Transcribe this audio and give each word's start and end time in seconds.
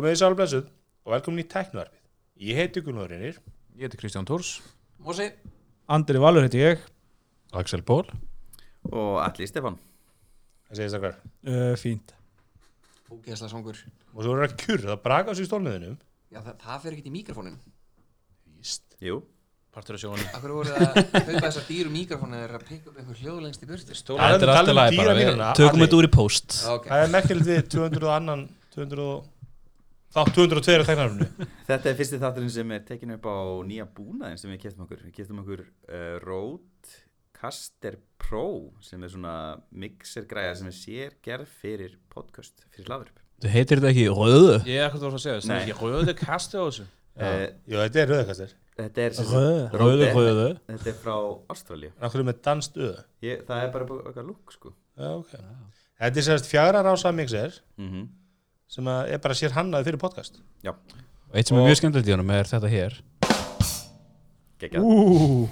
Komið 0.00 0.14
þið 0.14 0.20
sálum 0.22 0.36
blessuð 0.38 0.68
og 1.04 1.10
velkomin 1.12 1.42
í 1.42 1.48
Teknoarfið. 1.52 1.96
Ég 2.40 2.56
heiti 2.56 2.80
Gunnar 2.84 3.10
Reynir. 3.12 3.34
Ég 3.76 3.82
heiti 3.84 3.98
Kristján 4.00 4.24
Tórs 4.24 4.54
Mósi. 5.04 5.26
Andri 5.92 6.20
Valur 6.22 6.46
heiti 6.46 6.62
ég. 6.62 6.80
Axel 7.52 7.82
Ból 7.84 8.06
Og 8.88 9.18
Alli 9.20 9.44
Stefán. 9.50 9.76
Það 10.70 10.78
segist 10.78 10.96
það 10.96 11.02
hver. 11.04 11.18
uh, 11.52 11.74
Fínt. 11.82 12.14
Ógeðslega 13.12 13.50
songur 13.52 13.76
Og 14.14 14.22
svo 14.24 14.38
er 14.38 14.46
það 14.46 14.54
kjur, 14.62 14.84
það 14.86 15.02
braka 15.04 15.34
á 15.34 15.36
sig 15.36 15.44
í 15.44 15.50
stólmiðinum. 15.50 15.98
Já, 16.32 16.38
það, 16.46 16.54
það 16.64 16.80
fer 16.86 16.96
ekkert 16.96 17.10
í 17.10 17.14
mikrofónin 17.18 17.58
Víst. 18.56 18.86
Jú. 19.04 19.18
Partur 19.74 19.98
af 19.98 20.02
sjónum 20.06 20.32
Akkur 20.32 20.54
voru 20.56 20.70
það 20.72 20.86
að 20.86 21.10
kaupa 21.26 21.42
þessar 21.44 21.66
dýru 21.68 21.92
mikrofónin 21.92 22.40
er 22.46 22.56
að 22.56 22.64
pikka 22.70 22.88
upp 22.94 23.02
einhver 23.04 23.20
hljóð 23.20 23.42
lengst 23.44 23.66
í 23.66 23.68
burtu? 23.68 23.98
Talandi- 24.00 24.40
Þetta 24.40 24.48
er 24.48 24.54
allt 24.54 24.64
í 24.64 24.72
talandi 24.72 24.78
lagi 24.80 24.96
dýra 24.96 25.36
bara 25.36 25.52
tökum 25.60 25.84
þetta 25.84 26.00
úr 26.00 26.08
í 26.08 26.12
post. 26.16 26.56
Ok, 26.72 26.88
Það 26.88 27.04
er 27.04 27.12
merkilegt 27.18 27.50
við 27.52 27.60
200 27.76 28.08
og 28.08 28.14
annan, 28.16 28.46
200 28.74 29.04
og... 30.10 30.26
Þá 30.26 30.34
202 30.34 30.82
á 30.82 30.84
Teknoarfinu. 30.88 31.26
Þetta 31.70 31.90
er 31.92 31.98
fyrsti 32.00 32.18
þátturinn 32.18 32.52
sem 32.54 32.72
er 32.74 32.82
tekin 32.88 33.14
upp 33.14 33.26
á 33.30 33.36
nýja 33.66 33.86
búnaðin 33.94 34.40
sem 34.40 34.50
við 34.50 34.62
keftum 34.64 34.86
okkur 34.86 35.04
Við 35.06 35.12
keftum 35.20 35.42
okkur 35.44 35.62
uh, 35.62 36.16
Rodecaster 36.24 37.98
Pro 38.20 38.44
sem 38.84 39.02
er 39.06 39.12
svona 39.12 39.34
mixergræða 39.70 40.56
sem 40.60 40.70
er 40.72 40.76
sér 40.76 41.14
gerð 41.24 41.52
fyrir 41.62 41.94
podcast, 42.12 42.66
fyrir 42.74 42.90
hlaðurp 42.90 43.22
Þú 43.40 43.52
heitir 43.54 43.80
þetta 43.80 43.92
ekki 43.94 44.08
röðu? 44.12 44.56
Ég 44.68 44.80
er 44.82 44.88
ekkert 44.90 45.06
að 45.08 45.20
segja 45.22 45.38
Það 45.38 45.52
Nei. 45.52 45.56
er 45.60 45.70
ekki 45.70 45.92
röðu 45.94 46.16
kasti 46.20 46.58
á 46.58 46.62
þessu 46.66 46.84
uh, 46.84 47.46
Jú, 47.70 47.78
þetta 47.80 48.02
er 48.02 48.10
rauðakastir. 48.14 48.54
Þetta 48.80 49.02
er 49.04 49.16
sem 49.16 49.28
sagt- 49.30 49.36
Röðu 49.38 49.80
Röðu, 49.80 50.08
Rode- 50.10 50.12
röðu 50.18 50.48
Þetta 50.74 50.90
er 50.92 50.98
frá 51.00 51.16
Ástralja 51.54 51.92
er 52.10 52.24
með 52.28 52.42
danst 52.50 52.80
öð. 52.80 53.00
Ég, 53.24 53.44
Það 53.48 53.62
er 53.64 53.72
bara 53.76 53.88
eitthvað 54.00 54.28
lúk 54.28 54.54
sko 54.58 54.74
Já, 55.00 55.10
ok. 55.16 55.36
Þetta 56.00 56.20
er 56.20 56.26
sérst 56.26 56.48
fjara 56.50 56.82
rása 56.84 57.12
mixer 57.14 57.60
mm 57.78 58.08
sem 58.70 58.86
er 58.90 59.18
bara 59.22 59.36
sér 59.38 59.54
hannaði 59.56 59.90
fyrir 59.90 60.00
podcast. 60.02 60.38
Já, 60.64 60.72
Og 61.30 61.38
eitt 61.38 61.46
sem 61.50 61.56
er 61.58 61.62
Og- 61.62 61.68
mjög 61.70 61.78
skemmtilegt 61.80 62.08
í 62.10 62.14
honum 62.16 62.30
er 62.34 62.48
þetta 62.50 62.70
hér. 62.70 62.96
Geggjað. 64.60 64.84
Ú, 64.84 65.48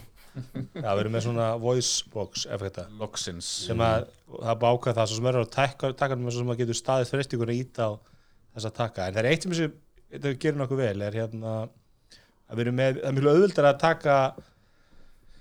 Já, 0.78 0.90
við 0.94 1.00
erum 1.02 1.14
með 1.16 1.24
svona 1.24 1.46
voice 1.58 2.04
box 2.12 2.44
effekta. 2.54 2.84
Loxins 3.00 3.46
sem 3.66 3.80
að 3.82 4.04
það 4.28 4.50
er 4.52 4.58
bákað 4.62 4.98
það 5.00 5.08
svo 5.10 5.16
sem 5.18 5.26
er 5.30 5.38
á 5.38 5.44
takkanum 5.98 6.30
sem 6.34 6.52
að 6.52 6.60
getur 6.60 6.78
staðið 6.78 7.10
frestingur 7.14 7.50
að 7.50 7.58
íta 7.62 7.88
á 7.88 7.92
þessa 8.54 8.70
takka. 8.76 9.06
En 9.08 9.16
það 9.16 9.22
er 9.24 9.30
eitt 9.32 9.42
sem 9.46 9.54
þessi, 9.54 9.70
þetta 10.12 10.34
gerir 10.44 10.60
nokkuð 10.60 10.82
vel 10.84 11.02
er 11.08 11.16
hérna 11.18 11.54
að 11.64 12.54
við 12.54 12.62
erum 12.66 12.78
með, 12.78 13.00
það 13.00 13.08
er 13.10 13.16
mjög 13.18 13.32
auðvöldar 13.32 13.68
að 13.72 13.80
taka 13.82 14.18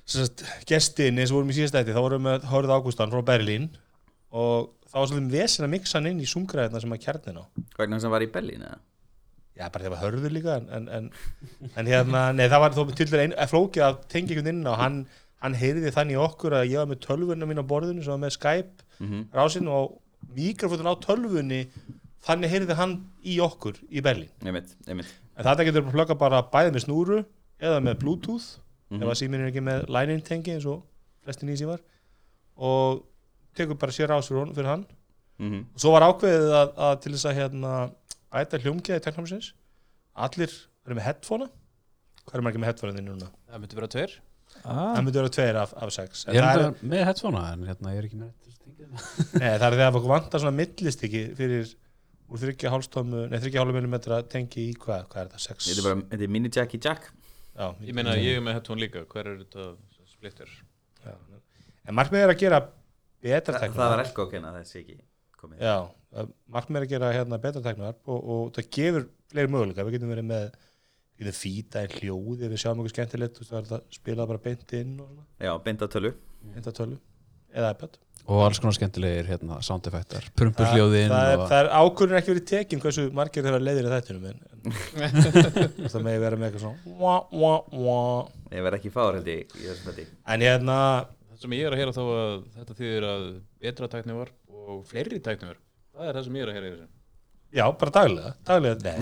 sem 0.07 0.23
sagt, 0.25 0.43
gestin 0.71 1.19
eins 1.19 1.31
og 1.33 1.37
vorum 1.41 1.51
í 1.53 1.57
síðastætti, 1.59 1.93
þá 1.93 2.01
vorum 2.07 2.23
við 2.23 2.27
með 2.31 2.49
Hórið 2.53 2.73
Ágústan 2.77 3.13
frá 3.13 3.21
Berlín 3.27 3.69
og 4.31 4.73
það 4.91 4.99
var 4.99 5.07
svolítið 5.11 5.35
vesen 5.37 5.65
að 5.67 5.73
mixa 5.75 5.97
hann 5.99 6.09
inn 6.11 6.19
í 6.23 6.27
sumgræðina 6.29 6.81
sem 6.83 6.93
að 6.95 7.01
kjarnin 7.05 7.39
á. 7.41 7.43
Vegna 7.77 7.99
sem 8.03 8.11
var 8.13 8.25
í 8.25 8.29
Berlín 8.31 8.63
eða? 8.67 8.79
Já, 9.57 9.69
bara 9.73 9.83
það 9.87 9.93
var 9.95 10.01
hörður 10.05 10.33
líka 10.35 10.55
en, 10.61 10.67
en, 10.93 11.07
en, 11.75 11.87
hérna, 11.89 12.25
nei, 12.37 12.45
það 12.47 12.61
var 12.61 12.75
þó 12.77 12.81
til 12.93 13.07
dæla 13.09 13.23
ein, 13.25 13.33
flókið 13.49 13.85
að 13.87 13.95
tengja 14.11 14.35
einhvern 14.35 14.51
inn 14.53 14.67
á. 14.69 14.73
Hann, 14.77 14.97
hann 15.41 15.55
heyrði 15.57 15.93
þannig 15.95 16.19
okkur 16.21 16.53
að 16.59 16.67
ég 16.69 16.77
var 16.83 16.91
með 16.91 16.99
tölvunna 17.07 17.47
mín 17.49 17.61
á 17.61 17.65
borðinu 17.69 18.03
sem 18.05 18.13
var 18.13 18.21
með 18.25 18.35
Skype 18.37 18.85
Mm 18.97 19.25
rásinn 19.33 19.67
og 19.69 19.97
mikrofótun 20.33 20.89
á 20.89 20.93
tölvunni 21.01 21.59
þannig 22.25 22.49
heyrði 22.53 22.77
hann 22.77 22.93
í 23.25 23.35
okkur 23.45 23.77
í 23.93 24.01
einmitt 24.89 25.11
en 25.37 25.45
þetta 25.45 25.65
getur 25.67 25.85
plugga 25.91 26.15
bara 26.17 26.39
bæði 26.53 26.71
með 26.73 26.85
snúru 26.87 27.19
eða 27.61 27.81
með 27.85 27.99
bluetooth 28.01 28.47
Mhm. 28.89 29.01
ef 29.03 29.09
að 29.11 29.17
síminn 29.19 29.41
er 29.43 29.49
ekki 29.51 29.61
með 29.67 29.81
line-in 29.91 30.21
tengi 30.23 30.53
eins 30.53 30.65
og 30.65 30.81
flestin 31.25 31.49
í 31.51 31.57
símar. 31.59 31.81
Og 32.55 33.01
tekur 33.57 33.79
bara 33.81 33.95
sér 33.95 34.13
ás 34.15 34.29
fyrir, 34.31 34.65
hann 34.71 34.85
Mhm. 35.37 35.59
og 35.75 35.81
svo 35.81 35.91
var 35.93 36.01
ákveðið 36.07 36.47
að, 36.57 36.69
að 36.81 36.93
til 37.03 37.11
þess 37.13 37.27
að 37.29 37.35
hérna, 37.37 37.71
bæta 38.33 38.57
hljómgeði 38.57 39.03
teknámsins 39.05 39.51
allir 40.17 40.49
verður 40.81 40.97
með 40.97 41.05
headphonea 41.05 41.49
hvað 42.25 42.39
er 42.39 42.43
margir 42.47 42.61
með 42.63 42.69
headphonea 42.71 42.95
þínu 42.97 43.11
núna? 43.13 43.27
Það 43.45 43.61
myndi 43.61 43.77
vera 43.77 43.89
tveir 43.93 44.15
ah, 44.63 44.79
það 44.95 45.03
myndi 45.05 45.19
vera 45.21 45.33
tveir 45.37 45.59
af, 45.61 45.75
af 45.77 45.93
sex 45.93 46.23
Ég 46.25 46.39
er 46.41 46.47
það 46.47 46.63
þetta 46.63 46.89
með 46.93 47.03
headphonea 47.11 47.51
en 47.53 47.67
hérna 47.69 47.93
ég 47.93 48.01
er 48.01 48.07
ekki 48.09 48.21
með 48.23 48.31
Nei, 49.41 49.51
það 49.61 49.67
er 49.67 49.75
þegar 49.75 49.85
að 49.91 49.95
fólk 49.99 50.09
vantar 50.09 50.41
svona 50.41 50.57
millistykki 50.57 51.21
fyrir 51.37 51.69
úr 52.27 52.41
3,5 52.41 53.05
nei 53.29 53.39
3,5 53.39 53.77
mm 53.77 53.97
tengi 54.33 54.65
í 54.71 54.73
hvað, 54.73 55.05
hvað 55.11 55.21
er 55.21 55.29
þetta, 55.29 55.43
6? 55.45 55.69
Þetta 55.69 55.83
er 55.83 55.87
bara, 55.87 56.01
þetta 56.15 56.25
er 56.27 56.33
mini 56.33 56.51
Jackie 56.57 56.81
Jack 56.81 57.11
Já, 57.57 57.69
Ég 57.85 57.93
meina 57.97 58.17
ég 58.17 58.37
er 58.37 58.43
með 58.45 58.57
headphone 58.57 58.81
líka 58.83 59.05
Hver 59.05 59.29
er 59.31 59.37
þetta 59.45 59.69
splittur? 60.09 60.49
Já. 61.05 61.13
En 61.87 61.95
markmið 61.95 62.25
er 62.25 62.33
að 62.33 62.41
gera 62.41 62.59
betra 63.27 63.57
Þa, 63.57 63.61
teknar 63.65 63.83
Það 63.83 63.93
var 63.93 64.03
elko 64.05 64.25
okkur 64.25 64.47
að 64.47 64.57
þessi 64.61 64.79
ekki 64.81 64.97
komið. 65.37 65.61
Já, 65.67 65.75
að 66.17 66.31
markmið 66.55 66.79
er 66.79 66.87
að 66.87 66.93
gera 66.95 67.11
hérna 67.15 67.41
betra 67.43 67.65
teknar 67.65 67.99
og, 68.07 68.17
og 68.17 68.49
það 68.55 68.71
gefur 68.77 69.05
fleiri 69.31 69.53
möguleika, 69.53 69.85
við 69.85 69.97
getum 69.97 70.13
verið 70.15 70.27
með 70.31 70.47
við 71.17 71.25
getum 71.25 71.37
fýta 71.41 71.83
í 71.85 71.93
hljóð 71.97 72.43
ef 72.45 72.53
við 72.53 72.63
sjáum 72.63 72.81
okkur 72.81 72.93
skemmtilegt, 72.93 73.37
þú 73.37 73.43
veist, 73.43 73.53
það 73.53 73.59
er 73.59 73.69
þetta 73.69 73.99
spilað 73.99 74.31
bara 74.31 74.43
beint 74.47 74.75
inn 74.77 74.97
og 75.01 75.13
svona, 75.13 75.29
Já, 75.47 75.53
beint 75.65 75.81
á 75.81 75.87
tölu. 75.93 76.11
Beint 76.53 76.69
að 76.69 76.77
tölu. 76.81 76.99
Eða 77.57 77.71
iPad. 77.73 77.97
Og 78.27 78.41
alls 78.43 78.59
konar 78.59 78.75
skemmtilegir 78.75 79.29
hérna 79.29 79.57
sound 79.63 79.85
effektar 79.87 80.25
Prumpur 80.35 80.67
hljóðin 80.73 81.07
það, 81.13 81.29
og... 81.31 81.43
það 81.47 81.61
er 81.61 81.69
ákvörðin 81.79 82.17
ekki 82.19 82.31
verið 82.33 82.47
tekin 82.49 82.81
hversu 82.83 83.05
margir 83.15 83.45
þeirra 83.45 83.61
leiðir 83.63 83.87
í 83.87 83.91
þættinum 83.93 84.25
en, 84.27 84.41
en 85.05 85.93
það 85.93 86.03
megi 86.03 86.23
vera 86.25 86.39
með 86.41 86.49
eitthvað 86.49 86.65
svona. 86.65 88.17
Ég 88.51 88.65
verð 88.67 88.79
ekki 88.81 88.91
fár 88.91 89.15
held 89.15 89.31
ég 89.31 89.55
þetta 89.85 90.05
en 90.33 90.43
hérna 90.43 90.79
Það 91.37 91.43
sem 91.45 91.53
ég 91.53 91.67
er 91.69 91.73
að 91.75 91.81
heyra 91.83 91.93
þá 91.93 92.03
að 92.03 92.35
þetta 92.57 92.75
þýðir 92.81 93.05
að 93.07 93.25
betra 93.61 93.87
tækni 93.93 94.15
var 94.17 94.29
og 94.57 94.79
fleiri 94.89 95.19
tækni 95.21 95.49
var 95.51 95.59
Það 95.97 96.07
er 96.09 96.17
það 96.17 96.25
sem 96.27 96.37
ég 96.37 96.43
er 96.45 96.49
að 96.51 96.57
heyra 96.57 96.67
í 96.67 96.71
þessu. 96.75 96.87
Já, 97.57 97.63
bara 97.79 97.91
daglega, 97.95 98.31
daglega, 98.49 98.75
nei, 98.83 98.97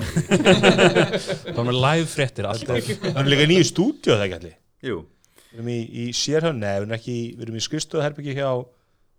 Það 1.48 1.58
var 1.58 1.66
með 1.70 1.80
live 1.82 2.10
fréttir 2.12 2.48
alltaf 2.50 2.90
það 2.92 3.20
er 3.24 3.30
líka 3.32 3.48
nýju 3.50 3.66
stúdíu 3.72 4.14
það 4.14 4.26
ekki 4.28 4.38
allir. 4.40 4.58
Jú, 4.86 4.98
Við 5.56 5.56
erum 5.62 5.72
í, 5.72 5.78
í 6.04 6.06
sérhönn, 6.20 6.60
nei, 6.62 6.74
við 6.76 6.82
erum 6.84 6.94
ekki, 7.00 7.16
í- 7.16 7.32
við 7.40 7.46
erum 7.48 7.58
í 7.58 7.64
skrifstöðherbyggi 7.66 8.36
hjá, 8.38 8.50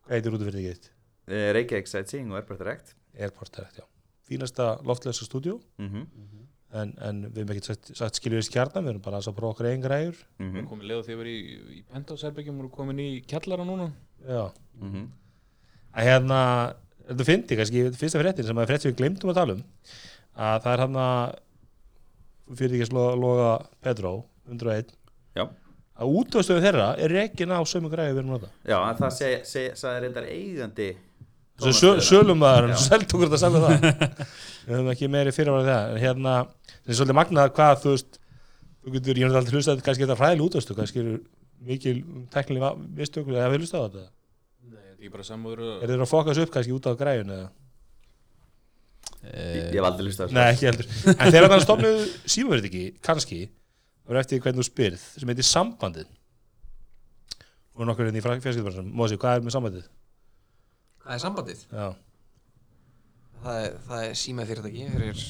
hvað 0.06 0.14
heitir 0.18 0.36
út 0.36 0.42
af 0.44 0.48
fyrir 0.50 0.58
því 0.60 0.64
geitt? 0.68 0.88
eh, 1.32 1.48
Reykjavík 1.56 1.88
Sightseeing 1.90 2.30
og 2.30 2.38
Airport 2.42 2.60
Direct. 2.62 2.94
Airport 3.18 3.56
Direct, 3.56 3.80
já. 3.80 3.86
Fínasta 4.30 4.66
loftlösa 4.86 5.24
stúdíu, 5.26 5.58
mm 5.80 6.06
en, 6.82 6.92
en 7.08 7.20
við 7.30 7.42
erum 7.42 7.52
ekki 7.54 7.66
sagt, 7.70 7.90
sagt 7.98 8.18
skiljur 8.20 8.42
í 8.42 8.46
skjarnan, 8.46 8.84
við 8.86 8.92
erum 8.94 9.04
bara 9.04 9.20
að 9.22 9.36
prófa 9.36 9.54
okkur 9.56 9.68
einn 9.70 9.84
græjur. 9.84 10.18
Við 10.40 10.58
erum 10.60 10.68
komin 10.70 10.88
leið 10.90 11.02
þegar 11.06 11.20
við 11.22 11.36
erum 11.36 11.54
í, 11.72 11.78
í 11.78 11.82
penthouse-herbyggjum 11.92 12.60
og 12.64 12.70
komin 12.76 13.02
í 13.04 13.08
kjallara 13.30 13.66
núna 13.68 13.88
Já. 14.26 14.44
Mhm. 14.82 15.06
En 15.96 16.04
hérna, 16.10 16.38
þetta 17.08 17.24
fyndi 17.28 17.56
kannski, 17.56 17.84
fyrsta 17.96 18.20
fréttin 18.20 18.44
sem 18.48 18.58
að 18.60 18.68
frétt 18.72 18.84
sem 18.84 18.92
við 18.92 18.98
glemdum 19.00 19.30
að 19.32 19.38
tala 19.40 19.54
um, 19.56 19.62
að 20.36 20.58
það 20.66 20.72
er 20.74 20.82
hann 20.84 20.98
að, 21.00 21.36
fyrir 22.58 22.74
ekki 22.76 22.86
að 22.86 22.90
slóða 22.92 23.14
loga 23.22 23.50
Pedro, 23.86 24.12
101, 24.50 24.92
Já, 25.38 25.44
að 25.96 26.12
útvöðstöðu 26.20 26.64
þeirra 26.66 26.88
er 27.00 27.14
rekin 27.16 27.54
á 27.56 27.60
sömu 27.66 27.88
græju 27.92 28.12
við 28.14 28.20
erum 28.22 28.34
að 28.36 28.42
nota. 28.42 28.50
já 28.68 28.76
en 28.82 28.98
það 29.00 29.14
seg, 29.16 29.46
seg, 29.48 29.78
sagði 29.80 30.02
reyndar 30.04 30.28
eigandi 30.28 30.90
Sölum 31.56 32.38
maður, 32.40 32.68
Já. 32.74 32.76
selt 32.84 33.08
okkur 33.08 33.30
þetta 33.30 33.40
saman 33.40 33.62
það 33.64 33.80
Við 34.66 34.74
höfum 34.74 34.90
ekki 34.92 35.08
meiri 35.08 35.32
fyrirvarað 35.32 35.68
það. 35.70 35.84
En 35.92 35.98
hérna, 36.02 36.32
það 36.82 36.90
er 36.90 36.98
svolítið 36.98 37.16
magnað 37.16 37.52
hvað 37.56 37.74
þú 37.84 37.90
veist 37.94 38.12
Þú 38.86 38.88
getur, 38.94 39.18
ég 39.18 39.24
hef 39.26 39.38
aldrei 39.40 39.54
hlustað 39.56 39.80
kannski 39.86 40.04
þetta 40.04 40.18
fræðileg 40.20 40.44
útöstu 40.46 40.72
kannski 40.76 40.98
eru 41.02 41.14
mikil 41.66 41.96
teknilega 42.34 42.68
mistök 42.98 43.26
eða 43.32 43.48
við 43.50 43.58
hlustað 43.64 43.80
á 43.80 43.86
þetta? 43.86 44.04
Nei, 44.66 44.82
þetta 44.92 45.06
er 45.08 45.12
bara 45.16 45.26
samúður 45.26 45.58
Er 45.80 45.88
þeir 45.90 46.04
að 46.04 46.12
fokast 46.12 46.42
upp 46.44 46.52
kannski 46.54 46.76
út 46.76 46.86
á 46.86 46.92
græjun 47.00 47.32
eða? 47.36 47.48
Ég, 49.26 49.56
ég 49.56 49.78
hef 49.80 49.86
aldrei 49.88 50.06
listað 50.06 50.36
Nei, 50.36 50.44
ekki 50.52 50.68
heldur. 50.68 50.86
En 51.16 51.32
þegar 51.32 51.48
þannig 51.50 51.66
stofnuðu 51.66 52.00
símaverð 52.36 52.68
ekki, 52.68 52.84
kannski 53.08 53.40
Það 53.46 54.12
var 54.12 54.20
eftir 54.22 54.38
hvernig 54.44 54.60
þú 54.60 54.66
spyrð 54.68 55.02
Það 61.06 61.14
er 61.14 61.22
sambandið. 61.22 61.62
Já, 61.70 61.86
Það 63.46 63.58
er, 63.62 63.74
það 63.86 64.04
er 64.06 64.16
símað 64.18 64.48
fyrirtæki 64.50 64.84
fyrir 64.90 65.24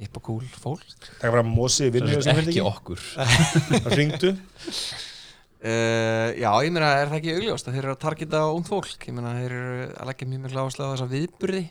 hipp 0.00 0.14
og 0.16 0.22
cool 0.24 0.44
fólk. 0.56 0.84
Taka 1.18 1.32
fram 1.34 1.50
Mósi 1.52 1.90
vinnur 1.92 2.22
sem 2.24 2.32
Ekki 2.32 2.46
fyrirtæki. 2.46 2.62
Okkur. 2.64 3.02
Það 3.84 3.88
hringdu. 3.92 4.30
Uh, 5.60 6.30
Já, 6.40 6.48
ég 6.64 6.72
meina, 6.72 6.94
er 7.02 7.10
það 7.10 7.18
ekki 7.18 7.34
augljóst 7.36 7.68
að 7.68 7.74
þeir 7.76 7.82
eru 7.84 7.92
að 7.92 8.00
targeta 8.06 8.40
ung 8.54 8.64
fólk? 8.64 8.94
Ég 9.04 9.16
meina, 9.16 9.34
þeir 9.36 9.56
eru 9.58 9.88
að 9.90 10.08
leggja 10.08 10.28
mjög 10.30 10.42
mjög 10.46 10.56
áherslu 10.62 10.86
á 10.88 10.92
þessa 10.94 11.08
viðburði. 11.10 11.62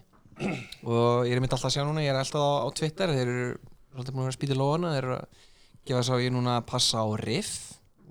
Og 0.85 1.25
ég 1.25 1.33
er 1.33 1.41
mitt 1.43 1.55
alltaf 1.55 1.71
að 1.71 1.75
sjá 1.79 1.85
núna, 1.87 2.03
ég 2.05 2.13
er 2.13 2.19
alltaf 2.19 2.45
á, 2.45 2.51
á 2.61 2.67
Twitter 2.77 3.15
þeir 3.15 3.23
eru 3.33 3.47
svolítið 3.95 4.13
búin 4.13 4.21
að 4.21 4.29
vera 4.29 4.37
spýta 4.37 4.59
lóana 4.59 4.93
þeir 4.93 5.07
eru 5.07 5.15
að 5.17 5.47
gefa 5.89 6.03
svo 6.05 6.19
ég 6.21 6.35
núna 6.35 6.59
að 6.59 6.67
passa 6.69 7.01
á 7.01 7.07
Riff. 7.23 7.55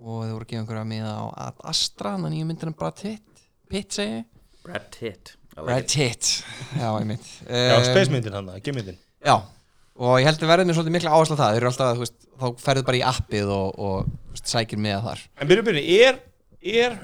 Og 0.03 0.25
þeir 0.25 0.35
voru 0.35 0.49
að 0.49 0.51
gefa 0.51 0.65
einhverja 0.65 0.89
miða 0.91 1.15
á 1.15 1.25
Ad 1.47 1.63
Astra, 1.71 2.17
þannig 2.17 2.29
að 2.33 2.35
nýju 2.35 2.49
myndina 2.51 2.75
Brad 2.79 2.99
Pitt 3.05 3.47
Pitt 3.69 3.95
segi 3.95 4.19
ég 4.19 4.27
Pitt. 4.99 5.35
I 5.57 5.61
like 5.61 5.67
Brad 5.67 5.85
it. 5.85 5.95
Pitt, 5.97 6.33
já, 6.79 6.89
ég 7.01 7.07
mitt 7.09 7.31
Já, 7.49 7.77
space 7.87 8.13
myndin 8.13 8.37
hann, 8.37 8.51
gemyndin 8.63 8.99
Já, 9.25 9.35
og 9.99 10.19
ég 10.21 10.29
held 10.29 10.45
að 10.45 10.53
verðinu 10.53 10.77
svolítið 10.77 10.95
mikla 10.95 11.15
áherslu 11.17 11.35
á 11.35 11.41
það. 11.41 11.55
Þeir 11.55 11.63
eru 11.63 11.71
alltaf, 11.73 11.95
þú 11.97 12.05
veist, 12.05 12.29
þá 12.39 12.47
ferðu 12.63 12.85
bara 12.87 13.01
í 13.01 13.05
appið 13.09 13.53
og, 13.57 13.81
og 13.89 14.39
sækir 14.39 14.79
með 14.83 15.01
þar. 15.09 15.25
En 15.43 15.51
byrju, 15.51 15.65
byrju, 15.67 15.83
er, 16.07 16.21
er 16.85 16.99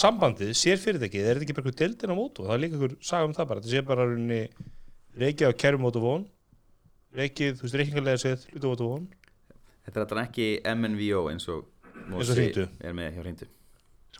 sambandið, 0.00 0.50
sér 0.58 0.80
fyrirtækið, 0.82 1.22
er 1.22 1.38
þetta 1.38 1.46
ekki 1.46 1.56
bara 1.56 1.70
eitthvað 1.70 1.84
deildin 1.84 2.14
á 2.14 2.16
mótu? 2.18 2.46
Það 2.48 2.56
er 2.56 2.62
líka 2.64 2.78
einhver 2.78 2.96
saga 3.06 3.28
um 3.28 3.36
það 3.36 3.50
bara, 3.52 3.62
þetta 3.62 3.76
sé 3.76 3.84
bara 3.86 4.08
rauninni 4.08 4.42
reykja 5.20 5.50
á 5.50 5.52
kærum 5.58 5.82
mótu 5.86 6.02
von 6.02 6.26
reikið, 7.16 7.56
þú 7.58 7.66
veist, 7.66 7.78
reikningarlega 7.80 8.22
séð 8.22 8.46
hlutu 8.52 8.66
á 8.66 8.72
Vodafone 8.74 9.06
Þetta 9.86 9.96
er 9.96 10.04
þetta 10.04 10.22
ekki 10.26 10.48
MNVO 10.70 11.22
eins 11.32 11.48
og 11.50 11.66
Eins 12.10 12.30
og 12.30 13.59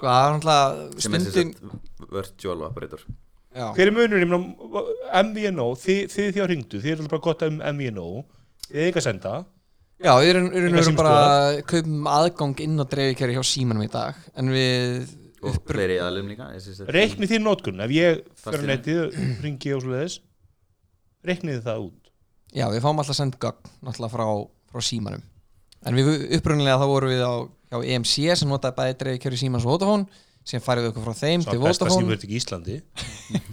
Sko, 0.00 0.08
það 0.08 0.24
er 0.24 0.34
náttúrulega 0.34 1.02
sem 1.04 1.14
er 1.18 1.24
stundin 1.26 1.52
sem 1.52 1.70
sagt 1.70 2.12
virtual 2.16 2.62
operator. 2.64 3.02
Já, 3.50 3.66
Hver 3.76 3.88
er 3.90 3.92
munurinn, 3.92 4.22
ég 4.24 4.30
meina, 4.30 4.82
MVNO, 5.26 5.64
þið, 5.82 6.02
þið 6.14 6.28
því 6.36 6.40
á 6.40 6.46
hringdu, 6.46 6.80
þið 6.80 6.92
eru 6.94 7.02
alltaf 7.02 7.12
bara 7.16 7.24
gott 7.28 7.42
um 7.48 7.56
MVNO, 7.74 8.04
þið 8.70 8.78
er 8.80 8.90
ekki 8.92 9.02
að 9.02 9.08
senda, 9.10 9.32
Já 10.00 10.14
við 10.16 10.30
erum, 10.32 10.46
erum, 10.56 10.68
Enga 10.70 10.80
erum 10.80 10.94
bara 10.96 11.16
kaupum 11.68 12.06
aðgang 12.08 12.60
inn 12.64 12.80
á 12.80 12.84
dreifikæri 12.88 13.34
hjá 13.36 13.42
símanum 13.44 13.82
í 13.84 13.88
dag 13.92 14.16
En 14.40 14.48
við 14.48 15.10
og 15.44 15.58
fleiri 15.68 15.98
aðlum 16.00 16.30
líka 16.30 16.46
ég 16.54 16.62
syns 16.64 16.80
að- 16.80 16.92
reiknið 16.96 17.34
þið 17.34 17.42
nótkunn, 17.44 17.82
ef 17.84 17.92
ég 17.92 18.22
fyrir 18.32 18.62
Farsími. 18.62 18.70
netið, 18.70 19.18
ringi 19.44 19.74
og 19.76 19.82
svoleiðis, 19.84 20.16
reiknið 21.28 21.58
þið 21.58 21.66
það 21.68 21.84
út. 21.84 22.10
Já, 22.56 22.64
við 22.72 22.80
fáum 22.86 23.02
alltaf 23.04 23.16
send 23.20 23.36
gögn 23.44 23.70
náttúrulega 23.84 24.12
frá, 24.14 24.26
frá 24.72 24.80
símanum. 24.88 25.22
En 25.84 25.94
við 26.00 26.10
upprunnilega 26.38 26.80
þá 26.80 26.86
vorum 26.94 27.12
við 27.12 27.20
á 27.24 27.34
hjá 27.70 27.80
EMC 27.94 28.34
sem 28.40 28.50
notaði 28.50 28.76
bæði 28.80 28.98
dreifikæri 29.04 29.38
símans 29.40 29.64
og 29.66 29.76
Vodafone 29.76 30.06
sem 30.50 30.62
færið 30.64 30.86
við 30.86 30.90
okkur 30.92 31.04
frá 31.06 31.16
þeim 31.20 31.42
Svo 31.44 31.52
til 31.54 31.60
besta 31.62 31.84
Vodafone. 31.86 32.02
símur 32.04 32.16
ekki 32.18 32.30
í 32.32 32.38
Íslandi. 32.40 32.76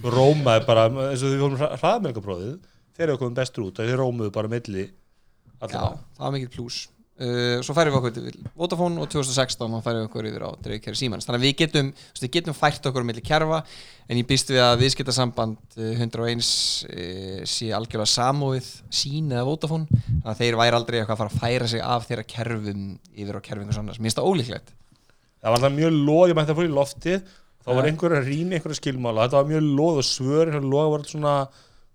Rómaði 0.02 0.66
bara, 0.66 0.86
eins 1.10 1.22
og 1.22 1.32
þið 1.34 1.42
fórum 1.44 1.62
hraðmelgaprófið, 1.82 2.54
þeir 2.98 3.06
eru 3.08 3.18
komið 3.20 3.36
bestur 3.42 3.66
út, 3.68 3.78
þeir 3.82 4.00
rómuðu 4.00 4.32
bara 4.34 4.50
milli 4.50 4.86
Já, 4.88 5.68
það 5.68 6.22
var 6.22 6.32
mikill 6.34 6.52
plús 6.54 6.78
uh, 7.18 7.60
Svo 7.66 7.76
færið 7.76 7.92
við 7.92 7.98
okkur 7.98 8.16
til 8.16 8.48
Vodafone 8.58 9.02
og 9.02 9.10
2016 9.12 9.74
þá 9.74 9.84
færið 9.84 10.00
við 10.00 10.08
okkur 10.08 10.28
yfir 10.30 10.46
á 10.46 10.50
dreifikæri 10.64 11.00
símans 11.00 11.28
Þannig 11.28 11.40
að 11.40 11.46
við 11.46 11.56
getum, 11.62 11.92
við 12.22 12.32
getum 12.38 12.56
fært 12.56 12.88
okkur 12.90 13.04
um 13.04 13.10
milli 13.10 13.24
kerfa 13.24 13.62
en 14.08 14.16
ég 14.16 14.28
býst 14.28 14.48
við 14.52 14.62
að 14.64 14.78
viðskiptasamband 14.84 15.78
uh, 15.78 15.90
101 16.00 16.40
uh, 16.40 17.42
sé 17.48 17.70
algjörlega 17.76 18.08
samúið 18.08 18.70
sín 18.88 19.34
eða 19.34 19.44
Vodafone. 19.48 20.00
Þannig 20.06 20.30
að 20.32 20.40
þeir 20.40 20.58
væri 20.62 20.78
aldrei 20.78 20.98
eitthvað 21.00 21.16
að 21.16 21.22
fara 21.22 21.34
að 21.34 21.42
færa 21.42 21.68
sig 21.68 21.84
af 21.84 22.08
þeirra 22.08 22.24
kerfum 22.32 22.86
yfir 23.12 23.36
á 23.36 23.40
kerfingu 23.44 23.76
annars. 23.76 24.00
Mér 24.00 24.08
finnst 24.08 24.20
það 24.20 24.30
ólíklegt. 24.32 24.72
Það 25.38 25.54
var 25.54 25.64
það 25.64 25.76
mjög 25.76 25.98
loð, 26.08 26.24
ég 26.30 26.38
mætti 26.38 26.54
að 26.54 26.58
fór 26.58 26.68
í 26.68 26.72
loftið, 26.74 27.28
þá 27.62 27.70
var 27.76 27.88
einhver 27.90 28.16
að 28.16 28.30
rýna 28.32 28.56
einhverja 28.56 28.80
skilmála, 28.80 29.26
þetta 29.28 29.38
var 29.38 29.52
mjög 29.52 29.68
loð 29.78 30.00
og 30.00 30.08
svör, 30.08 30.48
einhverja 30.48 30.72
loð 30.72 30.88
var 30.94 31.04
svona 31.06 31.34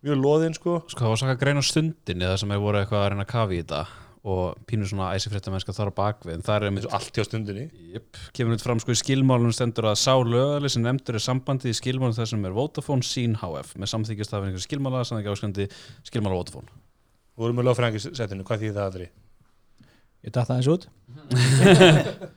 mjög 0.03 0.21
loðinn, 0.21 0.55
sko. 0.55 0.77
Sko 0.93 1.03
það 1.03 1.11
var 1.11 1.21
svona 1.23 1.35
grein 1.41 1.59
á 1.59 1.63
stundinni 1.65 2.29
það 2.29 2.39
sem 2.39 2.55
er 2.55 2.63
voru 2.63 2.79
eitthvað 2.79 3.01
að 3.01 3.11
reyna 3.11 3.25
að 3.25 3.33
kafi 3.33 3.57
í 3.57 3.65
þetta 3.65 3.81
og 4.23 4.59
pínur 4.69 4.87
svona 4.87 5.09
æsifréttamennska 5.17 5.73
þar 5.75 5.89
á 5.91 5.97
bakvið 5.97 6.37
en 6.37 6.45
það 6.45 6.55
er 6.55 6.63
eins 6.63 6.69
einmitt 6.69 6.85
og 6.87 6.93
allt 6.95 7.17
hjá 7.17 7.25
stundinni. 7.27 7.65
Jep, 7.91 8.19
kemur 8.35 8.55
þetta 8.55 8.67
fram 8.69 8.79
sko 8.79 8.95
í 8.95 8.99
skilmálunum 9.01 9.55
stendur 9.55 9.89
að 9.89 9.97
sá 9.99 10.13
lögali 10.15 10.71
sem 10.71 10.85
nefndur 10.85 11.19
er 11.19 11.25
sambandið 11.25 11.73
í 11.73 11.79
skilmálunum 11.81 12.15
þessum 12.15 12.47
er 12.47 12.55
Vodafone 12.55 13.03
Sín 13.03 13.35
HF 13.41 13.73
með 13.75 13.91
samþykjast 13.91 14.37
af 14.37 14.47
einhver 14.47 14.63
skilmála 14.63 15.03
sem 15.07 15.19
ekki 15.19 15.33
áskandi 15.33 15.67
skilmála 16.07 16.39
Vodafone 16.39 16.71
Við 17.33 17.43
vorum 17.43 17.59
með 17.59 17.67
lögfræðingisettinu, 17.71 18.47
hvað 18.47 18.63
þýðir 18.63 18.77
það 18.77 18.87
aðri? 18.87 19.09
Ég 20.23 20.37
datt 20.37 20.53
aðeins 20.53 20.71
út 20.71 20.87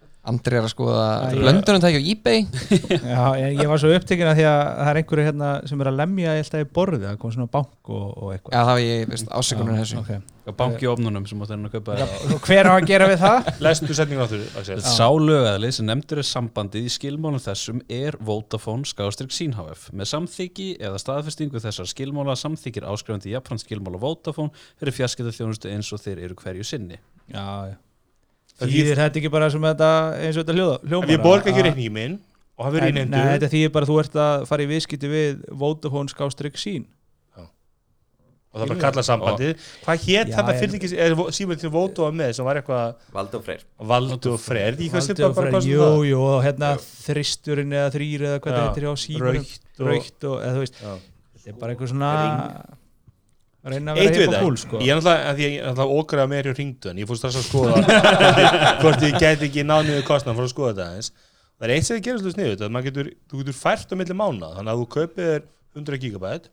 Andri 0.27 0.59
er 0.59 0.65
að 0.67 0.73
skoða 0.73 1.09
blöndunum 1.31 1.83
tækja 1.83 2.01
á 2.03 2.07
eBay. 2.11 2.41
Já, 3.13 3.21
ég, 3.39 3.61
ég 3.61 3.69
var 3.71 3.79
svo 3.79 3.93
upptekinn 3.95 4.27
að 4.27 4.41
því 4.41 4.47
að 4.51 4.63
það 4.67 4.89
er 4.91 4.99
einhverju 5.01 5.27
hérna 5.29 5.51
sem 5.71 5.83
er 5.85 5.91
að 5.91 6.01
lemja 6.01 6.33
alltaf 6.35 6.65
í 6.65 6.67
borðið 6.79 7.05
það 7.07 7.21
kom 7.23 7.35
svona 7.37 7.53
bank 7.53 7.93
og, 7.95 8.09
og 8.11 8.33
eitthvað. 8.35 8.57
Já, 8.57 8.59
það 8.59 8.73
var 8.73 8.83
ég, 8.83 9.05
veist, 9.13 9.31
ásökunar 9.31 9.79
þessu. 9.79 10.01
okay. 10.03 10.19
og 10.51 10.59
banki 10.59 10.91
ofnunum 10.91 11.29
sem 11.31 11.45
áttu 11.47 11.59
að 11.59 11.77
kaupa 11.77 11.99
Já, 12.01 12.05
og 12.35 12.43
Hver 12.49 12.71
á 12.71 12.73
að 12.75 12.89
gera 12.91 13.09
við 13.13 13.23
það? 13.23 13.51
Lestu 13.69 13.99
setningu 14.01 14.27
áttur, 14.27 14.45
Axel. 14.59 14.81
Sá 14.83 15.07
lögali 15.15 15.73
sem 15.79 15.87
nefndur 15.87 16.23
er 16.25 16.29
sambandið 16.33 16.91
í 16.91 16.93
skilmálum 16.97 17.43
þessum 17.47 17.81
er 17.87 18.19
Vodafone 18.19 18.91
skástrík 18.91 19.35
Sín 19.35 19.55
HF 19.55 19.89
með 19.95 20.11
samþykki 20.17 20.69
eða 20.83 21.03
staðfestingu 21.03 21.63
þessar 21.63 21.91
skilmála 21.95 22.35
samþykir 22.43 22.91
áskrifandi 22.91 23.35
jafnframt 23.35 23.63
skilmála 23.63 24.03
Vodafone 24.03 24.55
fyrir 24.75 24.99
fjarskipta 24.99 25.35
þjónustu 25.39 25.71
eins 25.71 25.95
og 25.95 26.03
þeir 26.03 26.27
eru 26.27 26.39
hverju 26.43 26.67
sinni. 26.67 27.03
Já, 27.31 27.43
já 27.73 27.77
Þýðir 28.61 28.97
þetta 29.03 29.21
ekki 29.21 29.31
bara 29.35 29.51
sem 29.53 29.61
þetta 29.69 29.91
eins 30.25 30.37
og 30.37 30.45
þetta 30.47 30.55
hljóða, 30.57 30.77
hljómar 30.89 31.05
Ef 31.11 31.13
ég 31.17 31.23
borga 31.27 31.51
ekki 31.53 31.65
reikningi 31.67 31.93
minn 31.93 32.19
og 32.57 32.65
hafi 32.65 32.79
verið 32.81 33.01
En- 33.03 33.11
Nei, 33.13 33.25
þetta 33.37 33.51
þýðir 33.53 33.73
bara 33.75 33.85
að 33.85 33.91
þú 33.93 33.97
ert 34.01 34.15
að 34.27 34.47
fara 34.49 34.63
í 34.65 34.69
viðskipti 34.71 35.11
við 35.13 35.43
Vodafone 35.61 36.09
skástrygg 36.13 36.57
sín 36.61 36.87
og 38.57 38.63
það 38.63 38.71
bara 38.71 38.81
kalla 38.87 39.03
sambandið, 39.05 39.65
hvað 39.85 39.99
hétt 40.07 40.31
Já, 40.31 40.37
þetta 40.39 40.53
en- 40.55 40.61
fyrir 40.63 40.77
ekki, 40.79 40.89
er 41.05 41.15
símur 41.37 41.59
til 41.61 41.69
Vóto 41.75 42.07
með 42.17 42.31
sem 42.39 42.47
var 42.47 42.57
eitthvað 42.57 42.95
Valdi 43.13 43.37
og 43.37 43.43
Freyr. 43.45 43.65
Valdu 43.91 44.31
og 44.33 44.41
Freyr, 44.41 44.79
svipa 44.81 45.27
og 45.29 45.35
bara 45.37 45.51
Freyr, 45.51 45.53
hvað 45.53 45.61
sem 45.67 45.73
Jú, 45.75 45.81
það? 45.83 46.07
jú, 46.09 46.21
og 46.25 46.39
hérna 46.47 46.71
þristurinn 46.81 47.75
eða 47.77 47.91
þrýr 47.93 48.25
eða 48.31 48.39
hvað 48.41 48.49
Já, 48.49 48.57
þetta 48.57 48.73
heitir 48.73 48.89
á 48.89 48.95
símanum 49.05 49.37
Rautt 49.37 49.77
og, 49.77 49.87
Raukt 49.91 50.25
og, 50.31 50.37
eða 50.41 50.55
þú 50.57 50.63
veist, 50.65 50.81
Já. 50.81 50.95
þetta 51.37 51.53
er 51.53 51.59
bara 51.61 51.75
eitthvað 51.77 51.93
svona 51.93 52.13
reyna 53.75 53.93
að 53.95 54.01
vera 54.03 54.27
og 54.27 54.45
kúl, 54.47 54.57
sko. 54.61 54.81
Ég 54.85 54.93
er 54.93 54.99
náttúrulega, 55.01 55.31
að 55.31 55.39
því 55.41 55.47
ég 55.47 55.55
náttúrulega 55.67 55.97
ógræða 56.01 56.27
meir 56.33 56.49
hjá 56.51 56.55
ringdu 56.59 56.91
en 56.93 57.01
ég 57.03 57.09
fórst 57.11 57.25
þess 57.27 57.39
að 57.41 57.47
skoða 57.49 57.75
hvort 58.83 59.07
ég- 59.07 59.17
gæti 59.23 59.49
ekki 59.49 59.65
náð 59.67 59.87
niður 59.89 60.05
kostnað 60.11 60.37
fyrir 60.39 60.49
að 60.49 60.53
skoða 60.55 60.73
þetta 60.77 60.89
eins 60.97 61.11
það 61.57 61.67
er 61.69 61.75
eitt 61.77 61.87
sem 61.89 61.97
þið 61.97 62.05
gerir 62.07 62.21
svolítið 62.23 62.37
sniðut 62.37 62.65
að 62.67 62.87
getur, 62.91 63.09
þú 63.31 63.41
getur 63.43 63.57
fært 63.61 63.93
á 63.93 63.95
milli 64.01 64.17
mánuða 64.21 64.51
þannig 64.59 64.73
að 64.75 64.83
þú 64.83 64.89
kaupir 64.97 65.31
þér 65.31 65.47
100 65.81 66.01
gigabæt 66.05 66.51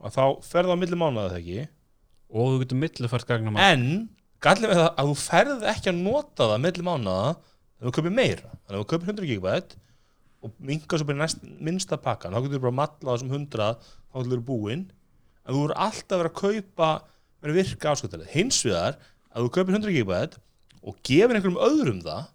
og 0.00 0.14
þá 0.16 0.22
ferð 0.50 0.72
á 0.72 0.76
milli 0.80 0.98
mánuða 1.00 1.28
það 1.34 1.38
ekki? 1.42 1.66
Og 2.30 2.50
þú 2.54 2.62
getur 2.64 2.80
millufært 2.80 3.28
gagnum 3.28 3.58
en 3.60 3.84
gallið 4.40 4.70
með 4.72 4.80
það 4.80 4.90
að 5.02 5.10
þú 5.10 5.16
ferð 5.20 5.64
ekki 5.74 5.90
að 5.92 6.00
nota 6.06 6.48
það 6.54 6.62
milli 6.64 6.86
mánuða 6.86 7.30
en 7.34 7.86
þú 7.88 7.92
kaupir 7.96 8.14
meira. 8.16 8.50
Þannig 8.64 8.76
að 8.76 8.80
þú 8.80 8.88
kaupir 8.94 9.12
100 9.12 9.28
gigabæt 9.30 9.76
og 10.40 10.52
minka 10.64 10.96
svo 10.96 11.04
bara 11.08 11.18
í 11.18 11.20
næst, 11.20 11.42
minnsta 11.60 11.98
pakkan 12.00 12.32
þá 12.32 12.40
getur 12.46 12.56
þú 12.56 12.62
bara 12.64 12.72
að 12.72 12.78
matla 12.80 13.12
á 13.12 13.14
þessum 13.18 13.34
100 13.36 13.68
þá 13.84 14.16
getur 14.22 14.38
þú 14.40 14.44
búinn 14.48 14.86
en 15.46 15.54
þú 15.54 15.62
eru 15.66 15.78
alltaf 15.86 16.16
að 16.16 16.22
vera 16.22 16.32
að 16.32 16.40
kaupa 16.40 16.90
vera 17.40 17.54
að 17.54 17.58
virka 17.60 17.94
ásköldalega 17.94 18.34
hins 18.34 18.60
vegar 18.66 18.98
að 19.30 19.46
þú 19.46 19.52
kaupir 19.56 19.76
100 19.78 19.94
gigabæt 19.96 20.36
og 20.80 21.00
gefur 21.06 21.36
einhverjum 21.36 21.62
öðrum 21.66 22.02
það 22.04 22.28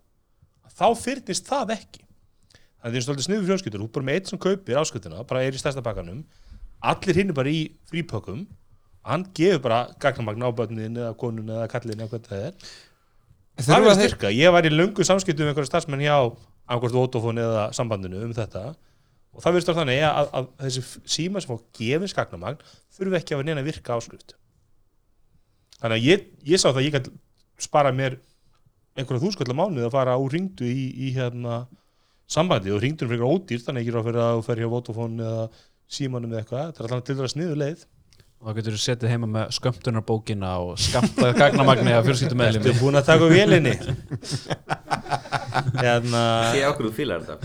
þá 0.76 0.88
fyrnist 1.00 1.48
það 1.48 1.76
ekki. 1.78 2.02
Þannig 2.06 2.86
að 2.86 2.92
það 2.92 3.00
er 3.00 3.06
svolítið 3.06 3.28
sniður 3.28 3.48
fjölskyldur 3.50 3.82
þú 3.82 3.88
er 3.88 3.94
bara 3.96 4.08
með 4.10 4.20
eitt 4.20 4.32
sem 4.32 4.42
kaupir 4.46 4.82
ásköldalega 4.82 5.28
bara 5.30 5.46
er 5.46 5.56
í 5.56 5.62
stærsta 5.62 5.84
pakkanum 5.86 6.24
allir 6.86 7.20
hinn 7.20 7.32
er 7.32 7.38
bara 7.38 7.54
í 7.54 7.62
frípökkum 7.90 8.44
hann 9.06 9.24
gefur 9.38 9.62
bara 9.64 9.80
gagnamagn 10.02 10.46
á 10.46 10.50
börnin 10.58 10.98
eða 10.98 11.14
konun 11.18 11.50
eða 11.54 11.70
kallin 11.72 12.02
eða 12.02 12.12
hvað 12.12 12.30
það 12.30 12.44
er. 12.50 12.60
Það 13.56 13.70
Þurfa 13.70 13.86
er 13.86 13.92
að 13.94 14.00
styrka, 14.02 14.32
ég 14.36 14.52
var 14.52 14.68
í 14.68 14.72
löngu 14.74 15.06
samskiptum 15.08 15.46
með 15.46 15.54
einhverja 15.54 15.70
starfsmenn 15.70 16.04
hjá 16.04 16.16
angvort 16.66 16.96
Vodafone 16.96 17.44
eða 17.46 17.66
sambandinu 17.78 18.24
um 18.26 18.34
þetta 18.36 18.64
og 19.36 19.44
það 19.44 19.58
verður 19.58 19.78
þannig 19.80 20.02
að, 20.08 20.18
að, 20.18 20.48
að 20.48 20.66
þessi 20.66 21.02
síma 21.18 21.42
sem 21.44 21.52
fá 21.52 21.80
gefins 21.80 22.16
gagnamagn 22.16 22.62
þurfi 22.96 23.20
ekki 23.20 23.36
að 23.36 23.42
vera 23.42 23.50
neina 23.50 23.64
að 23.64 23.70
virka 23.70 23.98
áskrift. 23.98 24.36
Þannig 25.82 25.98
að 25.98 26.08
ég, 26.08 26.28
ég 26.48 26.62
sá 26.62 26.70
það 26.70 26.80
að 26.82 26.88
ég 26.88 26.96
gæti 26.96 27.16
spara 27.66 27.92
mér 27.96 28.18
einhverja 28.96 29.24
þúskallar 29.26 29.60
mánuð 29.60 29.90
að 29.90 29.96
fara 29.96 30.16
á 30.16 30.22
ringdu 30.32 30.68
í, 30.68 30.86
í 30.96 31.12
hérna 31.16 31.66
sambandi 32.32 32.72
og 32.74 32.82
ringdunum 32.82 33.12
fyrir 33.12 33.28
ódýrt 33.28 33.68
þannig 33.68 33.84
að 33.84 33.90
ég 33.90 33.94
er 33.94 34.00
að 34.00 34.08
fyrir 34.08 34.24
að 34.24 34.38
þú 34.38 34.46
fer 34.48 34.62
hjá 34.62 34.70
Vodafone 34.72 35.26
eða 35.26 35.44
símanum 35.96 36.32
eða 36.32 36.42
eitthvað, 36.42 36.70
þetta 36.72 36.82
er 36.82 36.88
alltaf 36.88 37.08
til 37.10 37.18
þess 37.20 37.36
sniðu 37.36 37.58
leið 37.60 37.84
og 38.46 38.52
þá 38.52 38.58
getur 38.60 38.76
þú 38.76 38.80
setið 38.84 39.10
heima 39.10 39.26
með 39.26 39.54
skömmtunarbókina 39.56 40.50
og 40.62 40.76
skamtað 40.78 41.32
gagnamagni 41.40 41.96
af 41.98 42.04
fjölskyldum 42.06 42.44
Ertu 42.46 42.60
meðlum 42.62 42.78
búin 42.78 43.00
að 43.00 43.08
taka 43.08 43.26
vélinni? 43.32 43.74
hérna 45.80 46.22
Því 46.54 46.62
okkur 46.68 46.86
þú 46.86 46.92
fílar 46.94 47.24
þetta. 47.26 47.36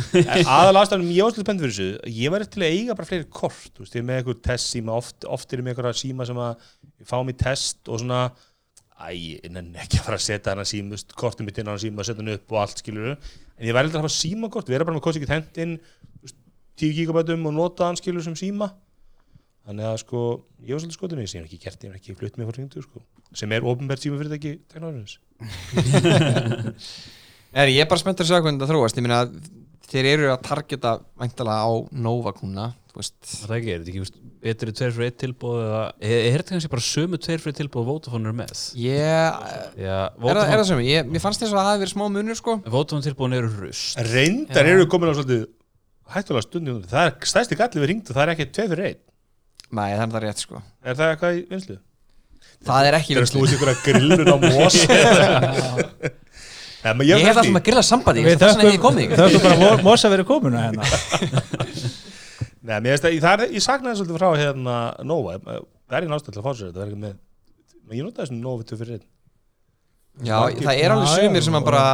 Aðal 0.45 0.76
ástæðanum 0.83 1.14
ég 1.16 1.25
var 1.25 1.33
svolítið 1.33 1.47
spennt 1.47 1.62
fyrir 1.64 1.73
þessu. 1.73 1.88
Ég 2.19 2.28
var 2.35 2.45
til 2.45 2.61
að 2.66 2.75
eiga 2.76 2.97
bara 2.99 3.09
fleiri 3.09 3.25
kort 3.33 3.71
þú 3.73 3.80
veist, 3.87 3.97
ég 3.97 4.02
er 4.02 4.07
með 4.11 4.21
einhver 4.21 4.38
test 4.50 4.66
síma 4.75 4.92
oft, 4.99 5.19
oft 5.25 5.49
er 5.49 5.62
ég 5.62 5.64
með 5.64 5.73
einhverja 5.73 6.00
síma 6.02 6.28
sem 6.28 6.42
að 6.45 6.52
fá 7.09 7.16
mér 7.25 7.38
test 7.47 7.80
og 7.88 7.97
svona 8.02 8.21
æ, 9.00 9.16
ég 9.16 9.49
nenni 9.49 9.80
ekki 9.80 9.97
að 10.02 10.07
fara 10.11 10.21
að 10.21 10.26
setja 10.26 10.52
hana 10.52 10.69
síma 10.69 11.00
þú 11.00 11.16
kortum 11.25 11.49
mitt 11.49 11.57
inn 11.57 11.64
á 11.64 11.73
hana 11.73 11.80
síma, 11.80 12.04
setja 12.04 12.21
hann 12.21 12.35
upp 12.37 12.52
og 12.52 12.59
allt 12.61 12.85
skilur 12.85 13.16
en 13.16 13.64
ég 13.64 13.73
væri 13.73 13.88
alltaf 13.88 14.02
að 14.02 14.04
hafa 14.04 14.19
símakort 14.21 14.69
vera 14.69 14.85
bara 14.85 14.97
með 15.00 15.04
þannig 19.69 19.88
að 19.90 19.97
sko 20.05 20.21
ég 20.64 20.75
var 20.75 20.83
svolítið 20.83 20.99
skotin 20.99 21.21
í 21.21 21.25
þessu, 21.26 21.37
ég 21.38 21.45
hef 21.45 21.50
ekki 21.50 21.64
gert 21.64 21.85
ég 21.85 21.90
hef 21.90 22.00
ekki 22.00 22.19
flutt 22.19 22.37
frá 22.40 22.55
hringdu 22.57 22.85
sko 22.85 23.02
sem 23.37 23.52
er 23.55 23.67
ofinbært 23.67 24.02
síma 24.02 24.21
fyrir 24.21 24.37
ekki 24.38 24.52
teknárins 24.73 25.19
Er, 27.50 27.67
ég 27.67 27.83
er 27.83 27.88
bara 27.90 27.99
spenntur 27.99 28.23
að 28.23 28.29
segja 28.31 28.45
hvernig 28.45 28.61
þetta 28.61 28.71
þróast. 28.71 28.99
Ég 29.00 29.02
meina, 29.02 29.25
þeir 29.90 30.07
eru 30.12 30.29
að 30.31 30.45
targeta 30.47 30.93
væntalega 31.19 31.64
á 31.67 31.71
Nova 32.07 32.31
kuna 32.37 32.69
Þú 32.90 32.99
veist, 32.99 33.17
það 33.23 33.52
ekki, 33.57 33.71
er 33.71 33.81
þetta 33.81 33.90
ekki 33.93 34.00
veist, 34.02 34.17
betri 34.43 34.73
tveir 34.75 34.95
fyrir 34.97 35.11
eitt 35.11 35.19
tilbúð 35.21 35.59
eða 35.62 35.83
er, 36.02 36.14
er 36.17 36.40
þetta 36.40 36.55
kannski 36.57 36.71
bara 36.73 36.83
sömu 36.83 37.21
tveir 37.23 37.43
fyrir 37.43 37.57
tilbúð 37.61 37.85
Vodafone 37.87 38.31
er 38.33 38.35
með? 38.40 38.62
Ég 38.83 38.97
Er 38.99 39.76
Já, 39.79 39.95
það, 39.95 40.00
er 40.00 40.25
Vodafone, 40.25 40.57
það 40.57 40.64
sem, 40.73 40.83
ég, 40.88 41.07
mér 41.11 41.23
fannst 41.23 41.45
þess 41.45 41.55
að 41.55 41.61
það 41.61 41.69
hafi 41.69 41.83
verið 41.85 41.93
smá 41.93 42.05
munur 42.17 42.38
sko. 42.40 42.57
Vodafone 42.67 43.07
tilbúðin 43.07 43.37
eru 43.38 43.52
rust. 43.61 44.02
Reyndar 44.11 44.71
Já. 44.71 44.73
eru 44.75 44.88
komin 44.90 45.11
á 45.11 45.14
svolítið 45.21 45.47
hættulega 46.11 46.47
stundi 46.49 46.75
það 46.90 47.07
er 47.07 47.31
stærsti 47.31 47.61
galli 47.61 47.85
við 47.85 47.90
ringdu, 47.93 48.17
það 48.17 48.25
er 48.25 48.35
ekki 48.35 48.49
tvei 48.50 48.67
fyrir 48.73 48.88
einn 48.90 49.00
Nei, 49.71 49.91
það 49.95 50.03
er 50.03 50.11
það 50.15 50.23
rétt 50.27 50.41
sko. 50.43 50.61
Er 50.83 50.97
það 50.99 51.12
eitthvað 51.15 51.37
í 51.37 51.43
vinslu? 51.50 51.77
Það 52.67 52.87
er 52.91 52.97
ekki 52.99 53.15
Það 53.15 53.21
er 53.21 53.23
að 53.23 53.27
vinslu 53.27 53.31
snúið 53.31 53.55
ykkur 53.57 53.71
að 53.71 53.83
grillun 53.87 54.29
á 54.31 54.37
mós 54.45 54.77
Nei, 56.81 56.93
menn 56.97 57.05
Ég 57.05 57.11
ég 57.12 57.21
hef 57.21 57.29
hef 57.29 57.39
alltaf 57.43 57.55
með 57.55 57.65
grilla 57.69 57.83
sambandi 57.85 58.23
Við 58.25 58.33
Ég 58.35 58.41
þess 58.41 58.57
að 58.61 58.71
ég 58.71 58.81
komið 58.81 59.11
þökkum 59.12 59.21
þökkum 59.21 59.45
bara 59.47 59.59
Mo- 59.61 59.83
Mosa 59.91 60.11
verið 60.12 60.27
komuna 60.31 60.62
hérna. 60.65 60.85
Nei, 62.71 62.77
mér 62.85 62.95
veist 62.95 63.07
að 63.09 63.17
það 63.25 63.43
er, 63.45 63.53
ég 63.57 63.65
saknaði 63.65 63.99
svolítið 64.00 64.19
frá 64.21 64.29
hérna 64.41 64.77
Nova, 65.09 65.37
það 65.45 65.97
er 65.99 66.07
einn 66.07 66.17
ástæð 66.17 66.35
til 66.37 66.41
að 66.43 66.47
fá 66.47 66.53
sér 66.57 66.67
þetta, 66.71 66.77
það 66.79 66.85
er 66.85 66.91
ekki 66.91 67.00
með 67.05 67.15
menn 67.91 67.99
ég 68.00 68.05
nota 68.07 68.23
þessum 68.25 68.41
Nova 68.45 68.67
2 68.69 68.79
fyrir 68.81 68.97
einn. 68.99 69.07
Já, 70.29 70.35
Margir- 70.37 70.67
það 70.67 70.81
er 70.85 70.95
alveg 70.95 71.09
Já, 71.09 71.15
sumir 71.25 71.41
já, 71.41 71.47
sem 71.49 71.57
að 71.61 71.67
bara 71.71 71.85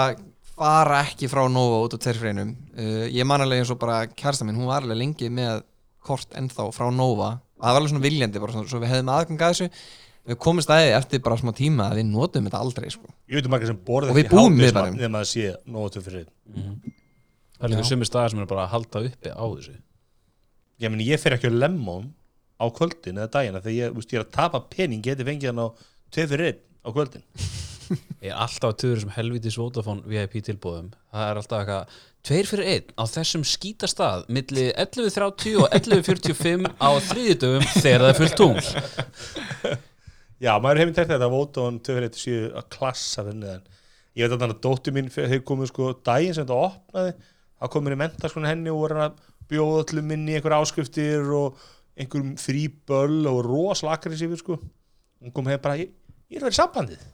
fara 0.56 0.98
ekki 1.06 1.30
frá 1.30 1.42
Nova 1.52 1.78
út 1.86 1.94
á 1.94 1.98
tverrfreinum. 2.02 2.50
Uh, 2.74 3.04
Ég 3.14 3.28
man 3.30 3.44
alveg 3.46 3.62
eins 3.62 3.70
og 3.74 3.78
bara 3.82 4.00
kærsta 4.10 4.46
minn, 4.48 4.58
hún 4.58 4.68
var 4.70 4.82
alveg 4.84 4.98
lengi 5.00 5.30
með 5.32 5.62
kort 6.06 6.34
ennþá 6.38 6.66
frá 6.74 6.90
Nova 6.94 7.30
það 7.56 7.70
var 7.70 7.80
alveg 7.80 7.92
svona 7.92 8.04
viljandi, 8.04 8.42
bara 8.42 8.56
svona, 8.56 8.68
svo 8.70 8.82
við 8.82 8.92
hefðum 8.92 9.12
aðgang 9.14 9.44
að 9.46 9.54
þessu. 9.54 9.68
Við 10.26 10.38
komum 10.42 10.64
staðið 10.64 10.92
eftir 10.96 11.22
bara 11.22 11.38
smá 11.38 11.52
tíma 11.54 11.88
að 11.90 12.00
við 12.00 12.08
notum 12.10 12.46
þetta 12.48 12.60
aldrei 12.64 12.86
sko. 12.90 13.10
Ég 13.30 13.38
veit 13.38 13.46
um 13.46 13.52
margir 13.54 13.70
sem 13.70 13.78
í 13.78 14.46
miðbænum. 14.56 14.96
Nefn 14.98 15.18
að 15.18 15.20
það 15.20 15.28
sé 15.30 15.52
Nova 15.70 15.92
2 15.94 16.02
fyrir 16.02 16.24
einn. 16.24 16.94
Það 17.56 17.68
er 17.68 17.72
líka 17.72 17.84
sumir 17.86 18.08
staðar 18.10 18.34
sem 18.34 18.42
er 18.42 18.48
bara 18.50 18.64
að 18.66 18.72
halda 18.74 19.02
uppi 19.06 19.30
á 19.30 19.44
þessu. 19.44 19.76
Ég 20.82 20.92
meni, 20.92 21.06
ég 21.06 21.22
fer 21.22 21.36
ekki 21.36 21.48
á 21.48 21.54
lemon 21.54 22.10
á 22.58 22.66
kvöldin 22.74 23.20
eða 23.20 23.30
dagina 23.38 23.62
þegar 23.62 23.76
ég, 23.76 23.94
úst, 23.96 24.10
ég 24.12 24.18
er 24.18 24.26
að 24.26 24.34
tapa 24.34 24.60
pening 24.72 25.04
geti 25.04 25.24
fengið 25.24 25.52
hann 25.52 25.62
á 25.62 25.68
2 26.16 26.26
fyrir 26.32 26.50
einn 26.50 26.60
á 26.82 26.88
kvöldin. 26.90 27.24
Ég 28.24 28.32
er 28.32 28.38
alltaf 28.42 28.72
að 28.72 28.78
tuður 28.82 29.02
sem 29.04 29.12
helvitis 29.14 29.56
Vodafone 29.60 30.02
VIP 30.10 30.40
tilbúðum 30.42 30.88
Það 31.14 31.28
er 31.30 31.40
alltaf 31.40 31.60
eitthvað 31.60 31.98
Tveir 32.26 32.48
fyrir 32.50 32.66
einn 32.66 32.88
á 32.98 33.06
þessum 33.06 33.44
skýta 33.46 33.86
stað 33.86 34.24
milli 34.34 34.64
11.30 34.72 35.60
og 35.62 35.68
11.45 35.76 36.64
á 36.82 36.90
þriðjudöfum 37.06 37.66
þegar 37.76 38.02
það 38.02 38.08
er 38.08 38.16
fullt 38.18 38.34
tungl. 38.40 39.76
Já, 40.42 40.50
maður 40.58 40.80
hefði 40.82 40.96
tækt 40.96 41.12
þetta 41.12 41.28
að 41.28 41.34
Vodafone 41.36 41.82
2 41.86 41.94
fyrir 41.94 42.08
einn 42.08 42.18
séu 42.18 42.48
að 42.50 42.66
klassa 42.74 43.22
fyrir 43.22 43.38
neðan 43.44 43.62
Ég 44.16 44.24
veit 44.24 44.34
að 44.34 44.42
þannig 44.42 44.56
að 44.56 44.64
dóttir 44.64 44.96
mín 44.96 45.12
þeir 45.12 45.42
komið 45.46 45.70
sko 45.70 45.92
daginn 46.08 46.34
sem 46.34 46.48
þetta 46.48 46.58
opnaði 46.66 47.14
þá 47.20 47.70
komið 47.76 47.94
í 47.94 48.00
mentaskólan 48.02 48.50
henni 48.50 48.72
og 48.72 48.82
voru 48.82 49.02
að 49.06 49.18
bjóða 49.52 49.82
öllum 49.84 50.10
minni 50.10 50.34
einhver 50.34 50.56
áskriftir 50.56 51.30
og 51.36 51.66
einhverjum 51.94 52.34
frí 52.42 52.66
böll 52.90 53.28
og 53.30 53.42
rosalakar 53.46 54.16
í 54.16 54.18
sig 54.18 54.34
sko. 54.40 54.58
Hún 55.22 55.36
kom 55.36 55.46
heim 55.46 55.62
bara, 55.62 55.78
ég, 55.78 55.94
ég 56.32 56.42
er 56.42 56.50
í 56.50 56.58
sambandið 56.58 57.06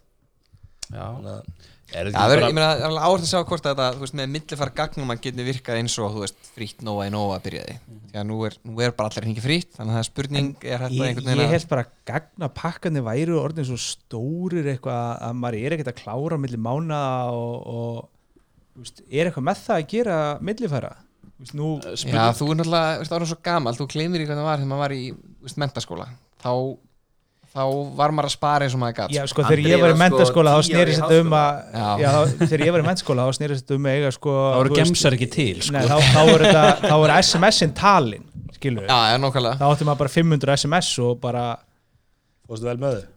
það 1.93 2.33
er, 2.33 2.39
ekki 2.39 2.49
ég 2.49 2.55
meina, 2.57 2.67
það 2.71 2.79
er 2.79 2.85
alveg 2.87 3.03
áherslu 3.05 3.25
að 3.27 3.29
sjá 3.29 3.39
hvort 3.49 3.67
að 3.67 3.73
þetta, 3.73 3.87
þú 3.93 4.03
veist, 4.03 4.15
með 4.17 4.29
millifar 4.33 4.71
gagnum 4.77 5.13
að 5.13 5.21
geti 5.25 5.45
virkað 5.47 5.79
eins 5.81 5.97
og, 6.01 6.15
þú 6.15 6.23
veist, 6.23 6.49
frýtt 6.55 6.83
Nova 6.87 7.05
í 7.05 7.11
Nova 7.13 7.37
byrjaði. 7.43 7.75
Því 8.09 8.19
að 8.21 8.27
nú 8.29 8.37
er, 8.47 8.57
nú 8.65 8.81
er 8.83 8.95
bara 8.97 9.11
allir 9.11 9.27
hringi 9.27 9.43
frýtt 9.43 9.77
þannig 9.77 9.93
að 9.93 9.97
það 9.97 10.03
er 10.03 10.09
spurning, 10.09 10.49
er 10.63 10.85
þetta 10.85 10.97
Ég, 10.97 11.05
einhvern 11.07 11.23
ég 11.23 11.29
veginn 11.29 11.45
að 11.45 11.53
held 11.53 11.69
bara 11.73 11.85
að 11.85 11.93
gagna 12.09 12.49
pakkandi 12.57 13.05
væri 13.05 13.37
orðin 13.37 13.69
svo 13.69 13.79
stórir 13.83 14.69
eitthvað 14.73 15.23
að 15.29 15.39
maður 15.43 15.59
er 15.61 15.77
ekkert 15.77 15.93
að 15.93 15.99
klára 16.01 16.39
milli 16.41 16.61
mána 16.61 17.01
og, 17.33 17.55
og 17.73 17.97
þú 18.73 18.85
veist, 18.85 19.03
er 19.09 19.29
eitthvað 19.29 19.47
með 19.49 19.65
það 19.67 19.81
að 19.81 19.89
gera 19.93 20.19
millifæra? 20.41 20.93
Nú, 21.57 21.75
Já, 21.83 22.31
þú 22.37 22.45
er 22.53 22.57
náttúrulega, 22.61 22.97
veist, 23.01 23.13
árið 23.17 23.31
svo 23.33 23.39
gamal, 23.43 23.75
þú 23.75 23.87
gleymir 23.91 24.23
í 24.23 24.27
hvernig 24.29 24.39
það 24.39 24.47
var 24.47 24.61
þegar 24.61 24.69
maður 24.71 24.83
var 24.85 24.93
í, 24.95 25.05
veist, 25.43 25.57
mentaskóla 25.59 26.05
þá, 26.39 26.53
þá 27.53 27.61
var 27.99 28.13
maður 28.17 28.27
að 28.29 28.33
spara 28.33 28.65
eins 28.65 28.73
og 28.77 28.81
maður 28.81 28.95
gat 28.99 29.11
já, 29.13 29.21
sko, 29.29 29.43
þegar 29.45 29.61
ég 29.69 29.81
var 29.83 29.91
í 29.93 29.97
mentaskóla 30.01 30.53
þá 30.57 30.67
snerist 30.69 31.01
þetta 31.03 31.19
um 31.21 31.35
að 31.37 31.59
Já. 32.01 32.09
þá- 32.15 32.47
þegar 32.49 32.63
ég 32.65 32.73
var 32.75 32.83
í 32.83 32.87
mentaskóla 32.87 33.25
þá 33.27 33.37
snerist 33.37 33.65
þetta 33.67 33.77
um 33.77 33.85
að 33.89 33.97
eiga 33.99 34.11
sko 34.15 34.33
þú 34.39 34.63
veist, 34.63 34.79
gemsar 34.81 35.17
ekki 35.17 35.29
til 35.35 35.61
sko. 35.61 35.75
Nei, 35.75 35.83
þá, 35.85 35.95
þá 36.15 36.21
þá 36.87 36.95
voru 37.03 37.17
SMS-in 37.19 37.75
talin 37.77 38.25
skilur 38.57 38.87
Já, 38.89 38.97
já, 39.13 39.17
nákvæmlega. 39.21 39.59
Þá 39.61 39.65
átti 39.69 39.87
maður 39.89 40.01
bara 40.03 40.13
500 40.15 40.57
SMS 40.57 40.91
og 41.05 41.21
bara, 41.21 41.45
fórstu 42.49 42.69
vel 42.71 42.77
með 42.81 42.97
þau? 42.99 43.07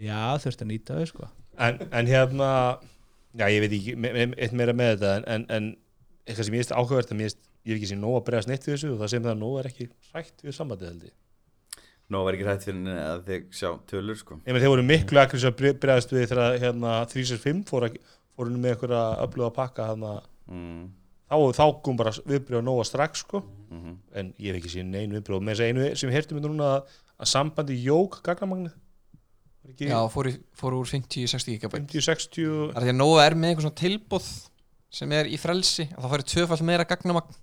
Já, 0.00 0.22
þurfti 0.44 0.64
að 0.66 0.70
nýta 0.70 0.98
þau 1.00 1.06
sko. 1.10 1.30
En, 1.60 1.78
en 1.90 2.06
hérna 2.08 2.50
já 3.36 3.46
ég 3.52 3.60
veit 3.64 3.74
ekki 3.76 3.96
me- 3.98 4.12
me- 4.16 4.36
eitt 4.38 4.54
meira 4.56 4.72
með 4.76 4.94
þetta 4.96 5.16
en, 5.18 5.26
en, 5.34 5.46
en 5.56 5.70
eitthvað 6.26 6.46
sem 6.48 6.54
ég 6.56 6.62
veist 6.62 6.76
áhugavert 6.76 7.12
ég 7.66 7.74
er 7.74 7.76
ekki 7.76 7.90
sem 7.90 8.00
nóg 8.00 8.16
að 8.20 8.24
bregðast 8.30 8.48
neitt 8.48 8.64
við 8.64 8.72
þessu 8.76 8.92
og 8.94 9.00
það 9.02 9.10
sem 9.12 9.24
það 9.26 9.36
nóg 9.42 9.58
er 9.60 9.66
ekki 9.68 9.86
hrætt 10.14 10.44
við 10.46 10.54
sambandið 10.56 10.88
held 10.90 11.02
ég 11.10 11.14
Nó 12.10 12.24
var 12.26 12.34
ekki 12.34 12.46
hrætt 12.48 12.64
fyrir 12.66 12.88
að 13.00 13.20
þið 13.28 13.44
sjá 13.54 13.68
tölur 13.90 14.18
sko. 14.18 14.40
Ég 14.46 14.54
með 14.56 14.64
þeir 14.64 14.72
voru 14.74 14.86
miklu 14.88 15.20
akkur 15.22 15.38
sem 15.42 15.54
bregðast 15.60 16.10
við 16.14 16.24
þegar 16.32 16.56
hérna 16.62 16.94
365 17.12 17.60
fór, 17.70 17.86
að- 17.86 18.00
fór 18.34 18.48
henni 18.50 18.62
með 18.64 18.74
einhverja 18.74 19.02
öfluga 19.26 19.52
pakka 19.54 19.86
hérna. 19.92 20.10
Mm, 20.50 20.88
þá, 21.30 21.36
þá 21.60 21.64
kom 21.86 21.96
bara 22.00 22.10
viðbrjóð 22.26 22.66
nóga 22.66 22.84
strax 22.88 23.22
sko. 23.26 23.44
Mm 23.70 23.96
en 24.18 24.32
ég 24.42 24.50
hef 24.50 24.58
ekki 24.58 24.72
síðan 24.72 24.96
einu 24.98 25.14
viðbrjóð 25.20 25.42
með 25.46 25.54
þess 25.54 25.62
að 25.62 25.68
einu 25.70 25.96
sem 26.00 26.10
hértum 26.10 26.38
við 26.40 26.46
núna 26.48 26.70
að, 26.80 26.94
að 27.22 27.28
sambandi 27.30 27.76
jók 27.84 28.16
ekki 29.70 29.86
Já, 29.92 29.98
fór, 30.10 30.26
í, 30.26 30.32
fór 30.56 30.74
úr 30.80 30.88
50-60 30.90 31.52
gigabæt 31.54 31.84
50-60 31.92 32.72
Það 32.72 32.80
er 32.80 32.86
því 32.88 32.90
að 32.90 32.98
Nova 32.98 33.22
er 33.28 33.36
með 33.38 33.52
einhvern 33.52 33.66
svona 33.68 33.78
tilbúð 33.78 34.26
sem 34.90 35.12
er 35.14 35.28
í 35.30 35.38
frelsi 35.38 35.86
og 35.94 36.02
það 36.02 36.14
færi 36.16 36.26
tvöfall 36.32 36.64
meira 36.66 36.86
gagnamagn? 36.90 37.36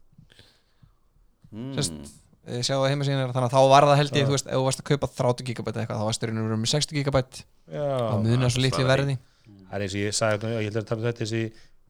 Mm. 1.56 1.72
Sest- 1.78 2.12
eh, 2.48 2.62
sjáðu 2.66 2.88
að 2.88 2.92
heimasíðin 2.94 3.24
er 3.24 3.34
þannig 3.36 3.50
að 3.52 3.56
þá 3.56 3.72
var 3.74 3.88
það 3.88 4.00
held 4.02 4.18
ég, 4.18 4.28
þú 4.28 4.36
veist, 4.36 4.48
ef 4.48 4.58
þú 4.58 4.66
varst 4.68 4.84
að 4.84 4.90
kaupa 4.92 5.10
30 5.22 5.48
gigabæt 5.52 5.80
eitthvað, 5.84 6.02
þá 6.02 6.08
varst 6.10 6.24
það 6.24 6.54
með 6.58 6.72
60 6.74 7.00
gigabæt 7.02 7.42
Já, 7.68 7.88
þá 7.88 8.16
munar 8.24 8.54
svo 8.54 8.64
litli 8.64 8.88
verði 8.88 9.18
það 9.68 9.78
er 9.78 9.86
eins 9.86 9.96
og 9.96 10.04
ég 10.04 10.16
sagði 10.16 10.38
þetta, 10.38 10.54
ég 10.54 10.70
held 10.70 10.80
að 10.80 10.88
tala 10.90 11.02
um 11.02 11.08
þetta 11.08 11.26
þessi 11.26 11.42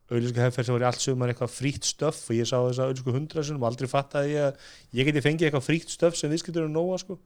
auðlíska 0.07 0.43
hefferð 0.45 0.67
sem 0.67 0.77
var 0.77 0.83
í 0.83 0.87
allt 0.87 1.03
sumar 1.03 1.31
eitthvað 1.31 1.51
frítt 1.53 1.87
stöff 1.87 2.29
og 2.31 2.37
ég 2.37 2.47
sá 2.47 2.55
þess 2.55 2.79
að 2.79 2.91
auðlísku 2.91 3.15
hundra 3.15 3.43
sinum 3.43 3.65
og 3.65 3.69
aldrei 3.71 3.89
fattaði 3.91 4.37
ég 4.37 4.45
að 4.47 4.69
ég 4.99 5.09
geti 5.09 5.23
fengið 5.25 5.49
eitthvað 5.49 5.65
frítt 5.65 5.91
stöff 5.91 6.17
sem 6.17 6.31
viðskiptur 6.31 6.67
um 6.67 6.77
nóga 6.77 7.01
sko. 7.01 7.17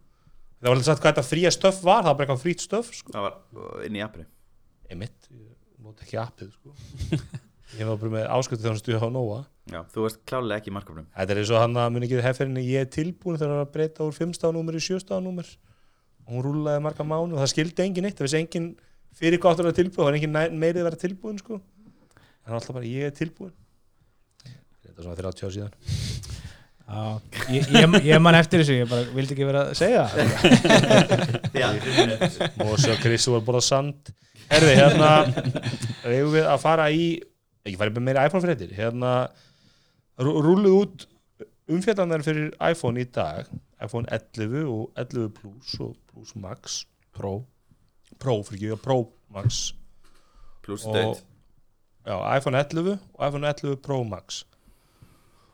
það 0.57 0.67
var 0.67 0.79
alltaf 0.79 0.89
sagt 0.89 1.03
hvað 1.03 1.13
þetta 1.13 1.27
fría 1.27 1.53
stöff 1.53 1.83
var 1.85 2.01
það 2.01 2.09
var 2.09 2.17
bara 2.17 2.27
eitthvað 2.27 2.43
frítt 2.47 2.65
stöff 2.65 2.89
sko. 2.97 3.13
Það 3.13 3.27
var 3.27 3.37
uh, 3.37 3.85
inn 3.85 3.99
í 3.99 4.03
appri 4.05 4.25
emitt, 4.91 5.29
ég 5.29 5.85
nót 5.85 6.01
ekki 6.03 6.19
appið 6.23 6.51
sko. 6.57 6.75
ég 7.79 7.87
var 7.87 7.99
bara 8.01 8.13
með 8.17 8.29
áskötu 8.35 8.61
þegar 8.61 8.73
hann 8.73 8.81
stuði 8.81 9.01
á 9.01 9.09
nóga 9.11 9.39
Já, 9.71 9.83
þú 9.93 10.03
varst 10.03 10.21
klálega 10.27 10.59
ekki 10.59 10.71
í 10.71 10.73
markafnum. 10.75 11.05
Þetta 11.15 11.31
er 11.33 11.39
eins 11.39 11.51
og 11.53 11.59
hann 11.61 11.77
að 11.79 11.91
muni 11.95 12.07
ekki 12.07 12.23
hefferðinni 12.25 12.63
ég 12.65 12.83
er 12.83 12.89
tilbúin 12.91 13.37
þegar 13.37 13.53
hann 13.53 13.63
að 13.63 13.73
breyta 13.75 14.03
úr 14.03 14.15
5 14.17 14.33
stafnúmer 14.35 14.75
í 14.75 14.81
7 14.83 15.03
stafnúmer 15.03 15.51
og 16.25 16.33
hún 16.33 16.45
rúlaði 16.47 16.81
marga 16.83 17.05
mánu 17.07 17.37
og 17.37 17.43
það 17.43 17.51
skildi 17.53 17.85
engin 17.85 18.09
eitt 18.09 18.17
það 18.17 18.27
vissi 18.27 18.39
engin 18.41 18.67
fyrir 19.15 19.41
gott 19.43 19.61
að 19.61 19.69
vera 19.69 19.77
tilbúin 19.77 19.99
það 20.01 20.09
var 20.09 20.17
engin 20.17 20.35
meirið 20.59 20.81
að 20.81 20.89
vera 20.89 21.01
tilbúin 21.05 21.39
sko. 21.39 21.61
en 22.47 22.57
alltaf 22.57 22.75
bara 22.75 22.89
ég 22.89 23.07
er 23.07 23.15
tilbúin 23.15 23.53
þetta 24.41 24.97
er 24.97 25.05
svona 25.05 25.19
30 25.21 25.47
ár 25.47 25.55
síðan. 25.55 25.73
Já, 26.91 27.03
ég, 27.53 27.67
ég, 27.71 27.93
ég 28.09 28.19
man 28.19 28.35
eftir 28.35 28.59
þessu, 28.59 28.81
ég 28.81 28.89
bara 28.91 29.07
vildi 29.15 29.37
ekki 29.37 29.47
vera 29.47 29.67
að 29.69 29.77
segja 29.79 30.07
það. 30.11 30.25
Já, 31.61 31.69
Mósi 32.59 32.91
og 32.91 32.99
Krissi 32.99 33.31
voru 33.31 33.45
bara 33.47 33.61
sand. 33.63 34.11
Herði, 34.51 34.73
hérna 34.75 35.11
við 36.03 36.41
að 36.43 36.57
fara 36.59 36.89
í 36.91 37.05
ekki 37.65 37.77
fara 37.79 37.93
í 37.93 38.03
meira 38.03 38.25
iPhone 38.27 38.43
fréttir. 38.45 38.71
Hérna 38.77 39.29
rú- 40.19 40.39
rúlluð 40.45 40.77
út 40.81 41.05
umfjallandar 41.71 42.23
fyrir 42.25 42.51
iPhone 42.71 43.01
í 43.01 43.05
dag. 43.13 43.47
iPhone 43.81 44.05
11 44.13 44.65
og 44.69 44.91
11 44.95 45.29
Plus 45.33 45.79
og 45.81 45.95
Plus 46.11 46.35
Max 46.35 46.83
Pro. 47.17 47.45
Pro 48.19 48.41
fyrir 48.45 48.59
ekki, 48.67 48.75
Pro 48.77 48.99
Max. 49.33 49.73
Pluss 50.61 50.85
og 50.85 50.93
já, 52.05 52.37
iPhone 52.37 52.57
11 52.59 52.99
og 53.13 53.27
iPhone 53.27 53.47
11 53.47 53.75
Pro 53.81 54.03
Max 54.03 54.43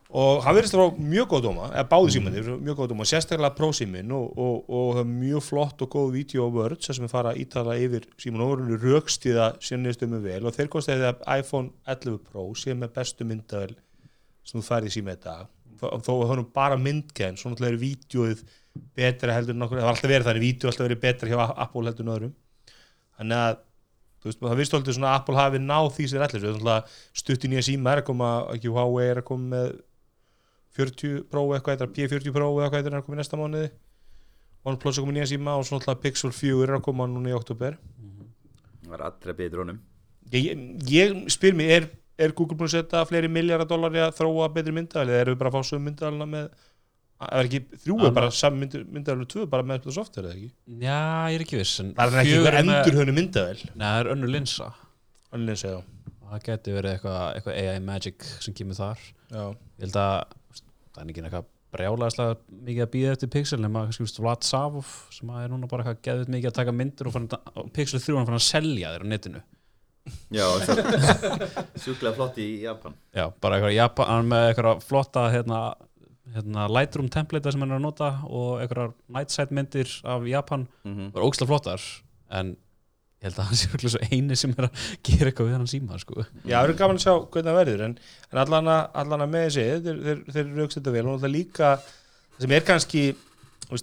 og 0.07 0.43
hann 0.45 0.55
verðist 0.55 0.75
að 0.77 0.83
fá 0.83 0.99
mjög 1.03 1.27
góð 1.33 1.41
dóma 1.47 1.65
eða 1.73 1.87
báði 1.91 2.13
símanir, 2.15 2.45
mjög 2.63 2.77
góð 2.79 2.91
dóma 2.93 3.07
sérstaklega 3.09 3.55
Pro 3.57 3.71
símin 3.75 4.13
og, 4.15 4.37
og, 4.39 4.69
og 4.71 5.01
er 5.01 5.09
mjög 5.09 5.43
flott 5.43 5.83
og 5.83 5.91
góð 5.97 6.13
video 6.15 6.45
og 6.45 6.55
words 6.55 6.87
sem 6.87 7.03
er 7.03 7.11
fara 7.11 7.33
að 7.33 7.41
ítala 7.43 7.75
yfir 7.75 8.07
síman 8.21 8.45
og 8.45 8.53
verður 8.53 8.85
rökstíða 8.87 9.49
síðan 9.59 9.83
niðurstöðum 9.83 10.23
vel. 10.23 10.39
Og 10.47 10.55
þeir 10.55 10.71
kosti 10.71 10.95
að 10.95 11.19
iPhone 11.35 11.73
11 11.83 12.21
Pro 12.29 12.47
sé 12.55 12.77
með 12.77 12.95
bestu 12.95 13.27
myndavel 13.27 13.75
sem 14.47 14.61
þú 14.61 14.65
færði 14.69 14.95
síma 14.95 15.17
í 15.17 15.21
dag. 15.27 15.51
Þó 15.77 15.91
að 15.91 16.07
það 16.07 16.33
er 16.37 16.43
bara 16.55 16.79
myndkenn 16.79 17.37
svo 17.37 17.51
náttúrulega 17.51 17.75
er 17.75 17.83
vídeoið 17.83 18.47
betra 18.97 19.35
heldur 19.35 19.55
en 19.55 19.65
okkur, 19.65 19.79
það 19.79 19.87
var 19.87 19.95
alltaf 19.95 20.11
verið 20.11 20.27
þannig, 20.29 20.45
vídeo 20.45 20.69
alltaf 20.69 20.87
verið 20.87 21.01
betra 21.03 21.29
hjá 21.31 21.39
Apple 21.47 21.83
heldur 21.89 22.05
en 22.05 22.13
öðrum. 22.15 22.33
Þannig 23.17 23.43
að 23.43 23.59
veist, 24.27 24.41
það 24.41 24.61
vist 24.61 24.77
alltaf 24.77 24.97
svona 24.97 25.11
að 25.11 25.19
Apple 25.21 25.39
hafi 25.39 25.61
náð 25.63 25.89
því 25.95 26.07
sem 26.07 26.19
er 26.19 26.25
allir, 26.27 26.47
er 26.47 26.97
stutt 27.21 27.45
í 27.45 27.51
nýja 27.51 27.65
síma 27.69 27.93
er 27.93 28.03
að 28.03 28.07
koma, 28.09 28.31
ekki 28.55 28.71
Huawei 28.73 29.05
er 29.07 29.21
að 29.21 29.27
koma 29.29 29.51
með 29.53 29.75
40 30.77 31.25
Pro 31.31 31.43
eitthvað 31.55 31.73
eitthvað, 31.75 31.93
P40 31.97 32.33
Pro 32.35 32.49
eða 32.57 32.67
eitthvað 32.69 32.89
er 32.91 32.97
að 32.99 33.05
koma 33.07 33.17
í 33.17 33.21
næsta 33.21 33.39
mánuði. 33.39 33.69
OnePlus 34.67 34.97
er 34.99 35.07
í 35.07 35.13
nýja 35.15 35.27
síma 35.31 35.53
og 35.57 35.65
svona 35.67 35.81
alltaf 35.83 36.01
Pixel 36.03 36.33
4 36.35 36.65
er 36.67 36.73
að 36.77 36.83
koma 36.87 37.05
núna 37.07 37.31
í 37.31 37.35
oktober 37.37 37.77
Það 37.77 38.91
var 38.93 39.03
allra 39.09 39.33
betur 39.35 39.61
honum. 39.63 39.77
Ég, 40.31 40.59
ég 40.91 41.13
spyr 41.31 41.55
mig, 41.55 41.69
er, 41.71 41.85
er 42.19 42.33
Google 42.35 42.57
búin 42.59 42.67
að 42.69 42.73
setja 42.77 43.01
fleiri 43.07 43.29
miljardar 43.31 43.67
dólar 43.69 43.95
í 43.95 44.01
að 44.03 44.15
þróa 44.19 44.47
betri 44.55 44.73
myndaðal 44.75 45.11
eða 45.13 45.21
eru 45.25 45.35
við 45.35 45.39
bara 45.41 45.51
að 45.51 45.57
fá 45.57 45.69
sömu 45.71 45.85
myndadalina 45.87 46.27
með 46.31 46.47
það 47.17 47.33
er 47.41 47.47
ekki 47.49 47.61
þrjú 47.83 47.97
er 48.07 48.15
bara 48.19 48.31
saman 48.35 48.71
myndadalina 48.93 49.29
tvö 49.33 49.45
bara 49.51 49.65
með 49.67 49.79
þetta 49.79 49.95
software 49.97 50.29
eða 50.31 50.37
ekki? 50.37 50.49
Já, 50.83 50.97
ég 51.31 51.37
er 51.39 51.45
ekki 51.47 51.59
viss 51.61 51.75
það 51.81 52.01
er 52.07 52.19
ekki 52.21 52.33
fjögur 52.33 52.57
einhver 52.59 52.67
með- 52.67 52.81
endurhönnu 52.83 53.15
myndaðal 53.21 53.61
Nei, 53.71 53.85
það 53.87 53.99
er 54.03 54.11
önnur 54.15 54.33
linsa. 54.35 54.67
Annars 55.35 55.63
segja 55.65 55.83
Það 56.27 56.41
geti 56.43 56.73
verið 56.75 56.91
eitthvað, 56.97 57.21
eitthvað 57.37 57.57
AI 57.61 57.79
Magic 57.87 58.23
sem 58.43 58.53
kemur 58.57 58.75
þar. 58.75 59.03
Já. 59.31 59.43
Ég 59.79 59.85
held 59.85 59.99
að 60.01 60.33
það 60.97 61.03
er 61.03 61.13
ekki 61.13 61.23
eitthvað 61.23 61.47
brjálæðislega 61.77 62.37
mikið 62.67 62.83
að 62.85 62.91
býða 62.93 63.13
eftir 63.13 63.29
Pixel 63.33 63.59
nema 63.61 63.83
kannski 63.85 64.05
veist, 64.05 64.19
Vlad 64.23 64.47
Savov 64.47 64.93
sem 65.13 65.31
er 65.35 65.51
núna 65.51 65.69
bara 65.69 65.83
eitthvað 65.83 66.03
geðið 66.07 66.31
mikið 66.35 66.49
að 66.51 66.57
taka 66.57 66.73
myndir 66.75 67.09
og, 67.09 67.15
fann, 67.15 67.27
Pixel 67.75 68.01
3 68.01 68.17
hann 68.17 68.29
fann 68.29 68.39
að 68.39 68.45
selja 68.47 68.93
þér 68.95 69.05
á 69.05 69.11
netinu. 69.11 69.41
Já, 70.31 70.45
sjúklega 71.83 72.15
flott 72.15 72.39
í 72.39 72.47
Japan. 72.63 72.95
Já, 73.11 73.25
bara 73.43 73.57
eitthvað 73.57 73.75
Japan, 73.75 74.11
hann 74.13 74.31
með 74.31 74.45
eitthvað 74.51 74.85
flotta 74.87 75.25
hérna, 75.33 75.59
hérna 76.37 76.69
Lightroom 76.71 77.09
template 77.11 77.51
sem 77.51 77.65
hann 77.65 77.75
er 77.75 77.81
að 77.81 77.85
nota 77.89 78.13
og 78.29 78.63
eitthvað 78.63 78.95
night 79.11 79.35
sight 79.35 79.51
myndir 79.55 79.91
af 80.07 80.23
Japan. 80.29 80.65
Mm 80.87 81.11
bara 81.15 81.27
ógslag 81.27 81.51
flottar 81.51 81.83
en 82.39 82.55
ég 83.17 83.27
held 83.27 83.39
að 83.41 83.47
hann 83.49 83.57
sé 83.59 83.67
örugglega 83.71 83.93
svo 83.95 84.01
eini 84.13 84.35
sem 84.37 84.51
er 84.57 84.67
að 84.67 84.81
gera 85.07 85.29
eitthvað 85.31 85.47
við 85.49 85.55
hann 85.57 85.69
síma 85.71 85.97
sko. 86.01 86.25
Já, 86.45 86.57
það 86.59 86.67
eru 86.67 86.75
gaman 86.81 86.99
að 86.99 87.05
sjá 87.05 87.13
hvernig 87.17 87.47
það 87.51 87.57
verður 87.61 87.85
en, 87.87 87.95
en 88.31 88.41
allan, 88.43 88.67
að, 88.73 88.99
að 89.01 89.23
með 89.33 89.45
þessi 89.47 89.63
þeir, 89.87 90.01
þeir, 90.07 90.19
þeir 90.35 90.51
raukst 90.59 90.77
þetta 90.79 90.93
vel 90.97 91.05
og 91.13 91.21
það 91.23 91.33
líka 91.33 91.71
það 91.77 92.43
sem 92.45 92.53
er 92.59 92.67
kannski 92.67 93.05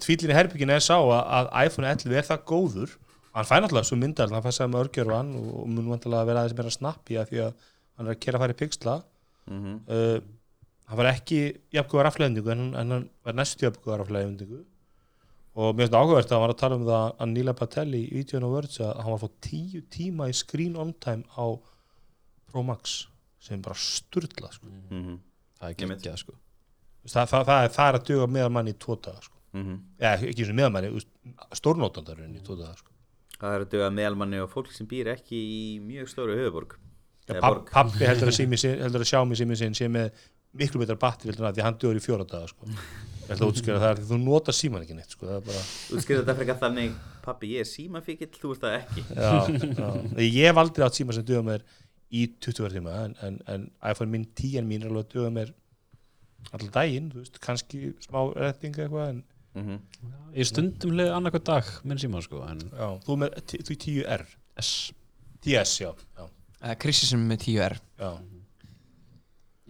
fýllin 0.05 0.31
í 0.33 0.37
herbygginu 0.39 0.77
er 0.77 0.85
sá 0.87 0.95
að, 0.97 1.17
að 1.41 1.51
iPhone 1.67 1.91
11 1.91 2.15
er 2.21 2.29
það 2.31 2.45
góður 2.53 2.95
hann 3.35 3.49
fær 3.51 3.65
náttúrulega 3.65 3.89
svo 3.91 3.99
myndar 3.99 4.31
hann 4.31 4.45
fær 4.47 4.55
saman 4.55 4.77
með 4.77 4.85
örgjörvan 4.87 5.33
og, 5.41 5.49
og 5.65 5.67
mun 5.75 5.91
vantilega 5.91 6.23
að 6.23 6.31
vera 6.31 6.45
aðeins 6.45 6.59
meira 6.61 6.75
snappi 6.79 7.19
af 7.19 7.33
því 7.33 7.43
að 7.49 7.67
hann 7.99 8.07
er 8.07 8.15
að 8.15 8.23
kera 8.23 8.39
að 8.39 8.45
fara 8.47 8.57
í 8.57 8.61
pixla 8.63 8.95
Mhm. 9.45 9.73
uh, 9.93 10.21
hann 10.89 10.97
var 11.03 11.07
ekki 11.11 11.39
jafnkvæða 11.77 12.05
rafleðendingu 12.07 12.49
en, 12.55 12.61
hann- 12.63 12.77
en 12.81 12.93
hann 12.95 13.03
var 13.27 13.35
næstu 13.37 13.67
jafnkvæða 13.67 13.99
rafleðendingu 14.01 14.63
og 15.55 15.75
mér 15.75 15.85
finnst 15.85 15.95
það 15.95 16.05
áhugavert 16.05 16.31
að 16.31 16.35
hann 16.37 16.45
var 16.45 16.55
að 16.55 16.61
tala 16.63 16.79
um 16.79 16.87
það 16.89 17.05
að 17.25 17.33
Nila 17.35 17.55
Patel 17.59 17.89
í 17.95 18.03
vídjónu 18.11 18.49
og 18.49 18.55
Words 18.57 18.81
að 18.83 18.95
hann 19.01 19.13
var 19.13 19.19
að 19.19 19.25
fá 19.25 19.37
tíu 19.49 19.83
tíma 19.97 20.31
í 20.31 20.35
screen 20.35 20.79
on 20.81 20.95
time 21.05 21.25
á 21.39 21.47
Pro 22.51 22.65
Max 22.67 22.97
sem 23.45 23.59
er 23.59 23.63
bara 23.67 23.79
sturla 23.79 24.51
sko. 24.55 24.67
Mhm. 24.91 25.21
það 25.61 25.69
er 25.69 25.75
Einmitt. 25.75 26.03
geggjað 26.03 26.19
sko. 26.25 26.35
það, 27.07 27.29
það, 27.29 27.45
það, 27.51 27.65
er, 27.65 27.71
það 27.77 27.89
er 27.89 27.99
að 28.01 28.09
duga 28.11 28.27
meðal 28.27 28.53
manni 28.57 28.75
í 28.75 28.79
tvo 28.79 28.97
daga 28.97 29.23
sko. 29.23 29.37
Mhm. 29.55 29.79
ja, 30.01 30.17
ekki 30.17 30.47
sem 30.47 30.57
meðal 30.57 30.73
manni, 30.73 31.05
stórnótandarinn 31.61 32.35
í 32.35 32.43
tvo 32.43 32.59
daga 32.59 32.75
sko. 32.77 32.91
Það 33.39 33.55
er 33.57 33.65
að 33.65 33.71
döga 33.75 33.91
meðalmanni 33.93 34.41
og 34.43 34.51
fólk 34.53 34.71
sem 34.73 34.87
býr 34.89 35.11
ekki 35.15 35.37
í 35.37 35.63
mjög 35.85 36.11
stóru 36.13 36.37
höfuborg 36.39 36.77
ja, 37.29 37.41
papp, 37.43 37.67
pappi 37.73 38.07
heldur 38.07 38.31
að, 38.31 38.97
að 39.01 39.09
sjá 39.09 39.21
mig 39.27 39.41
sé 39.77 39.89
með 39.91 40.23
miklu 40.55 40.81
betra 40.83 40.97
batteri 41.01 41.33
heldur 41.33 41.51
að 41.51 41.59
því 41.59 41.67
hann 41.67 41.79
dugur 41.83 41.99
í 41.99 42.05
fjóra 42.05 42.27
daga 42.29 42.51
sko. 42.53 42.69
ég 43.25 43.31
held 43.33 43.43
að 43.45 43.51
útskjöra 43.51 43.81
það 43.83 43.91
er 43.95 43.99
því 44.03 44.07
þú 44.13 44.19
nota 44.25 44.53
síman 44.55 44.83
ekki 44.85 44.97
neitt 44.99 45.13
sko. 45.17 45.25
það 45.27 45.39
er 45.41 45.45
bara 45.49 45.63
skilur 46.05 46.23
þetta 46.25 46.39
frekar 46.41 46.59
þannig 46.63 46.91
Pappi, 47.25 47.47
ég 47.55 47.61
er 47.65 47.69
símafíkill, 47.71 48.35
þú 48.37 48.49
ert 48.53 48.63
það 48.67 48.75
ekki 48.83 49.01
Já, 49.17 49.31
já. 49.81 49.89
Ég 50.21 50.45
hef 50.51 50.59
aldrei 50.61 50.85
átt 50.85 50.99
síma 50.99 51.15
sem 51.17 51.25
duða 51.25 51.41
mér 51.47 51.63
í 52.13 52.27
20 52.45 52.69
tíma 52.77 52.93
en, 53.07 53.15
en, 53.25 53.35
en 53.49 53.63
iPhone 53.91 54.13
minn 54.13 54.27
10 54.37 54.67
mín 54.69 54.85
er 54.85 54.91
alveg 54.93 55.07
að 55.07 55.13
duða 55.17 55.31
mér 55.39 55.49
allan 56.53 56.73
daginn, 56.75 57.07
þú 57.15 57.19
veist, 57.23 57.39
kannski 57.41 57.79
smá 58.05 58.21
retting 58.37 58.77
eitthvað 58.77 59.09
en 59.15 59.23
Mhm. 59.55 59.77
ég 60.35 60.49
stundum 60.51 60.97
leið 60.99 61.13
annarkvæð 61.15 61.45
dag 61.47 61.63
minn 61.87 61.95
síma 62.03 62.19
sko, 62.27 62.41
en 62.51 62.59
já, 62.75 62.89
þú 63.07 63.15
með 63.23 63.31
í 63.71 63.77
10R 63.85 64.25
S 64.59 64.91
10S, 65.47 65.77
já, 65.85 65.93
já, 66.19 66.25
uh, 66.27 66.75
Krissi 66.83 67.07
sem 67.07 67.23
er 67.23 67.29
með 67.37 67.41
10R 67.47 67.77
já. 68.03 68.11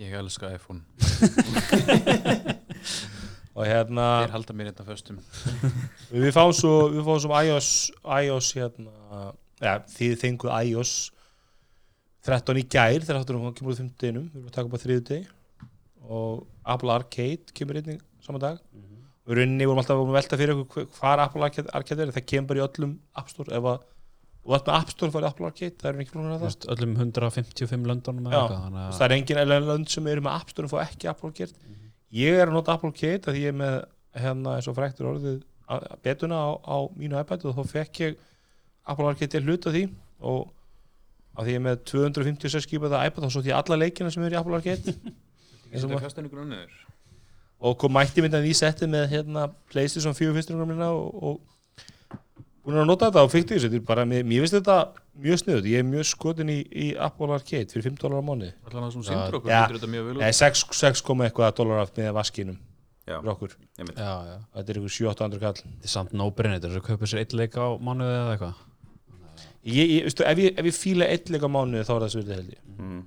Ég 0.00 0.16
elska 0.18 0.48
iPhone 0.56 0.80
og 3.54 3.66
hérna 3.68 4.06
Þeir 4.24 4.34
halda 4.34 4.56
mér 4.56 4.70
hérna 4.70 4.86
föstum. 4.88 5.18
Við 6.14 6.30
fáum 6.34 6.54
svo, 6.56 6.72
við 6.94 7.04
fáum 7.06 7.20
svo 7.22 7.40
iOS 7.40 7.70
iOS 8.02 8.50
hérna 8.58 9.30
ja, 9.62 9.76
þið 9.94 10.16
þenguð 10.22 10.56
iOS 10.70 10.94
13 12.24 12.60
í 12.60 12.64
gær 12.72 13.04
þegar 13.04 13.20
þáttur 13.20 13.38
hún 13.38 13.54
kemur 13.56 13.74
úr 13.74 13.80
5 13.82 13.90
deginum, 14.00 14.28
við 14.32 14.40
erum 14.40 14.50
að 14.50 14.56
taka 14.56 14.68
upp 14.70 14.76
á 14.76 14.84
þriðu 14.84 15.04
degi 15.10 15.24
og 16.04 16.44
Apple 16.74 16.94
Arcade 16.98 17.54
kemur 17.56 17.80
einnig 17.80 18.02
saman 18.24 18.42
dag. 18.42 18.60
Og 19.24 19.32
í 19.32 19.38
rauninni 19.38 19.66
vorum 19.68 19.80
alltaf 19.80 20.00
að 20.00 20.14
velta 20.18 20.38
fyrir 20.40 20.58
okkur 20.64 20.88
hvað 20.98 21.22
Apple 21.24 21.46
Arcade, 21.46 21.70
Arcade 21.76 22.04
er, 22.04 22.12
það 22.12 22.26
kemur 22.32 22.50
bara 22.50 22.60
í 22.60 22.64
öllum 22.66 22.96
App 23.16 23.30
Store. 23.32 23.54
Ef 23.56 23.68
að 23.70 23.90
og 24.44 24.52
allt 24.52 24.66
með 24.68 24.74
App 24.76 24.90
Store 24.92 25.14
farið 25.14 25.30
Apple 25.30 25.48
Arcade, 25.48 25.76
það 25.80 25.88
er 25.90 26.02
ekki 26.02 26.12
flóknar 26.12 26.34
að 26.34 26.42
það. 26.44 26.66
Öllum 26.74 26.90
155 27.00 27.86
löndunum 27.88 28.26
eða 28.28 28.42
eitthvað, 28.42 28.74
það 28.98 29.06
er 29.06 29.14
engin 29.16 29.40
lönd 29.70 29.92
sem 29.94 30.10
eru 30.12 30.24
með 30.26 30.36
App 30.36 30.52
Store 30.52 30.68
og 30.68 30.74
fá 30.74 30.82
ekki 30.84 31.08
Apple 31.08 31.30
Arcade 31.30 31.80
ég 32.14 32.38
er 32.38 32.48
að 32.48 32.56
nota 32.56 32.76
Apple 32.76 32.92
Arcade 32.92 33.30
að 33.32 33.40
ég 33.40 33.50
er 33.52 33.58
með 33.58 33.76
hérna 34.22 34.56
eins 34.58 34.68
og 34.70 34.76
fræktur 34.78 35.10
orðið 35.10 35.40
betuna 36.04 36.38
á, 36.38 36.48
á 36.62 36.76
mínu 36.94 37.18
iPad 37.20 37.46
og 37.48 37.56
þá 37.58 37.72
fekk 37.72 38.00
ég 38.04 38.18
Apple 38.86 39.08
Arcade 39.10 39.32
til 39.32 39.42
hluta 39.46 39.72
því 39.74 39.86
og 40.24 40.50
að 41.34 41.48
því 41.48 41.54
ég 41.54 41.60
er 41.60 41.64
með 41.64 41.80
256 41.90 42.68
GB 42.70 42.90
iPad 42.92 43.24
þá 43.24 43.30
svo 43.34 43.42
því 43.42 43.54
alla 43.56 43.78
leikina 43.80 44.12
sem 44.14 44.22
eru 44.22 44.36
í 44.36 44.38
Apple 44.38 44.58
Arcade. 44.60 44.94
Þetta 45.72 45.88
ma- 45.90 46.02
kasta 46.04 46.22
einhvern 46.22 46.44
önnur? 46.46 46.76
Og 47.64 47.78
kom 47.80 47.94
mætti 47.96 48.22
myndan 48.22 48.44
í 48.46 48.52
setti 48.54 48.86
með 48.90 49.08
hérna 49.14 49.48
PlayStation 49.72 50.14
4 50.14 50.34
fyrstunum 50.36 50.74
og, 50.84 51.24
og 51.24 51.53
búin 52.64 52.78
að 52.80 52.86
nota 52.88 53.10
þetta 53.12 53.80
bara, 53.86 54.04
mér, 54.08 54.24
mér 54.24 54.44
finnst 54.44 54.56
þetta 54.56 54.76
mjög 55.24 55.40
sniðut 55.42 55.66
ég 55.70 55.78
er 55.82 55.86
mjög 55.88 56.06
skotin 56.08 56.48
í, 56.50 56.58
í 56.64 56.86
Apple 56.96 57.32
Arcade 57.36 57.70
fyrir 57.72 57.84
5 57.90 57.98
dólar 58.02 58.20
á 58.20 58.24
mánu 58.24 58.48
Allan 58.66 58.86
það 58.86 58.92
sem 58.94 59.02
Já, 59.02 59.08
sindur 59.10 59.38
okkur 59.38 59.50
já. 59.52 59.60
Lítur 59.64 59.78
þetta 59.78 59.90
mjög 59.94 60.06
vel 60.08 60.14
út. 60.16 60.22
Nei, 60.24 60.32
6, 60.38 60.62
6 60.80 61.02
koma 61.04 61.26
eitthvað 61.28 61.56
dólar 61.60 61.82
af 61.84 61.92
með 61.98 62.12
vaskinum 62.16 62.56
Já, 63.04 63.18
fyrir 63.20 63.32
okkur. 63.34 63.56
einmitt. 63.78 63.98
já, 64.00 64.12
já. 64.30 64.36
þetta 64.56 64.72
er 64.74 64.78
ykkur 64.80 64.94
7-800 64.96 65.42
kall. 65.44 65.58
Þetta 65.60 65.84
er 65.84 65.92
samt 65.92 66.14
no-brainer 66.16 66.56
þetta 66.60 66.70
er 66.72 66.80
að 66.80 66.86
kaupa 66.88 67.10
sér 67.10 67.20
eitt 67.20 67.34
leik 67.36 67.58
á 67.60 67.66
mánuði 67.76 68.14
eða 68.16 68.32
eitthvað. 68.34 68.62
Ég, 69.64 69.90
ég, 69.92 70.02
veistu, 70.08 70.24
ef, 70.24 70.38
ég, 70.40 70.56
ef 70.60 70.64
ég 70.70 70.76
fíla 70.78 71.08
eitt 71.12 71.28
leik 71.32 71.44
á 71.44 71.50
mánuði 71.52 71.84
þá 71.84 71.92
er 71.98 72.02
það 72.06 72.12
svolítið 72.14 72.34
held 72.38 72.50
ég. 72.54 72.62
Mhm. 72.78 73.04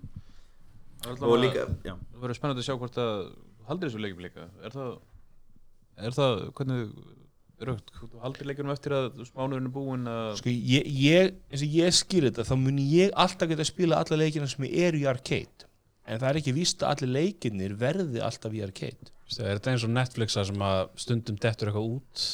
Allan 1.08 1.24
Og 1.24 1.34
að- 1.38 1.42
líka, 1.44 1.66
Það 1.88 2.22
verður 2.22 2.38
spennandi 2.38 2.62
að 2.62 2.68
sjá 2.68 2.78
hvort 2.78 2.98
að 2.98 3.12
þú 3.26 3.68
haldir 3.68 3.90
þessu 3.90 4.02
leikjum 4.06 4.22
líka. 4.26 4.48
Er 4.64 4.72
það 4.78 4.98
Er 5.98 6.12
það, 6.14 6.34
hvernig 6.54 6.90
Rögt, 7.58 7.88
þú 7.98 8.20
haldir 8.22 8.46
leikjum 8.52 8.70
eftir 8.70 8.94
að 8.94 9.22
smánurinn 9.32 9.66
er 9.66 9.74
búinn 9.74 10.04
að 10.12 10.36
sko, 10.38 10.52
ég, 10.54 10.90
ég, 11.02 11.32
eins 11.50 11.64
og 11.66 11.72
ég 11.80 11.96
skýr 11.98 12.28
þetta 12.30 12.46
þá 12.46 12.54
mun 12.62 12.78
ég 12.84 13.16
alltaf 13.18 13.50
geta 13.50 13.64
að 13.66 13.72
spila 13.72 14.02
alla 14.04 14.20
leikina 14.22 14.50
sem 14.52 14.68
eru 14.70 15.00
í 15.02 15.08
arcade. 15.10 15.66
En 16.08 16.22
það 16.22 16.30
er 16.30 16.40
ekki 16.44 16.54
víst 16.56 16.86
að 16.86 16.94
allir 16.94 17.16
leikinir 17.18 17.74
verði 17.82 18.22
alltaf 18.24 18.54
í 18.54 18.62
arcade. 18.64 19.10
Veistu, 19.26 19.42
er 19.44 19.58
þetta 19.58 19.74
eins 19.74 19.88
og 19.90 19.96
Netflix 19.98 20.38
þar 20.38 20.48
sem 20.52 20.62
að 20.70 20.84
stundum 21.02 21.42
dettur 21.44 21.72
eitthvað 21.74 21.90
út? 21.98 22.28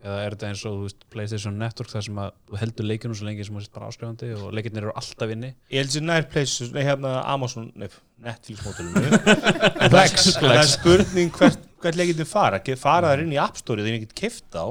Eða 0.00 0.16
er 0.24 0.32
þetta 0.32 0.48
eins 0.48 0.62
og 0.64 0.76
veist, 0.86 1.02
Playstation 1.12 1.58
Network 1.60 1.90
þar 1.92 2.04
sem 2.06 2.18
að 2.24 2.30
þú 2.48 2.58
heldur 2.62 2.86
leikinu 2.88 3.16
svo 3.18 3.26
lengi 3.28 3.44
sem 3.44 3.58
þú 3.58 3.60
sést 3.66 3.74
bara 3.76 3.90
áskrifandi 3.92 4.30
og 4.32 4.54
leikirnir 4.56 4.86
eru 4.86 4.94
alltaf 4.96 5.34
inni? 5.34 5.50
Ég 5.68 5.82
held 5.84 5.92
sér 5.92 6.06
nær 6.08 6.24
Playstation, 6.32 6.72
nei 6.78 6.86
hérna 6.88 7.10
Amazon 7.28 7.66
nei, 7.76 7.90
Netflix 8.24 8.64
módulinu 8.64 9.02
en 9.84 9.92
það 9.92 9.98
er- 10.00 10.16
það 10.40 10.54
er 10.56 10.70
spurning 10.72 11.34
hvert, 11.36 11.68
hvert 11.82 11.98
leikinir 12.00 12.28
fara, 12.28 12.60
Ge- 12.64 12.78
fara 12.78 13.12
þær 13.14 13.24
inn 13.24 13.34
í 13.36 13.40
App 13.42 13.58
Store 13.60 13.84
þeir 13.84 13.98
ekki 14.00 14.18
keift 14.24 14.56
á 14.56 14.66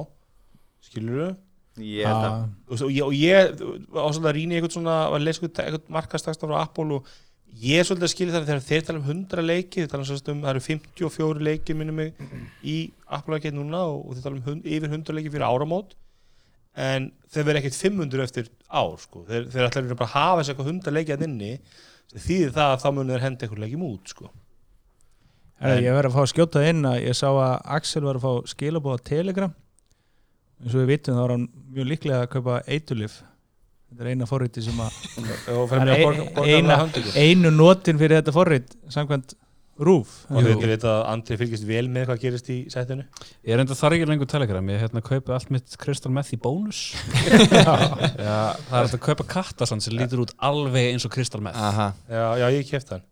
skilur 0.90 1.36
Ég 1.80 2.04
held 2.04 2.26
að 2.28 2.34
og, 2.68 2.82
og 2.84 2.92
ég, 2.92 3.04
og 3.06 3.14
ég 3.16 3.52
á 3.96 4.08
svolítið 4.12 4.30
að 4.30 4.36
rýna 4.36 4.52
í 4.52 4.58
eitthvað 4.60 4.74
svona 4.76 4.96
að 5.08 5.24
lesa 5.24 5.46
eitthvað, 5.48 5.84
markastaksta 5.96 6.50
frá 6.50 6.58
Apple 6.60 6.98
og 6.98 7.12
ég 7.64 7.80
er 7.80 7.88
svolítið 7.88 8.08
að 8.08 8.12
skilja 8.14 8.34
það 8.36 8.50
þegar 8.50 8.66
þeir 8.68 8.84
tala 8.88 9.00
um 9.00 9.08
100 9.14 9.46
leiki 9.46 9.84
þeir 9.86 9.92
tala 9.94 10.04
um, 10.04 10.20
um 10.34 10.42
það 10.44 10.52
eru 10.52 10.64
54 10.66 11.46
leiki 11.48 11.76
minnum 11.80 11.98
mig 12.02 12.20
í 12.68 12.76
Apple 13.08 13.38
Arcade 13.40 13.56
núna 13.56 13.86
og, 13.88 14.02
og 14.10 14.18
þeir 14.18 14.26
tala 14.28 14.40
um 14.40 14.46
hund, 14.50 14.68
yfir 14.68 14.92
100 14.92 15.16
leiki 15.18 15.32
fyrir 15.34 15.48
áramót. 15.48 15.96
En 16.80 17.10
þeir 17.32 17.48
verða 17.48 17.64
ekkert 17.64 17.80
500 17.80 18.26
eftir 18.28 18.52
ár 18.70 18.94
sko. 19.02 19.24
þeir, 19.28 19.48
þeir 19.52 19.66
ætla 19.70 19.86
bara 19.96 20.06
að 20.10 20.14
hafa 20.14 20.44
þessi 20.44 20.54
eitthvað 20.54 20.70
100 20.76 20.96
leiki 21.00 21.16
að 21.16 21.26
inni. 21.26 21.54
Þýðir 22.14 22.54
það 22.60 22.76
að 22.76 22.84
þá 22.84 22.88
munir 22.98 23.16
þeir 23.16 23.26
henda 23.26 23.46
eitthvað 23.48 23.64
leikjum 23.66 23.88
út 23.90 24.14
sko. 24.14 24.30
Herra, 25.60 25.80
ég 25.84 25.96
verði 25.96 26.12
að 26.12 26.16
fá 26.16 26.22
að 26.24 26.30
skjóta 26.34 26.62
inn 26.70 26.86
að 26.88 27.02
ég 27.04 27.18
sá 27.20 27.28
að 27.30 27.56
Axel 27.78 28.04
var 28.06 28.20
að 28.20 28.26
fá 28.28 28.52
skilabóð 28.54 28.96
á 28.96 29.08
Telegram. 29.10 29.56
Eins 30.60 30.76
og 30.76 30.82
við 30.84 30.92
vitum 30.94 31.18
þá 31.18 31.24
er 31.26 31.34
hann 31.36 31.50
mjög 31.76 31.90
líklega 31.94 32.22
að 32.24 32.32
kaupa 32.36 32.62
eitulif 32.68 33.20
þetta 33.90 34.06
er 34.06 34.10
eina 34.14 34.28
forriti 34.30 34.64
sem 34.64 34.80
að 34.84 34.98
er 35.50 35.94
að 35.96 36.50
eina- 36.50 36.80
einu 37.18 37.52
notin 37.56 38.00
fyrir 38.00 38.20
þetta 38.20 38.34
forrit 38.36 38.76
samkvæmt 38.94 39.34
rúf 39.80 40.26
og 40.28 40.44
þau 40.44 40.66
veit 40.68 40.84
að 40.84 40.98
Andri 41.08 41.38
fylgist 41.40 41.64
vel 41.68 41.86
með 41.92 42.10
hvað 42.10 42.22
gerist 42.26 42.50
í 42.52 42.58
sætinu? 42.72 43.06
Ég 43.48 43.56
er 43.56 43.62
enda 43.64 43.78
þar 43.80 43.96
ekki 43.96 44.10
lengur 44.10 44.28
telegram, 44.30 44.72
ég 44.74 44.82
hérna 44.84 45.04
kaupi 45.06 45.32
allt 45.32 45.54
mitt 45.56 45.78
Crystal 45.80 46.12
Meth 46.12 46.34
í 46.36 46.40
bónus. 46.42 46.82
Já, 48.20 48.60
það 48.68 48.76
er 48.82 48.90
að 48.90 48.98
kaupa 49.08 49.28
kattasand 49.32 49.86
sem 49.86 49.96
lítur 49.96 50.26
út 50.26 50.36
alveg 50.44 50.92
eins 50.92 51.08
og 51.08 51.14
Crystal 51.16 51.40
Meth. 51.44 51.56
Aha. 51.56 51.94
já, 52.12 52.26
já 52.44 52.48
ég 52.58 52.68
kefti 52.68 52.98
hann 52.98 53.06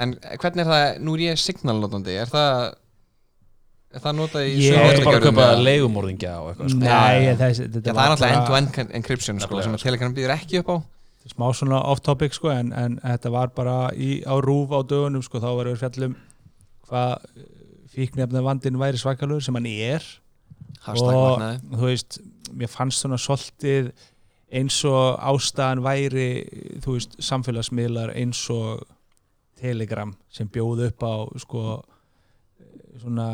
En 0.00 0.16
hvernig 0.42 0.64
er 0.64 0.70
það, 0.70 0.86
nú 1.06 1.12
er 1.14 1.20
ég 1.28 1.38
signalnotandi 1.38 2.16
Er 2.18 2.26
það 2.32 2.74
Er 3.94 4.02
það 4.02 4.16
notað 4.18 4.48
í 4.48 4.54
Ég- 4.58 4.74
Það 4.74 4.88
sömu 4.88 4.98
er 4.98 5.04
bara 5.06 5.18
að 5.20 5.52
eða? 5.54 5.64
leigumorðingja 5.68 6.32
og 6.42 6.48
eitthvað 6.50 6.70
sko. 6.72 6.78
Nei, 6.82 7.34
þessi, 7.38 7.62
Já, 7.62 7.68
þetta 7.76 7.92
það 7.94 8.08
er 8.08 8.16
bara- 8.18 8.30
end-to-end 8.40 8.94
encryption 8.98 9.38
sko, 9.44 9.60
sem 9.62 9.76
að 9.76 9.82
Telegram 9.84 10.14
býður 10.16 10.32
ekki 10.34 10.58
upp 10.64 10.70
á. 10.74 10.76
Smá 11.30 11.46
svona 11.56 11.78
off 11.88 12.00
topic 12.02 12.34
sko 12.34 12.50
en, 12.50 12.72
en 12.72 12.96
þetta 13.00 13.30
var 13.32 13.52
bara 13.54 13.76
í, 13.94 14.24
á 14.26 14.34
rúf 14.42 14.74
á 14.74 14.82
dögunum 14.82 15.22
sko 15.24 15.38
þá 15.38 15.46
varum 15.56 15.76
við 15.76 15.84
fjallum 15.84 16.16
hvað 16.90 17.22
fíknefna 17.94 18.42
vandin 18.44 18.76
væri 18.82 18.98
svakalur 18.98 19.40
sem 19.46 19.54
hann 19.54 19.66
er. 19.70 20.02
Hashtag 20.84 21.14
og 21.14 21.38
magnaði 21.38 21.78
þú 21.78 21.86
veist, 21.92 22.18
mér 22.52 22.68
fannst 22.74 23.04
svona 23.04 23.16
svolítið 23.22 23.92
eins 24.54 24.80
og 24.90 25.22
ástæðan 25.22 25.80
væri 25.86 26.26
þú 26.82 26.98
veist, 26.98 27.14
samfélagsmiðlar 27.24 28.12
eins 28.18 28.42
og 28.52 28.82
Telegram 29.64 30.12
sem 30.32 30.50
bjóð 30.52 30.86
upp 30.90 31.08
á 31.08 31.14
sko 31.42 31.64
svona 33.00 33.28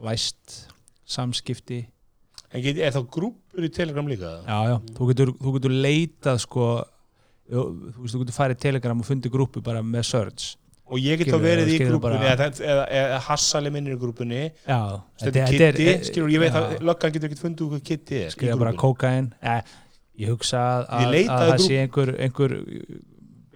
læst 0.00 0.64
samskipti. 1.10 1.82
En 2.50 2.62
get, 2.64 2.78
er 2.82 2.94
þá 2.94 3.02
grúpur 3.10 3.66
í 3.66 3.70
Telegram 3.72 4.06
líka? 4.10 4.40
Já, 4.46 4.58
já, 4.70 4.76
þú 4.96 5.10
getur, 5.12 5.34
þú 5.38 5.52
getur 5.58 5.76
leitað 5.84 6.40
sko 6.46 6.70
þú 7.50 7.66
veist, 7.98 8.14
þú 8.14 8.22
getur 8.24 8.36
farið 8.36 8.58
í 8.58 8.62
Telegram 8.64 9.02
og 9.02 9.06
fundið 9.06 9.34
grúpu 9.34 9.62
bara 9.64 9.82
með 9.86 10.08
search. 10.10 10.56
Og 10.90 10.98
ég 10.98 11.20
get 11.20 11.30
þá 11.30 11.38
verið 11.42 11.68
í 11.70 11.76
grúpunni 11.84 12.18
eða, 12.26 12.48
eða, 12.50 12.86
eða 12.98 13.18
hassali 13.28 13.70
minnir 13.70 13.94
í 13.94 13.98
grúpunni 14.00 14.40
já, 14.50 14.80
þetta 15.22 15.44
er 15.44 15.52
Kitty, 15.54 15.92
skilur, 16.08 16.32
ég 16.34 16.42
veit 16.42 16.56
að 16.58 16.72
löggan 16.82 17.14
getur 17.14 17.30
ekkert 17.30 17.42
fundið 17.44 17.68
úr 17.68 17.76
er 17.78 18.16
í 18.16 18.32
skrifa 18.34 18.56
bara 18.58 18.72
kókain 18.74 19.28
eh, 19.38 19.60
ég 20.18 20.32
hugsa 20.34 20.64
að, 20.80 20.88
að, 20.96 21.14
að 21.20 21.44
það 21.52 21.62
sé 21.62 21.78
einhver, 21.84 22.12
einhver 22.26 22.56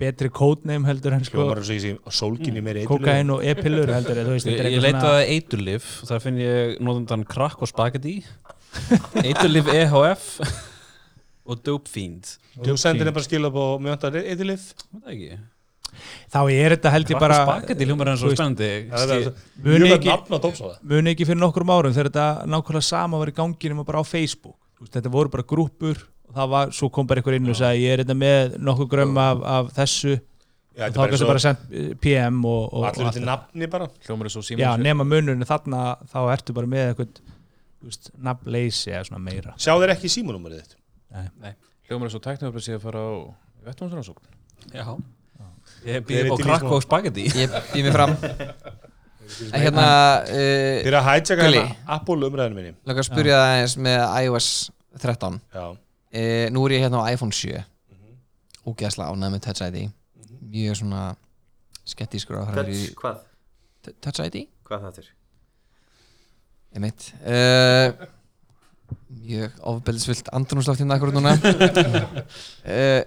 betri 0.01 0.31
kódneim 0.35 0.85
heldur 0.89 1.15
en 1.15 1.25
sko 1.27 1.39
hljómar 1.39 1.61
þess 1.63 1.71
að 1.71 1.77
ég 1.79 1.85
sé 1.85 2.17
sólginni 2.19 2.63
meiri 2.65 2.85
kokain 2.89 3.31
og 3.31 3.45
e-pillur 3.47 3.93
heldur 3.95 4.19
en 4.21 4.27
þú 4.29 4.35
veist, 4.35 4.49
Ég, 4.51 4.59
þetta 4.59 4.73
ég 4.75 4.83
leitaði 4.83 5.25
eiturlif, 5.37 5.89
þar 6.09 6.23
finn 6.25 6.41
ég 6.43 6.77
notendan 6.83 7.25
krakk 7.31 7.63
og 7.63 7.71
spagetti 7.71 8.17
Eiturlif 9.29 9.71
EHF 9.71 10.29
og 11.45 11.61
Dope 11.63 11.91
Fiend. 11.93 12.37
Þú 12.59 12.77
sendir 12.81 13.07
þeim 13.07 13.17
bara 13.17 13.27
skil 13.27 13.47
upp 13.49 13.59
og 13.61 13.83
það 15.05 15.13
ekki. 15.15 15.37
Þá 16.35 16.39
er 16.51 16.75
þetta 16.75 16.91
held 16.91 17.11
ég 17.13 17.15
Krakk 17.15 17.23
bara 17.23 17.37
og 17.39 17.51
spagetti 17.53 17.87
hljómar 17.87 18.11
en 18.11 18.19
svo 18.19 18.33
spennandi 18.35 18.71
muni 19.63 19.93
ekki, 19.95 20.11
ekki 21.13 21.29
fyrir 21.29 21.39
nokkrum 21.39 21.71
árum 21.71 21.95
þegar 21.95 22.11
þetta 22.11 22.27
nákvæmlega 22.51 22.89
sama 22.89 23.21
var 23.21 23.31
í 23.31 23.37
ganginum 23.37 23.85
og 23.85 23.89
bara 23.91 24.03
á 24.03 24.05
Facebook. 24.09 24.59
Þetta 24.91 25.13
voru 25.13 25.31
bara 25.33 25.47
grúpur 25.47 26.01
og 26.01 26.14
það 26.37 26.53
var, 26.55 26.73
svo 26.77 26.89
kom 26.95 27.09
bara 27.11 27.23
einhver 27.23 27.37
inn 27.39 27.51
og 27.53 27.59
sagði 27.59 27.85
ég 27.87 27.97
er 27.97 28.03
þetta 28.05 28.17
með 28.21 28.57
nokkuð 28.69 28.91
grömm 28.95 29.21
af, 29.23 29.45
af 29.57 29.73
þessu. 29.79 30.15
Já, 30.75 30.89
og 30.89 30.89
þetta 30.89 30.99
þá 30.99 31.05
er 31.05 31.13
kannski 31.13 31.29
bara 31.31 31.43
sendt 31.45 31.67
eh, 31.71 31.91
PM 32.03 32.41
og, 32.51 32.63
og, 32.65 32.81
og 32.81 32.87
allir 32.89 33.07
allt 33.07 33.15
til 33.15 33.23
þetta. 33.23 33.31
nafni 33.31 33.71
bara. 33.71 33.89
Er 33.95 34.63
Já, 34.65 34.71
nema 34.83 35.07
munurinn 35.07 35.47
þarna 35.47 35.83
þá 36.11 36.19
ertu 36.35 36.57
bara 36.57 36.71
með 36.71 36.89
eitthvað 36.91 37.21
nafnleysi 38.25 38.91
eða 38.95 39.05
svona 39.09 39.23
meira. 39.23 39.55
Sjá 39.61 39.75
þeir 39.79 39.93
ekki 39.95 40.11
símanúmerið 40.13 40.65
þitt? 40.65 40.79
Hljómar 41.85 42.09
er 42.09 42.15
svo 42.15 42.23
tæknum 42.25 42.55
að 42.55 42.65
sé 42.65 42.75
að 42.79 42.87
fara 42.87 43.03
á 43.05 43.13
vettvánsrannsókn 43.69 44.73
Já. 44.73 44.87
Ég 45.85 46.01
Þeir 46.01 46.05
býð 46.09 46.19
eru 46.19 46.33
upp 46.33 46.35
á 46.35 46.41
í 46.41 46.47
krakk 46.49 46.71
og 46.73 46.83
spagetti 46.85 47.25
Ég 47.29 47.55
býð 47.75 47.87
mig 47.87 47.95
fram. 47.95 48.15
En 49.53 49.63
hérna 49.63 49.87
uh, 50.25 50.33
Þeir 50.33 50.89
eru 50.91 50.99
að 51.01 51.07
hætjaka 51.11 51.47
Gulli. 51.47 51.61
hérna 51.61 51.97
Apple 51.99 52.29
umræðinu 52.31 52.59
minni. 52.59 52.73
Laka 52.89 53.05
að 53.05 53.09
spyrja 53.11 53.41
það 53.41 53.61
eins 53.61 53.77
með 53.87 54.01
iOS 54.25 54.49
13 55.05 55.39
Já, 55.55 55.65
uh, 56.15 56.47
Nú 56.55 56.65
er 56.67 56.77
ég 56.77 56.85
hérna 56.87 57.03
á 57.03 57.11
iPhone 57.13 57.35
7 57.35 57.61
Ógeðslega 58.65 59.13
ánægð 59.13 59.35
með 59.35 59.45
Touch 59.49 59.65
ID 59.67 59.79
Mjög 60.55 60.79
svona 60.81 61.05
skettískur 61.85 62.41
á 62.41 62.43
það 62.49 62.61
Touch, 62.61 62.85
hvað? 63.01 63.23
Touch 64.05 64.25
ID? 64.25 64.45
Hvað 64.69 64.87
það 64.87 65.01
er? 65.03 65.11
Einmitt 66.75 67.09
uh, 67.23 67.89
Mjög 69.25 69.59
ofbeldisfullt 69.75 70.31
andrunusloft 70.35 70.83
hérna 70.83 70.99
akkur 70.99 71.13
núna 71.15 71.35
uh, 71.35 73.03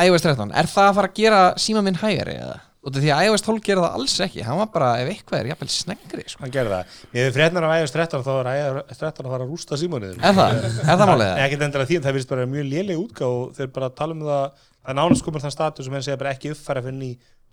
iOS 0.06 0.26
13 0.26 0.52
Er 0.56 0.68
það 0.70 0.90
að 0.90 0.98
fara 0.98 1.12
að 1.12 1.16
gera 1.20 1.44
síma 1.60 1.84
minn 1.84 1.98
hægari 2.00 2.36
eða? 2.40 2.58
Og 2.80 2.94
því 2.96 3.10
að 3.12 3.22
iOS 3.28 3.42
12 3.44 3.60
gera 3.66 3.82
það 3.84 3.96
alls 3.98 4.14
ekki 4.24 4.44
Hann 4.46 4.56
var 4.56 4.68
bara, 4.72 4.86
ef 5.02 5.08
eitthvað 5.12 5.40
er, 5.42 5.48
jafnvel 5.50 5.66
snengri 5.74 6.22
sko. 6.32 6.40
hann 6.46 6.52
gerði 6.54 6.70
það 6.72 6.94
Ég 7.18 7.26
hef 7.26 7.34
frétnar 7.36 7.66
af 7.68 7.74
iOS 7.82 7.92
13 7.92 8.22
þá 8.24 8.30
er 8.40 8.48
iOS 8.54 9.00
13 9.02 9.26
að 9.26 9.34
fara 9.34 9.44
að 9.44 9.50
rústa 9.52 9.78
símanuðin 9.82 10.24
Er 10.24 10.36
það? 10.38 10.56
Er 10.64 10.96
það 10.96 11.10
málið 11.10 11.26
það? 11.28 11.42
Ekkert 11.44 11.64
endilega 11.66 11.90
því 11.90 11.98
en 12.00 12.06
það 12.06 12.16
virðist 12.16 12.32
bara 12.32 12.46
mjög 12.54 12.70
léleg 12.72 13.02
útgáð 13.02 13.36
og 13.42 13.52
þeir 13.58 13.70
bara 13.76 13.90
tala 14.00 14.16
um 14.16 14.24
það 14.24 14.64
að 14.80 14.96
nánast 14.96 15.26
komur 15.26 15.44
þann 15.44 15.52
status 15.58 15.84
sem 15.90 15.98
henn 15.98 16.06
segja 16.08 16.20
bara 16.24 16.32
ekki 16.32 16.54
uppfæra 16.54 16.80
fyrir 16.88 16.96
ný 17.02 17.10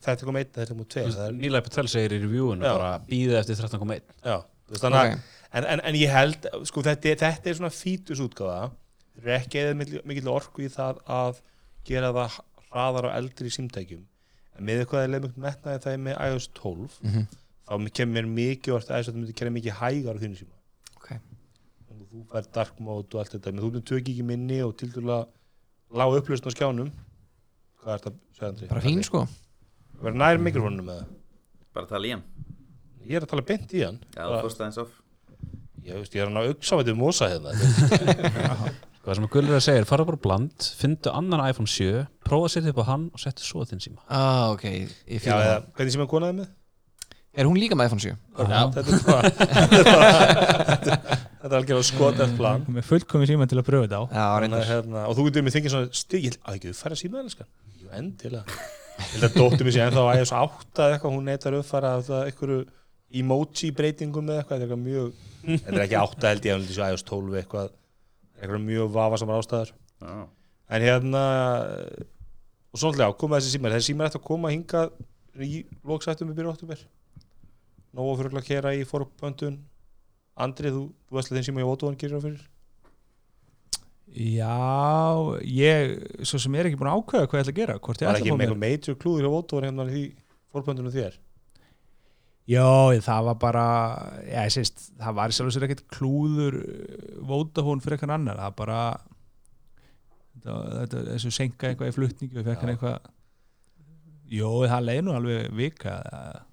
þetta 0.08 0.28
kom 0.30 0.40
1 0.40 0.54
þetta 0.56 0.72
kom 0.78 0.88
2 0.96 1.06
það 1.12 1.24
er 1.28 1.36
Níla 1.42 1.62
Petrell 1.68 1.90
segir 1.92 2.16
í 2.16 2.22
reviewinu 2.24 2.64
bara 2.64 2.94
býðið 3.10 3.40
eftir 3.42 3.60
13.1 3.60 4.00
Já, 4.24 4.38
þú 4.64 4.78
veist 4.78 4.86
þannig 4.88 5.00
að 5.02 5.12
Ok. 5.12 5.26
en, 5.60 5.68
en, 5.74 5.82
en 5.92 5.98
ég 6.00 6.14
held, 6.16 6.48
sko 6.72 6.84
þetta, 6.88 7.12
er- 7.12 7.20
þetta 7.26 7.52
er 7.52 7.58
svona 7.60 7.74
fítus 7.76 8.22
útgáða 8.24 8.70
ekki 9.42 9.60
eða 9.66 9.76
mikill 10.08 10.30
orku 10.32 10.64
í 10.64 10.70
það 10.72 11.02
að 11.10 11.42
gera 11.90 12.14
það 12.16 12.38
hraðar 12.72 13.10
á 13.10 13.18
eldri 13.20 13.52
símtækjum 13.52 14.06
með 14.62 14.82
eitthvað 14.84 15.04
er 15.04 15.12
leið 15.14 15.26
mjög 15.28 15.38
metnaði 15.48 15.82
það 15.84 15.94
er 15.94 16.02
með 16.08 16.22
iOS 16.28 16.48
12 16.58 17.00
Mhm. 17.04 17.26
þá 17.68 17.74
kemur 18.00 18.14
mér 18.18 18.28
mikið 18.38 18.74
orð 18.78 18.88
að 18.92 18.98
iOS 19.02 19.10
12 19.12 19.18
myndi 19.22 19.36
gera 19.42 19.52
mikið 19.58 19.76
hægar 19.82 20.16
á 20.18 20.22
þínu 20.24 20.38
síma. 20.40 20.56
Ok. 20.96 21.10
Þannig 21.88 22.04
að 22.04 22.12
þú 22.14 22.24
fær 22.32 22.52
dark 22.54 22.80
mode 22.80 23.14
og 23.14 23.20
allt 23.22 23.34
þetta. 23.36 23.52
Menn 23.54 23.64
þú 23.64 23.72
erum 23.74 23.86
tökki 23.92 24.14
ekki 24.16 24.24
minni 24.26 24.62
og 24.64 24.78
til 24.78 24.90
dæla 24.96 25.20
lág 25.94 26.18
upplösn 26.22 26.48
á 26.48 26.52
skjánum 26.56 26.92
hvað 27.84 27.94
er 27.94 28.00
þetta, 28.00 28.14
segja 28.38 28.48
Andri? 28.52 28.68
Bara 28.68 28.82
fín 28.82 29.04
sko. 29.04 29.28
Verður 30.02 30.18
nær 30.22 30.38
mikrofónum 30.44 30.86
með 30.86 31.02
það? 31.02 31.08
Bara 31.74 31.86
tala 31.92 32.06
í 32.08 32.12
hann. 32.16 32.24
Ég 33.08 33.16
er 33.16 33.22
að 33.26 33.30
tala 33.32 33.42
beint 33.48 33.72
í 33.74 33.84
hann. 33.86 34.00
Já, 34.16 34.24
þú 34.28 34.42
fórst 34.44 34.60
aðeins 34.62 34.78
off. 34.84 34.96
Ég 35.88 35.94
veist, 35.96 36.14
ég 36.18 36.22
er 36.22 36.28
hann 36.28 36.38
að 36.42 36.50
þetta 36.84 36.92
um 36.92 36.98
mosa 37.00 37.30
hérna. 37.32 37.54
Hvað 39.08 39.16
sem 39.16 39.24
að 39.28 39.32
Gullir 39.32 39.56
að 39.56 39.64
segja 39.64 39.80
er 39.80 39.88
fara 39.88 40.04
bara 40.04 40.20
bland, 40.20 40.66
fyndu 40.76 41.12
annan 41.16 41.40
iPhone 41.48 41.70
7 41.72 42.02
prófa 42.32 42.48
að 42.50 42.54
setja 42.56 42.74
upp 42.74 42.82
á 42.82 42.86
hann 42.92 43.06
og 43.14 43.20
setja 43.24 43.46
svo 43.48 43.66
þinn 43.70 43.84
síma. 43.84 44.00
Ah, 44.10 44.52
ok, 44.54 44.64
ég 44.68 45.18
Já, 45.18 45.20
fíla 45.26 45.38
eða, 45.42 45.58
það 45.58 45.68
hvernig 45.80 45.96
sem 45.98 46.04
er 46.06 46.10
konaði 46.14 46.38
með? 46.42 46.54
Er 47.38 47.46
hún 47.46 47.60
líka 47.62 47.76
með 47.78 47.90
iPhone 47.92 48.02
7? 48.02 48.14
Já, 48.38 48.62
þetta 48.74 48.90
er 48.90 49.04
bara 49.06 49.30
Þetta 49.38 49.78
er 49.78 49.90
bara- 49.92 51.18
þetta 51.38 51.54
er 51.54 51.58
algjörlega 51.62 51.86
skotað 51.88 52.32
plan. 52.40 52.64
Með 52.74 52.88
fullkomi 52.90 53.28
síma 53.30 53.46
til 53.48 53.60
að 53.62 53.68
pröfa 53.68 53.86
þetta 53.86 54.00
á. 54.02 54.04
Já, 54.10 54.24
Þannig, 54.26 54.42
reyndar. 54.42 54.66
hérna, 54.72 55.04
og 55.08 55.14
þú 55.20 55.26
getur 55.28 55.46
mér 55.46 55.54
þingið 55.56 55.74
svona 55.76 55.92
held 55.94 56.40
að 56.42 56.58
ekki 56.58 56.72
uppfæra 56.74 56.98
símaðan 57.04 57.30
sko. 57.36 57.46
Jú, 57.78 57.92
endilega. 58.00 58.58
Ég 58.98 59.12
held 59.14 59.28
að 59.28 59.38
dóttir 59.38 59.68
mér 59.68 59.76
sé 59.78 59.84
ennþá 59.86 60.02
að 60.08 60.18
iOS 60.24 60.34
8 60.34 60.82
eða 60.88 60.98
eitthvað, 60.98 61.14
hún 61.14 61.30
neitar 61.30 61.58
uppfæra 61.60 61.92
það 62.08 62.24
einhverju 62.32 62.60
emoji 63.22 63.70
breytingum 63.78 64.32
eða 64.34 64.42
eitthvað, 64.42 64.58
þetta 64.58 64.66
er 64.66 64.66
eitthvað 64.66 64.84
mjög 64.88 65.10
þetta 65.62 65.78
er 65.78 65.84
ekki 65.86 66.00
8 66.02 66.32
held 66.32 66.48
ég, 66.50 66.58
en 66.58 66.66
þessu 66.68 66.88
iOS 66.90 67.06
12 67.08 67.38
eitthvað, 67.44 67.70
eitthvað 68.42 68.66
mjög 68.66 68.90
vafasamar 68.98 69.44
ástæður. 69.46 69.72
Já. 70.02 70.16
en 70.76 70.84
hérna 70.90 71.22
og 72.78 72.84
svo 72.84 72.94
náttúrulega 72.94 73.18
koma 73.18 73.42
þessi 73.42 73.58
símar. 73.58 73.74
Þessi 73.74 73.92
símar 73.92 74.12
ætti 74.12 74.22
að 74.22 74.28
koma 74.30 74.54
hingað 74.54 74.94
í 75.42 75.66
lóksættum 75.88 76.30
við 76.30 76.40
byrju 76.40 76.54
oktober 76.54 76.86
nógu 77.98 78.14
fyrir 78.20 78.38
að 78.38 78.46
kera 78.46 78.76
í 78.78 78.86
forböndun 78.88 79.58
Andri, 80.38 80.70
þú, 80.70 80.84
þú 81.10 81.18
veist 81.18 81.32
að 81.32 81.40
þeim 81.40 81.46
síma 81.48 81.62
í 81.64 81.66
Ótóan 81.66 81.96
gerir 81.98 82.20
það 82.20 82.26
fyrir. 82.28 82.42
Já, 84.18 84.58
ég 85.50 85.96
svo 86.26 86.38
sem 86.42 86.58
er 86.58 86.70
ekki 86.70 86.78
búin 86.78 86.92
að 86.92 87.00
ákveða 87.02 87.30
hvað 87.32 87.40
ég 87.40 87.48
ætla 87.48 87.54
að 87.54 87.58
gera 87.58 87.78
hvort 87.82 88.04
ég 88.04 88.10
ætla 88.12 88.22
ekki 88.22 88.30
að 88.30 88.36
fá 88.36 88.38
með 88.38 88.44
mér 88.44 88.52
eitthvað 88.52 88.62
major 88.64 89.00
klúður 89.02 89.26
hjá 89.26 89.38
Ótóan 89.40 89.68
hérna 89.68 89.88
í 89.90 90.04
forböndunum 90.54 90.94
þér? 90.94 91.18
Já, 92.48 92.68
það 93.04 93.26
var 93.28 93.40
bara 93.42 93.66
já, 94.24 94.40
ég 94.46 94.54
sést, 94.56 94.86
það 95.02 95.18
var 95.18 95.36
sjálf 95.36 95.56
sér 95.56 95.66
ekkert 95.68 95.84
klúður 95.98 96.60
Vodafone 97.28 97.84
fyrir 97.84 97.98
eitthvað 97.98 98.16
annar 98.16 98.40
það 98.46 98.56
bara 98.62 98.80
þetta, 100.38 100.58
þetta, 100.80 101.04
þessu 101.12 101.32
senka 101.34 101.72
eitthvað 101.72 101.92
í 101.92 101.96
flutningu 101.98 102.40
við 102.40 102.52
fekk 102.52 102.64
hann 102.66 102.74
eitthvað 102.76 103.14
Jó, 104.28 104.50
það 104.68 104.84
leið 104.84 105.02
nú 105.06 105.14
alveg 105.16 105.52
vika 105.56 105.94
eða- 106.04 106.44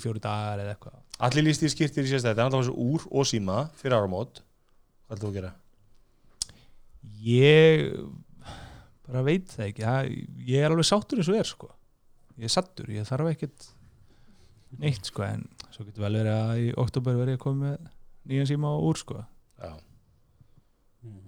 fjóri 0.00 0.20
dagar 0.20 0.60
eða 0.62 0.74
eitthvað. 0.74 0.94
Allir 1.20 1.44
líst 1.44 1.62
í 1.62 1.68
skiptir 1.68 2.04
í 2.04 2.08
sérstæði, 2.08 2.36
það 2.36 2.40
er 2.40 2.46
alltaf 2.46 2.62
þessu 2.64 2.76
úr 2.80 3.04
og 3.10 3.26
síma 3.28 3.56
fyrir 3.76 3.96
áramót. 3.98 4.40
Hvað 5.08 5.18
ætlum 5.18 5.20
þú 5.20 5.30
að 5.30 5.36
gera? 5.36 5.52
Ég 7.20 8.10
bara 9.06 9.22
veit 9.26 9.48
það 9.52 9.66
ekki 9.66 9.84
það, 9.84 10.10
ég 10.48 10.64
er 10.64 10.70
alveg 10.70 10.88
sáttur 10.88 11.20
eins 11.20 11.28
og 11.28 11.36
er 11.36 11.44
sko. 11.44 11.70
ég 12.40 12.44
er 12.44 12.48
sattur, 12.48 12.86
ég 12.88 13.04
þarf 13.04 13.28
ekkert 13.34 13.66
neitt 14.78 15.04
sko 15.04 15.22
en 15.22 15.42
svo 15.74 15.84
getur 15.84 16.06
vel 16.06 16.14
verið 16.14 16.32
að 16.32 16.60
í 16.62 16.74
oktober 16.80 17.18
verið 17.18 17.36
að 17.36 17.42
koma 17.42 17.66
með 17.66 17.88
nýjan 18.30 18.48
síma 18.48 18.70
úr 18.80 18.96
sko. 18.96 19.24
Já, 19.60 19.76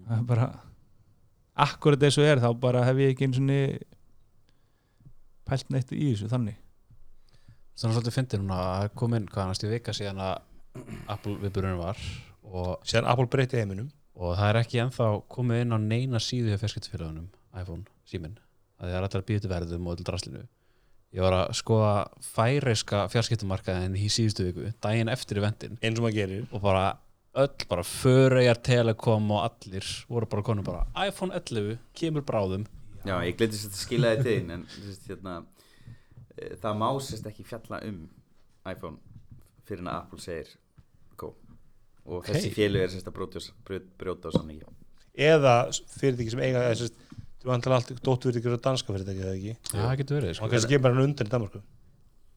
það 0.09 0.19
er 0.19 0.23
bara 0.31 0.49
akkurat 1.55 2.03
og 2.09 2.25
er 2.25 2.41
þá 2.43 2.51
bara 2.61 2.85
hef 2.87 3.01
ég 3.03 3.13
ekki 3.13 3.29
eins 3.29 3.41
og 3.41 3.49
pælt 5.49 5.73
neitt 5.73 5.93
í 5.93 6.13
þessu 6.13 6.31
þannig. 6.33 6.57
Þannig 7.73 7.89
að 7.89 7.97
svolítið 7.97 8.17
fyndi 8.17 8.41
núna 8.41 8.61
að 8.63 8.87
komin 9.01 9.29
hvað 9.33 9.51
næstu 9.51 9.71
vika 9.71 9.95
síðan 9.97 10.21
að 10.23 10.35
Apple 11.13 11.37
viðburunum 11.43 11.83
var 11.83 11.99
og, 12.45 12.79
síðan 12.87 13.09
Apple 13.13 13.29
breytti 13.33 13.61
heiminum. 13.61 13.91
og 14.15 14.37
það 14.37 14.49
er 14.49 14.59
ekki 14.61 14.81
ennþá 14.83 15.07
komið 15.33 15.63
inn 15.65 15.73
á 15.73 15.79
neina 15.81 16.19
síðu 16.21 16.53
hjá 16.53 16.61
fjarskiptfélagunum 16.61 17.31
iPhone, 17.57 17.87
síminn. 18.09 18.35
Að 18.79 18.91
það 18.91 18.97
er 18.97 19.07
alltaf 19.07 19.23
að 19.23 19.29
býja 19.31 19.43
til 19.43 19.51
verðum 19.53 19.89
og 19.89 20.03
draslinu. 20.05 20.43
Ég 21.13 21.25
var 21.25 21.37
að 21.37 21.55
skoða 21.57 21.95
færiska 22.25 23.07
fjarskiptumarkaðin 23.13 23.97
í 23.97 24.09
síðustu 24.13 24.47
viku 24.49 24.71
daginn 24.85 25.11
eftir 25.13 25.41
eventin. 25.41 25.79
Eins 25.81 25.99
og 25.99 26.07
maður 26.07 26.19
gerir. 26.19 26.47
Og 26.53 26.63
bara 26.65 26.85
öll 27.35 27.67
bara 27.69 27.83
Förejar, 27.83 28.55
Telekom 28.55 29.31
og 29.33 29.45
allir 29.47 29.87
voru 30.09 30.29
bara 30.31 30.43
konum 30.43 30.65
bara 30.65 31.09
iPhone 31.09 31.35
11 31.35 31.79
kemur 31.97 32.25
bráðum. 32.29 32.67
Já, 33.03 33.17
ég 33.27 33.37
gleyndi 33.39 33.59
sér 33.59 33.73
að 33.73 33.81
skila 33.81 34.13
til 34.21 34.27
þín 34.29 34.53
en 34.55 34.67
sérst, 34.71 35.09
hérna, 35.11 35.39
e, 36.37 36.53
það 36.63 36.77
má 36.83 36.89
sérst 37.03 37.27
ekki 37.31 37.47
fjalla 37.49 37.81
um 37.89 38.05
iPhone 38.69 39.01
fyrir 39.67 39.83
en 39.83 39.91
að 39.91 39.99
Apple 40.03 40.23
segir 40.23 40.53
go. 41.19 41.33
Og 42.07 42.27
þessi 42.29 42.53
félag 42.55 42.87
er 42.87 42.95
sérst 42.95 43.11
að 43.11 43.19
brjóta, 43.19 44.29
á 44.29 44.37
samningi. 44.37 44.69
Eða 45.13 45.57
fyrirtæki 45.97 46.35
sem 46.35 46.45
eiga 46.45 46.69
þú 47.43 47.51
vantar 47.51 47.79
allt 47.79 47.95
dótturfyrirtæki 47.99 48.61
á 48.61 48.65
danska 48.69 48.95
fyrirtæki 48.95 49.25
eða 49.25 49.37
ekki? 49.39 49.55
Já, 49.73 49.81
það 49.81 49.97
getur 50.03 50.21
verið 50.21 50.35
og 50.35 50.39
sko. 50.39 50.51
kannski 50.53 50.77
kemur 50.77 50.95
hann 50.95 51.09
undan 51.09 51.29
í 51.29 51.33
Danmarku 51.33 51.63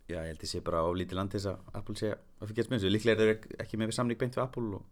Já, 0.06 0.20
ég 0.22 0.30
held 0.30 0.44
ég 0.46 0.52
sé 0.52 0.62
bara 0.66 0.84
á 0.86 0.90
lítið 0.94 1.18
land 1.18 1.34
til 1.34 1.42
þess 1.42 1.52
að 1.52 1.80
Apple 1.80 1.96
sé 1.98 2.12
að 2.14 2.46
fyrir 2.46 2.58
gett 2.60 2.70
með 2.72 2.80
þessu. 2.80 2.94
Líklega 2.94 3.16
er 3.16 3.22
þeir 3.22 3.62
ekki 3.66 3.80
með 3.82 3.94
samning 3.98 4.20
beint 4.22 4.38
við 4.38 4.44
Apple 4.44 4.80
og 4.80 4.84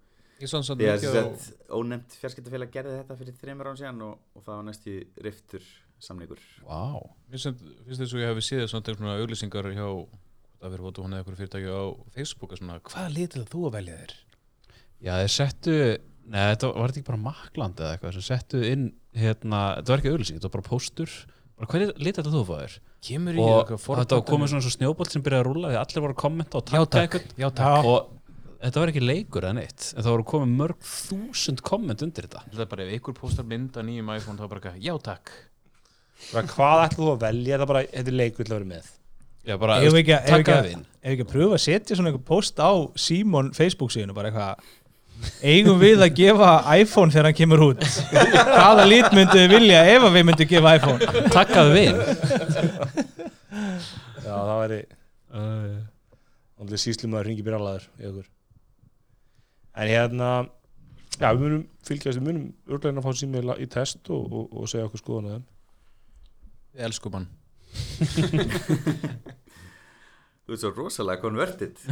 því 0.43 0.87
að 0.89 1.03
sérst, 1.03 1.51
ónefnt 1.69 2.15
fjarskiptafélag 2.19 2.71
gerði 2.73 2.95
þetta 2.97 3.17
fyrir 3.19 3.35
þreymur 3.39 3.69
án 3.69 3.77
síðan 3.79 4.01
og, 4.07 4.15
og 4.33 4.43
það 4.43 4.57
var 4.57 4.65
næstu 4.67 4.95
riftur 5.23 5.67
samningur. 6.03 6.41
Vá, 6.65 6.99
Mér 7.29 7.43
finnst 7.45 8.01
þess 8.01 8.15
að 8.15 8.23
ég 8.23 8.31
hefði 8.33 8.45
séð 8.47 8.65
svona 8.73 9.13
auglýsingar 9.21 9.69
hjá 9.71 9.85
það 10.63 10.73
verið 10.73 10.87
votu 10.87 11.03
hún 11.03 11.13
eða 11.13 11.21
eitthvað 11.23 11.39
fyrirtæki 11.41 11.69
á 11.75 11.83
Facebook 12.15 12.55
að 12.55 12.61
svona, 12.63 12.79
hvað 12.89 13.13
litur 13.17 13.45
þú 13.51 13.63
að 13.67 13.77
velja 13.77 13.99
þér? 14.01 14.17
Já, 15.03 15.13
þeir 15.19 15.33
settu 15.37 15.77
Nei, 16.23 16.39
þetta 16.53 16.69
var 16.71 16.87
þetta 16.87 17.01
ekki 17.01 17.09
bara 17.09 17.19
Makland 17.19 17.81
eða 17.81 17.95
eitthvað 17.97 18.13
sem 18.15 18.23
settu 18.29 18.61
inn 18.63 18.85
hérna, 19.19 19.63
þetta 19.79 19.91
var 19.91 20.01
ekki 20.01 20.11
auðlýsing, 20.13 20.37
þetta 20.39 20.47
var 20.47 20.53
bara 20.55 20.69
póstur 20.69 21.15
bara 21.59 21.69
hvernig 21.71 21.93
lit 22.01 22.17
þetta 22.19 22.33
þú 22.33 22.43
fáir 22.47 22.75
Kemur 23.03 23.35
í 23.37 23.43
og 23.43 23.53
eitthvað 23.69 24.01
þetta 24.01 24.17
var 24.19 24.25
komið 24.29 24.51
svona 24.53 24.63
svo 24.63 24.73
snjóbolt 24.73 25.13
sem 25.13 25.23
byrjaði 25.23 25.43
að 25.43 25.47
rúlla 25.49 25.71
því 25.73 25.79
allir 25.81 26.03
voru 26.05 26.15
að 26.15 26.21
kommenta 26.23 26.59
og 26.59 26.63
Já 26.63 26.79
taka 26.79 26.87
takk, 26.95 27.17
eitthvað 27.17 27.43
já 27.43 27.49
takk. 27.59 27.87
Og 27.91 28.63
þetta 28.63 28.83
var 28.83 28.91
ekki 28.93 29.03
leikur 29.03 29.47
eða 29.47 29.57
neitt 29.59 29.87
en 29.91 30.05
það 30.05 30.13
voru 30.15 30.27
komið 30.31 30.53
mörg 30.61 30.85
þúsund 30.87 31.63
komment 31.67 32.05
undir 32.05 32.29
þetta. 32.29 32.43
Það 32.53 32.63
er 32.63 32.69
bara 32.71 32.85
ef 32.87 32.93
ykkur 32.99 33.17
postar 33.19 33.47
mynd 33.49 33.79
að 33.79 33.87
nýjum 33.89 34.11
iPhone 34.15 34.39
þá 34.39 34.45
er 34.45 34.51
bara 34.53 34.61
eitthvað, 34.61 34.79
já 34.87 34.93
takk. 35.03 35.33
Bara, 36.31 36.47
hvað 36.53 36.83
ætlum 36.85 37.09
þú 37.09 37.11
að 37.11 37.23
velja? 37.25 37.57
Það 37.57 37.65
er 37.65 37.71
bara, 37.73 37.83
þetta 37.91 38.13
er 38.13 38.19
leikur 38.21 38.47
til 38.47 38.53
að 38.53 38.59
vera 38.61 38.69
með. 38.71 38.91
Já, 39.43 39.57
bara, 39.59 39.75
Ef 39.83 39.91
við 39.91 39.99
ekki, 40.05 40.13
ef 40.15 40.37
ekki, 40.37 40.77
ekki 41.11 41.25
að 41.25 41.31
pröfa 41.33 41.57
að 41.57 41.63
setja 41.65 41.97
svona 41.99 42.13
einhver 42.13 42.23
post 42.29 42.61
á 42.63 42.71
Simon 42.95 43.49
Facebook 43.51 43.91
síðan 43.91 44.15
bara 44.15 44.31
eitthvað 44.31 44.69
eigum 45.43 45.79
við 45.81 46.03
að 46.03 46.15
gefa 46.17 46.49
iPhone 46.77 47.13
þegar 47.13 47.29
hann 47.29 47.37
kemur 47.37 47.63
út? 47.69 47.85
Hvaða 48.13 48.87
lít 48.89 49.15
myndu 49.15 49.39
við 49.39 49.55
vilja 49.57 49.83
ef 49.93 50.07
að 50.07 50.17
við 50.17 50.27
myndum 50.29 50.51
gefa 50.53 50.75
iPhone? 50.79 51.27
Takkaðu 51.33 51.71
við. 51.77 51.91
Já, 54.23 54.33
það 54.33 54.57
væri 54.63 54.81
Þannig 55.33 56.79
síslum 56.79 57.15
að 57.17 57.25
ringi 57.27 57.43
okkur. 57.43 58.27
En 59.73 59.89
hérna 59.89 60.29
Já, 61.19 61.29
við 61.29 61.43
munum 61.43 61.63
fylgjast, 61.85 62.17
við 62.17 62.25
munum 62.25 62.45
örglegin 62.73 62.99
að 62.99 63.05
fá 63.05 63.17
sími 63.19 63.41
í 63.61 63.67
test 63.69 64.09
og, 64.13 64.23
og, 64.33 64.47
og 64.57 64.69
segja 64.71 64.87
okkur 64.87 65.01
skoðan 65.01 65.27
að 65.27 65.35
þeim. 65.35 65.45
Við 66.73 66.85
elskum 66.87 67.17
hann 67.19 67.27
Þú 70.43 70.55
ert 70.55 70.63
svo 70.63 70.71
rosalega 70.75 71.21
konvertið 71.23 71.83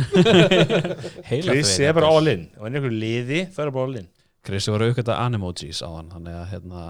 Heila 1.29 1.53
Chris 1.53 1.71
er 1.79 1.93
bara 1.95 2.09
all 2.11 2.27
in. 2.27 2.49
Og 2.59 2.67
einhverju 2.67 2.97
liði, 2.97 3.45
það 3.53 3.63
er 3.65 3.73
bara 3.77 3.87
all 3.87 3.99
in. 4.01 4.09
Krissi 4.43 4.73
var 4.73 4.83
aukvæmt 4.87 5.11
að 5.13 5.21
animojis 5.23 5.83
á 5.85 5.89
hann 5.93 6.09
þannig 6.11 6.39
að 6.39 6.49
hérna 6.55 6.81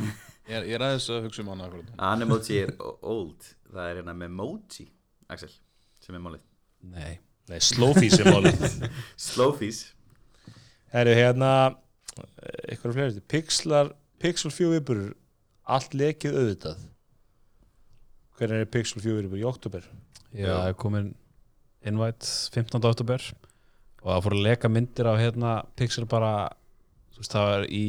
Ég 0.48 0.56
er, 0.58 0.64
ég 0.68 0.74
er 0.76 0.82
aðeins 0.84 1.06
að 1.12 1.22
hugsa 1.24 1.40
um 1.44 1.52
hann 1.54 1.62
Animoji 2.04 2.58
er 2.64 2.72
old. 3.00 3.46
Það 3.70 3.86
er 3.86 4.00
hérna 4.00 4.14
memoji, 4.18 4.88
Axel 5.32 5.52
sem 6.04 6.16
er 6.18 6.20
málið. 6.20 6.42
Nei, 6.84 7.14
Nei, 7.48 7.60
slowfees 7.64 8.18
er 8.20 8.28
málið. 8.28 8.64
Slowfees. 9.28 9.80
Herru, 10.92 11.14
hérna 11.16 11.50
eitthvað 12.68 12.98
fleiri, 12.98 13.22
Pixlar 13.28 13.92
Pixel 14.22 14.52
4 14.54 14.74
viðburur 14.76 15.14
allt 15.64 15.96
lekið 15.96 16.36
auðvitað. 16.38 16.84
Hvernig 18.38 18.64
er 18.64 18.70
Pixel 18.72 19.00
4 19.04 19.16
viðburur 19.18 19.42
í 19.42 19.48
oktober? 19.48 19.88
Það 20.34 20.68
er 20.68 20.76
komin 20.80 21.08
invite 21.84 22.26
15. 22.54 22.80
oktober 22.90 23.24
og 24.04 24.10
það 24.10 24.22
fór 24.26 24.36
að 24.36 24.44
leka 24.48 24.70
myndir 24.72 25.08
á 25.08 25.14
hérna 25.20 25.52
Pixel 25.78 26.06
bara 26.10 26.32
þú 27.14 27.22
veist 27.22 27.34
það 27.36 27.50
var 27.50 27.66
í 27.70 27.84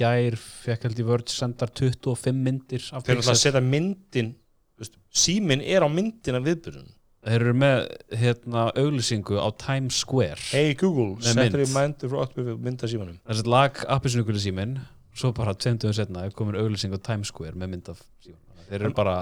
gær 0.00 0.36
fekk 0.40 0.86
held 0.88 1.02
í 1.02 1.06
Verge 1.10 1.34
sendar 1.34 1.72
25 1.76 2.38
myndir 2.46 2.86
af 2.94 3.04
Þeir 3.04 3.16
eru 3.16 3.20
að 3.20 3.26
Pixel 3.26 3.42
setja 3.42 3.64
myndin 3.64 4.32
síminn 5.10 5.60
er 5.66 5.84
á 5.84 5.88
myndin 5.90 6.38
af 6.38 6.46
viðburun 6.46 6.88
þeir 7.26 7.42
eru 7.42 7.52
með 7.60 7.82
hérna 8.16 8.68
auglýsingu 8.80 9.36
á 9.36 9.48
Times 9.60 9.98
Square 10.00 10.38
Hey 10.54 10.72
Google, 10.78 11.18
settur 11.20 11.60
í 11.60 11.66
mynd. 11.66 11.74
mændu 11.74 12.08
frá 12.08 12.22
oktober 12.24 12.56
mynda 12.64 12.88
símanum 12.88 13.18
þessi 13.28 13.44
lag 13.50 13.82
appisnuguli 13.92 14.40
síminn 14.40 14.78
svo 15.12 15.34
bara 15.36 15.52
tveimtuðum 15.58 15.96
setna 15.98 16.24
er 16.24 16.32
komin 16.38 16.56
auglýsing 16.56 16.94
á 16.96 16.98
Times 17.02 17.28
Square 17.34 17.58
með 17.60 17.74
mynd 17.74 17.90
af 17.92 18.00
síminn 18.24 18.66
þeir 18.70 18.86
eru 18.86 18.94
bara 18.96 19.16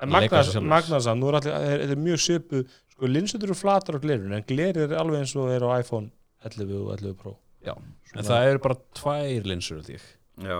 En. 0.00 0.68
Magnarsan, 0.70 1.18
nú 1.18 1.28
er 1.32 1.38
allir, 1.40 1.54
þetta 1.82 1.94
er 1.96 2.02
mjög 2.04 2.20
svipu 2.22 2.60
sko, 2.92 3.06
linsutur 3.10 3.48
eru 3.50 3.56
flatar 3.58 3.98
á 3.98 4.00
glerun 4.02 4.32
en 4.36 4.44
glerið 4.46 4.92
er 4.92 4.98
alveg 5.00 5.24
eins 5.24 5.34
og 5.36 5.50
er 5.50 5.64
á 5.66 5.70
iPhone 5.80 6.10
11 6.46 6.76
og 6.78 6.92
11 6.98 7.14
Pro. 7.18 7.32
Já, 7.66 7.74
Svona- 7.74 8.20
en 8.22 8.24
það 8.28 8.48
eru 8.52 8.58
bara 8.68 8.76
tvær 8.94 9.44
linsur 9.50 9.82
Já. 9.82 10.58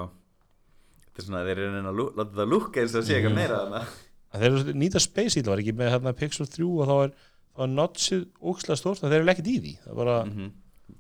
Þetta 1.09 1.18
er 1.18 1.24
svona, 1.29 1.44
þeir 1.46 1.59
eru 1.59 1.83
að 1.87 1.96
lú- 2.01 2.12
láta 2.18 2.35
það 2.35 2.51
lúkka 2.53 2.81
eins 2.83 2.94
og 2.98 3.05
sé 3.07 3.14
eitthvað 3.18 3.35
meira 3.38 3.61
þarna. 3.62 3.83
En 4.35 4.40
þeir 4.40 4.53
eru 4.59 4.72
nýta 4.74 5.01
space 5.01 5.38
íla, 5.40 5.48
var 5.55 5.59
ekki 5.62 5.72
með 5.79 5.90
hérna, 5.94 6.12
Pixel 6.18 6.46
3 6.46 6.64
og 6.66 6.88
þá 6.88 6.96
er, 7.05 7.12
þá 7.57 7.62
er 7.62 7.70
notchið 7.79 8.27
ókslega 8.42 8.77
stórt 8.83 9.03
en 9.05 9.11
þeir 9.11 9.20
eru 9.22 9.31
ekkert 9.33 9.46
í 9.55 9.61
því. 9.62 9.72
Það 9.85 9.90
er 9.92 9.94
bara, 10.03 10.24
Mhm. 10.24 10.51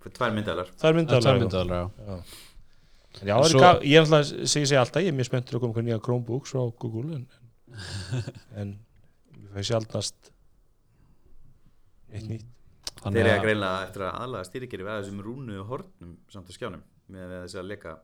Tvær 0.08 0.32
myndalar 0.32 0.66
það 0.68 0.78
Það 0.78 1.22
tvær 1.22 1.38
myndaðalega 1.40 1.90
Já, 1.98 2.06
já. 2.06 2.22
Það 3.18 3.28
er 3.28 3.50
Svo- 3.50 3.58
Svo... 3.58 3.80
ég 3.82 3.96
er 3.96 4.02
alltaf, 4.04 4.48
segi 4.48 4.76
alltaf, 4.78 5.02
ég 5.02 5.08
er 5.08 5.16
mjög 5.18 5.26
spenntur 5.28 5.58
að 5.58 5.60
koma 5.60 5.82
nýja 5.82 6.00
Chromebooks 6.00 6.52
frá 6.52 6.60
Google 6.78 7.14
en, 7.16 7.26
en 8.60 8.74
við 9.28 9.50
fæði 9.54 9.66
sjaldnast 9.70 10.32
eitt 12.08 12.30
nýtt. 12.30 12.48
Þeir 12.98 13.20
eru 13.22 13.34
að 13.36 13.44
greinlega 13.44 13.84
eftir 13.86 14.04
að 14.08 14.16
aðlaga 14.24 14.48
stýrikeri 14.48 14.84
við 14.86 14.92
að 14.92 15.00
þessum 15.02 15.22
rúnu 15.22 15.60
hornum 15.68 16.16
samt 16.32 16.50
á 16.50 16.52
skjánum 16.56 16.82
með 17.14 17.34
þess 17.36 17.60
að 17.60 17.68
leka. 17.70 17.94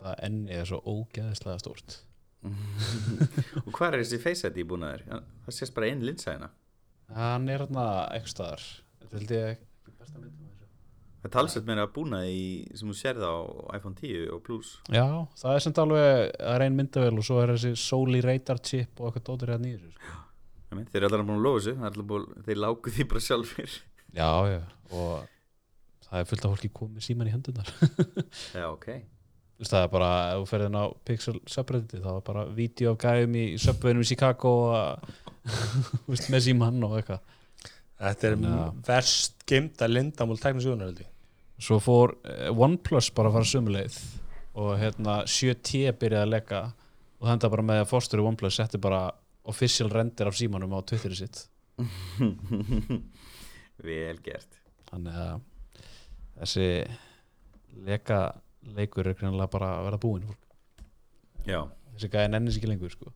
Það 0.00 0.18
enni 0.26 0.56
er 0.56 0.66
svo 0.68 0.80
ógeðislega 0.82 1.62
stórt. 1.62 2.00
Og 3.64 3.70
hvað 3.70 3.94
er 3.94 4.02
þessi 4.02 4.20
Face 4.20 4.50
ID 4.50 4.66
búnaður? 4.68 5.06
Það 5.46 5.56
sést 5.60 5.76
bara 5.76 5.92
einn 5.92 6.02
linsa 6.04 6.32
hérna 6.32 6.50
hann 7.12 7.48
er 7.48 7.64
hérna 7.64 7.86
eitthvað 8.12 8.32
staðar. 8.32 8.64
Þetta 9.00 9.18
held 9.18 9.34
ég 9.34 9.64
besta 9.98 10.18
myndum 10.18 10.32
af 10.32 10.38
þessu. 10.38 10.43
Það 11.24 11.30
er 11.30 11.32
talsett 11.38 11.64
meira 11.64 11.86
búnað 11.88 12.26
í, 12.28 12.40
sem 12.76 12.88
þú 12.90 12.94
sérð 12.98 13.22
á 13.24 13.32
iPhone 13.78 13.96
10 13.96 14.26
og 14.34 14.42
Plus. 14.44 14.74
Já, 14.92 15.06
það 15.40 15.54
er 15.56 15.62
sem 15.64 15.74
alveg 15.80 16.08
það 16.36 16.50
er 16.58 16.64
ein 16.66 16.74
myndavel 16.76 17.14
og 17.16 17.24
svo 17.24 17.38
er 17.40 17.52
þessi 17.54 17.70
Soli 17.80 18.20
Radar 18.20 18.60
chip 18.60 19.00
og 19.00 19.06
eitthvað 19.08 19.24
dóttir 19.30 19.52
hérna 19.54 19.70
í 19.70 19.76
þessu 19.78 19.94
sko. 19.94 20.18
Meina, 20.74 20.90
Þeir 20.92 20.98
eru 21.00 21.08
allar 21.08 21.22
búin 21.24 21.38
að 21.38 21.46
lofa 21.46 21.62
þessu 21.64 21.88
er 21.88 22.44
Þeir 22.50 22.60
lágu 22.60 22.92
því 22.98 23.06
bara 23.14 23.22
sjálfur 23.24 23.72
já, 24.18 24.28
já, 24.52 24.60
og 24.92 25.24
það 26.10 26.20
er 26.20 26.28
fullt 26.28 26.44
af 26.44 26.52
fólki 26.58 26.70
komið 26.76 27.06
síman 27.08 27.30
í 27.30 27.34
hendunar 27.38 27.72
Já, 28.60 28.66
ok. 28.68 28.86
Þú 29.54 29.62
veist, 29.64 29.70
það 29.72 29.86
er 29.86 29.90
bara, 29.94 30.10
ef 30.34 30.42
þú 30.42 30.50
ferðin 30.52 30.76
á 30.76 30.84
Pixel 31.08 31.36
subredditi, 31.56 32.02
þá 32.04 32.10
er 32.18 32.22
bara 32.28 32.44
vídeo 32.58 32.92
af 32.92 33.00
gæðum 33.06 33.38
í 33.40 33.46
subwayinum 33.64 34.04
í 34.04 34.10
Chicago 34.12 34.52
og, 34.74 35.08
þú 36.04 36.12
veist, 36.12 36.28
með 36.34 36.44
símann 36.50 36.84
og 36.84 36.98
eitthvað. 37.00 37.24
Þetta 38.04 38.28
er 38.28 38.38
að- 38.50 38.80
verst 38.90 39.44
geimta 39.48 39.86
lindamál 39.88 40.36
tæknisjónar 40.42 40.90
held 40.90 41.04
ég 41.06 41.10
Svo 41.62 41.78
fór 41.82 42.16
eh, 42.26 42.50
OnePlus 42.50 43.12
bara 43.14 43.30
að 43.30 43.38
fara 43.38 43.50
sömuleið 43.50 43.98
og 44.58 44.74
hérna 44.78 45.20
7T 45.30 45.86
byrjaði 46.00 46.22
að 46.22 46.32
leka 46.32 46.62
og 47.20 47.28
þetta 47.28 47.50
bara 47.52 47.66
með 47.66 47.82
að 47.82 47.90
fórstöru 47.90 48.26
OnePlus 48.28 48.58
setti 48.60 48.80
bara 48.82 49.06
official 49.50 49.90
render 49.92 50.30
af 50.30 50.38
símanum 50.38 50.74
á 50.74 50.80
Twitterið 50.86 51.24
sitt. 51.24 51.42
Vel 53.86 54.20
gert. 54.24 54.60
Þannig 54.90 55.18
að 55.24 55.34
þessi 56.38 56.68
leka 57.84 58.20
leikur 58.74 59.10
er 59.10 59.18
greinilega 59.18 59.52
bara 59.52 59.74
að 59.78 59.88
verða 59.88 60.02
búinn 60.02 60.26
þessi 61.94 62.10
gæði 62.12 62.32
nennis 62.32 62.58
ekki 62.58 62.70
lengur 62.70 62.92
sko. 62.92 63.12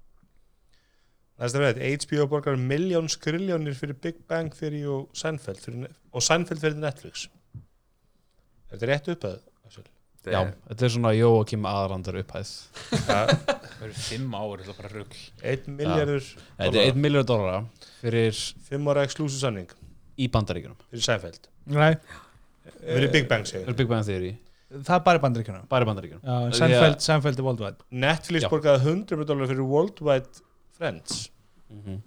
Næsta 1.38 1.62
veit, 1.62 1.78
HBO 1.78 2.26
borgar 2.30 2.58
miljón 2.58 3.06
skriljónir 3.10 3.76
fyrir 3.78 3.98
Big 4.02 4.18
Bang 4.28 4.50
Theory 4.54 4.82
og 4.90 5.12
Seinfeld 5.16 5.60
fyrir, 5.62 5.92
og 6.10 6.24
Seinfeld 6.24 6.64
fyrir 6.64 6.80
Netflix 6.82 7.28
Þetta 8.68 8.84
er 8.84 8.92
rétt 8.94 9.12
upphæð 9.14 9.38
það 9.38 10.32
Já, 10.34 10.40
þetta 10.68 10.86
er 10.86 10.92
svona 10.92 11.12
Jóakim 11.16 11.66
aðrandar 11.68 12.18
upphæð. 12.20 12.48
Það 13.06 13.30
eru 13.86 13.92
fimm 13.96 14.34
ár, 14.34 14.62
þetta 14.62 14.72
er 14.72 14.78
bara 14.80 14.90
rugl. 14.92 15.20
Einn 15.52 15.76
miljardur 15.78 16.26
Þetta 16.26 16.82
er 16.82 16.90
1 16.90 16.98
miljard 17.04 17.28
dólara 17.30 17.60
fyrir 18.00 18.40
fimm 18.68 18.90
ára 18.92 19.04
exclusive 19.06 19.40
sanning 19.40 19.72
í 20.18 20.28
bandaríkjunum. 20.34 20.76
Fyrir 20.90 21.06
Seinfeld. 21.06 21.48
Nei, 21.70 21.94
fyrir 22.82 23.14
Big 23.14 23.30
Bang 23.30 23.46
segir 23.48 23.64
fyrir 23.68 23.78
Big 23.78 23.90
Bang 23.90 24.04
Theory, 24.08 24.34
það 24.74 24.94
er 24.98 25.06
bara 25.06 25.20
í 25.20 25.24
bandaríkjunum. 25.24 25.64
Bara 25.70 25.86
í 25.86 25.90
bandaríkjunum. 25.92 26.26
Já, 26.26 26.36
Því 26.50 26.60
Seinfeld, 26.60 27.00
Seinfeld 27.06 27.40
er 27.40 27.48
worldwide. 27.48 27.88
Netflix 28.06 28.50
borgaði 28.50 28.84
100 28.96 29.28
dólar 29.30 29.52
fyrir 29.52 29.70
Worldwide 29.70 30.46
Friends. 30.78 31.28
Mm 31.70 32.02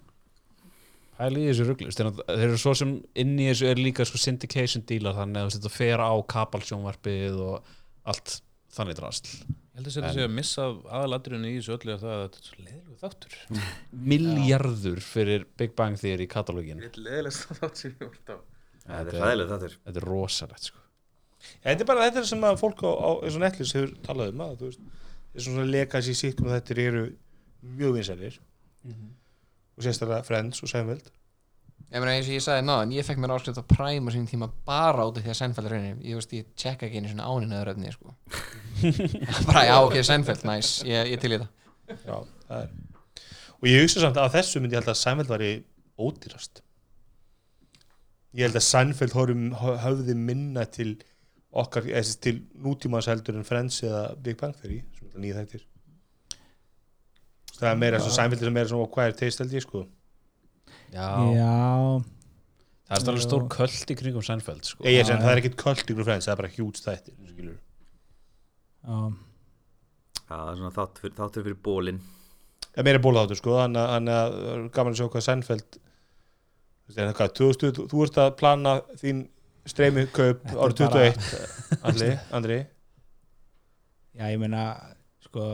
Pæli 1.22 1.44
í 1.46 1.50
þessu 1.52 1.66
rugglu 1.68 1.92
þeir 1.94 2.46
eru 2.48 2.60
svo 2.60 2.72
sem 2.78 2.96
inn 3.22 3.36
í 3.38 3.48
þessu 3.52 3.68
er 3.70 3.82
líka 3.82 4.06
sko 4.10 4.18
syndication 4.18 4.86
dílar 4.90 5.14
þannig 5.20 5.44
að 5.44 5.52
þetta 5.56 5.72
fer 5.74 6.02
á 6.02 6.12
kapalsjónvarpið 6.34 7.42
og 7.46 7.74
allt 8.10 8.40
þannig 8.74 8.98
drasl. 8.98 9.28
Ég 9.72 9.78
held 9.78 9.88
að 9.88 9.96
þetta 9.98 10.14
sé 10.16 10.26
að 10.26 10.34
missa 10.36 10.66
aðalatrinu 10.98 11.52
í 11.52 11.60
þessu 11.60 11.76
öllu 11.78 11.94
er 11.94 12.02
það 12.02 12.16
að 12.16 12.24
þetta 12.24 12.42
er 12.42 12.48
svo 12.48 12.66
leiðilegu 12.66 12.98
þáttur. 13.04 13.38
Miljardur 14.12 15.04
fyrir 15.06 15.46
Big 15.62 15.76
Bang 15.78 16.02
Theory 16.02 16.28
katalógin. 16.32 16.82
Þetta 16.84 17.02
er 17.04 17.08
leiðilegast 17.08 17.54
þátt 17.62 17.84
sem 17.84 17.94
ég 17.94 18.10
vart 18.10 18.34
á. 18.34 18.38
Það 18.82 19.14
er 19.14 19.20
ræðilega 19.22 19.52
það 19.54 19.68
er 19.68 19.78
þetta 19.78 20.02
er 20.02 20.10
rosalegt 20.10 20.70
sko. 20.72 20.84
Þetta 21.62 21.86
er 21.86 21.90
bara 21.90 22.10
þetta 22.10 22.22
er 22.22 22.30
sem 22.32 22.46
að 22.50 22.60
fólk 22.62 22.84
á, 22.86 22.92
á 22.92 23.10
eins 23.22 23.38
og 23.38 23.46
Netflix 23.46 23.76
hefur 23.78 23.94
talað 24.06 24.34
um 24.34 24.44
að 24.46 24.58
þú 24.60 24.70
veist, 24.72 24.84
þessum 25.36 25.56
svona 25.58 25.72
legacy 25.72 26.18
sitcom 26.18 26.50
og 26.50 26.58
þetta 26.58 26.82
eru 26.90 27.04
mjög 27.62 27.98
vinsælir 28.00 28.38
og 29.82 29.88
sérstaklega 29.88 30.24
Friends 30.28 30.62
og 30.64 30.72
Seinfeld. 30.72 31.10
Ég 31.92 32.00
meina 32.00 32.14
eins 32.16 32.30
og 32.30 32.38
ég 32.38 32.44
sagði 32.46 32.64
náðan, 32.64 32.92
ég 32.96 33.04
fekk 33.04 33.20
mér 33.20 33.34
áskrift 33.36 33.60
á 33.60 33.66
Prime 33.68 34.08
á 34.08 34.12
sínum 34.14 34.28
tíma 34.30 34.48
bara 34.68 35.04
út 35.10 35.18
af 35.20 35.26
því 35.26 35.34
að 35.34 35.38
Seinfeld 35.42 35.68
er 35.68 35.74
rauninni 35.76 36.08
ég 36.08 36.20
veist, 36.20 36.36
ég 36.38 36.48
tjekka 36.56 36.88
ekki 36.88 37.02
einu 37.02 37.12
svona 37.12 37.28
ánin 37.28 37.52
eða 37.52 37.66
röfni 37.68 37.92
sko. 37.92 38.14
bara, 39.50 39.66
já, 39.68 39.76
ok, 39.84 39.98
Seinfeld, 40.08 40.46
næs 40.48 40.70
ég, 40.88 41.10
ég 41.12 41.20
til 41.20 41.34
í 41.36 41.40
það. 41.42 41.50
Já, 41.92 42.16
það 42.48 42.62
er. 42.62 42.70
Og 43.58 43.68
ég 43.68 43.84
hugsa 43.84 44.06
samt 44.06 44.22
að 44.22 44.38
þessu 44.38 44.62
myndi 44.62 44.78
ég 44.78 44.84
held 44.84 44.94
að 44.94 45.02
Seinfeld 45.02 45.34
væri 45.34 45.52
ódýrast. 46.00 46.64
Ég 48.40 48.48
held 48.48 48.62
að 48.62 48.68
Seinfeld 48.70 49.18
höfði 49.84 50.16
minna 50.16 50.64
til 50.72 50.94
okkar, 51.52 51.92
eða 51.92 52.16
til 52.24 52.38
nútímans 52.56 53.12
heldur 53.12 53.36
en 53.36 53.48
Friends 53.48 53.84
eða 53.84 54.06
Big 54.16 54.40
Bang 54.40 54.56
Theory 54.62 54.80
sem 54.96 55.20
nýja 55.20 55.42
þættir 55.42 55.68
það 57.62 57.70
er 57.72 57.80
meira 57.84 58.00
svo 58.02 58.12
sænfildir 58.16 58.50
sem 58.50 58.56
meira 58.58 58.70
svona 58.72 58.90
hvað 58.96 59.12
er 59.12 59.18
teist 59.22 59.40
held 59.44 59.54
ég 59.56 59.66
sko. 59.66 59.84
Já, 60.92 61.08
Já, 61.38 61.52
það 62.90 62.96
er 62.98 63.12
alveg 63.12 63.22
Já. 63.22 63.28
stór 63.28 63.46
köld 63.54 63.92
í 63.94 63.98
kringum 64.02 64.26
Seinfeld 64.28 64.66
sko. 64.68 64.84
ég 64.88 65.00
er 65.00 65.06
sem 65.08 65.20
það 65.22 65.32
er 65.36 65.42
ekkit 65.44 65.60
kvöld 65.62 65.84
ykkur 65.86 66.08
Friends, 66.08 66.26
það 66.28 66.34
er 66.34 66.42
bara 66.42 66.52
já, 68.82 68.98
Já, 70.32 70.36
það 70.38 70.50
er 70.52 70.58
svona 70.62 70.74
þáttur 70.76 71.06
fyrir, 71.06 71.16
þáttur 71.20 71.46
fyrir 71.48 71.60
bólin. 71.68 72.02
Það 72.72 72.82
er 72.82 72.88
meira 72.88 73.02
bólþáttur 73.04 73.40
sko 73.40 73.56
þannig 73.60 73.82
að- 74.16 74.70
gaman 74.76 74.94
að 74.94 75.00
sjá 75.02 75.08
hvað 75.12 75.26
Seinfeld 75.28 75.78
þú 76.92 77.14
hvað, 77.16 77.34
2000, 77.40 77.88
þú 77.92 78.04
ert 78.06 78.18
að 78.26 78.38
plana 78.40 78.74
þín 79.00 79.20
streymi 79.66 80.06
kaup 80.12 80.42
Þetta 80.44 80.56
er 80.56 80.64
árið 80.66 80.80
bara- 80.80 81.12
21 81.12 81.84
Andri, 81.88 82.10
Andri? 82.32 82.60
Já, 84.18 84.26
ég 84.34 84.40
meina 84.42 84.64
sko 85.24 85.46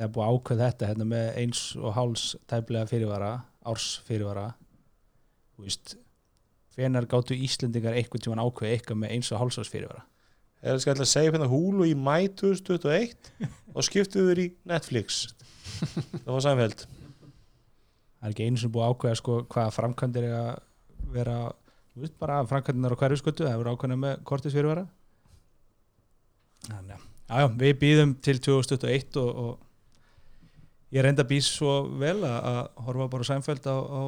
þegar 0.00 0.12
búið 0.14 0.24
að 0.24 0.36
ákveð 0.36 0.60
þetta 0.64 0.86
hérna 0.88 1.06
með 1.10 1.26
eins 1.42 1.62
og 1.76 1.92
háls 1.92 2.22
tæplega 2.48 2.88
fyrirvara 2.88 3.32
árs 3.68 3.88
fyrirvara. 4.06 4.46
Þú 5.52 5.66
veist 5.66 5.92
hvenar 6.72 7.08
gáttu 7.10 7.36
Íslendingar 7.36 7.98
einhvern 7.98 8.24
tímann 8.24 8.40
ákveð 8.40 8.72
eitthvað 8.72 9.02
með 9.02 9.12
eins 9.18 9.28
og 9.34 9.42
hálsás 9.42 9.68
fyrirvara? 9.68 10.06
Er 10.60 10.72
það 10.72 10.82
skal 10.86 10.94
að 10.96 11.10
segja 11.10 11.34
hérna 11.34 11.50
húlu 11.52 11.84
í 11.88 11.92
mæ 11.92 12.30
2021 12.40 13.30
og 13.76 13.84
skiptu 13.84 14.24
við 14.30 14.42
í 14.46 14.48
Netflix. 14.72 15.22
Það 16.24 16.32
var 16.32 16.44
Seinfeld. 16.48 16.88
Það 18.20 18.28
er 18.28 18.34
ekki 18.34 18.48
einu 18.48 18.60
sem 18.60 18.72
búið 18.72 18.86
að 18.86 18.94
ákveða 18.94 19.20
sko 19.20 19.38
hvaða 19.52 19.76
framkvæmdir 19.76 20.28
er 20.28 20.36
að 20.40 20.50
vera 21.12 21.38
þú 21.92 22.04
veist 22.06 22.20
bara 22.20 22.42
framkvæmdirnar 22.48 22.96
á 22.96 23.00
hverju 23.00 23.20
skötu 23.20 23.44
það 23.44 23.56
hefur 23.56 23.72
ákveðna 23.74 24.00
með 24.00 24.20
kortis 24.28 24.56
fyrirvara. 24.56 24.84
Þannig 26.68 26.96
að 26.96 27.00
já, 27.00 27.40
já, 27.40 27.48
við 27.64 27.80
býðum 27.84 28.14
til 28.24 28.40
2021 28.44 29.20
og, 29.20 29.44
og 29.44 29.69
ég 30.94 31.04
reynda 31.04 31.26
býð 31.26 31.44
svo 31.46 31.74
vel 32.00 32.18
að, 32.26 32.60
horfa 32.86 33.08
bara 33.12 33.26
á 33.26 33.28
Seinfeld 33.30 33.66
á, 33.70 33.76
á 33.76 34.02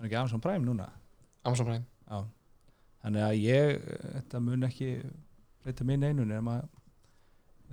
er 0.00 0.08
ekki 0.08 0.18
Amazon 0.20 0.42
Prime 0.44 0.64
núna 0.66 0.88
Amazon 1.44 1.68
Prime 1.68 1.84
já. 1.84 2.24
þannig 3.04 3.26
að 3.28 3.36
ég 3.42 3.84
þetta 4.16 4.42
mun 4.42 4.68
ekki 4.68 4.90
breyta 5.64 5.86
minn 5.88 6.04
einu 6.04 6.26
nema 6.28 6.60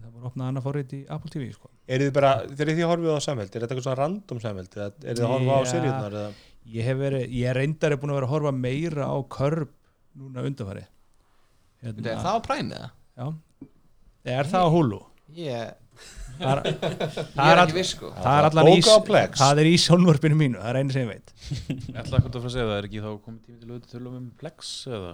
það 0.01 0.13
bara 0.15 0.29
opna 0.31 0.47
annað 0.49 0.65
forrið 0.65 0.95
í 0.97 1.01
Apple 1.13 1.33
TV 1.33 1.49
sko. 1.53 1.69
er 1.85 2.05
þið 2.05 2.13
bara, 2.15 2.31
þegar 2.49 2.73
þið 2.77 2.89
horfið 2.91 3.17
á 3.17 3.25
Seinfeld 3.25 3.49
er 3.49 3.65
þetta 3.65 3.67
eitthvað 3.75 3.87
svona 3.87 3.99
random 4.01 4.41
eða 4.41 4.87
er 4.87 5.19
þið 5.19 5.25
að 5.25 5.33
horfa 5.35 5.57
á 5.57 5.61
Já. 5.61 5.71
seríunar 5.73 6.17
eða 6.21 6.31
ég 6.71 6.87
hef 6.87 6.97
verið, 7.01 7.35
ég 7.41 7.55
reyndar 7.57 7.95
er 7.95 8.01
búin 8.01 8.13
að 8.13 8.19
vera 8.19 8.29
að 8.29 8.33
horfa 8.35 8.53
meira 8.55 9.09
á 9.09 9.17
körp 9.37 9.77
núna 10.17 10.45
undanfari 10.45 10.85
Veitu, 11.81 12.03
Er 12.05 12.19
það 12.21 12.35
á 12.37 12.41
Prime 12.45 12.75
eða? 12.77 12.89
Já, 13.17 13.25
er 14.37 14.49
það 14.51 14.65
á 14.65 14.69
Hulu? 14.69 14.99
Ég, 15.33 15.71
ég 15.73 15.90
það 16.41 16.61
er 16.61 17.51
er, 17.51 17.61
ekki 17.63 17.77
viss 17.77 17.93
sko. 17.95 18.11
það 18.17 18.37
er 18.39 18.47
allan 18.49 18.71
ís. 18.71 18.89
Það 19.41 19.61
er 19.63 19.69
í 19.69 19.75
sjónvarpinu 19.85 20.39
mínu, 20.39 20.61
það 20.61 20.71
er 20.71 20.79
einu 20.81 20.95
sem 20.95 21.05
ég 21.05 21.11
veit. 21.11 21.33
Ég 21.51 22.01
ætla 22.03 22.21
að 22.21 22.39
að 22.41 22.47
segja 22.55 22.65
það, 22.65 22.75
er 22.77 22.89
ekki 22.89 23.03
þá 23.05 23.11
komið 23.11 23.41
tími 23.45 23.59
til 23.59 23.67
að 23.67 23.73
auðvitað 23.75 23.95
tölum 23.95 24.17
um 24.19 24.27
Plex 24.41 24.73
eða? 24.91 25.13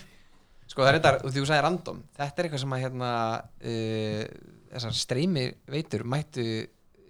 Sko 0.70 0.84
það 0.84 0.90
er 0.90 0.98
þetta, 1.00 1.32
þú 1.34 1.46
sagði 1.48 1.62
random. 1.66 2.02
Þetta 2.18 2.42
er 2.42 2.46
eitthvað 2.46 2.62
sem 2.62 2.74
að 2.76 2.82
hérna 2.84 3.14
uh, 3.40 4.20
þessar 4.74 5.00
streymi 5.00 5.48
veitur 5.74 6.04
mættu 6.06 6.44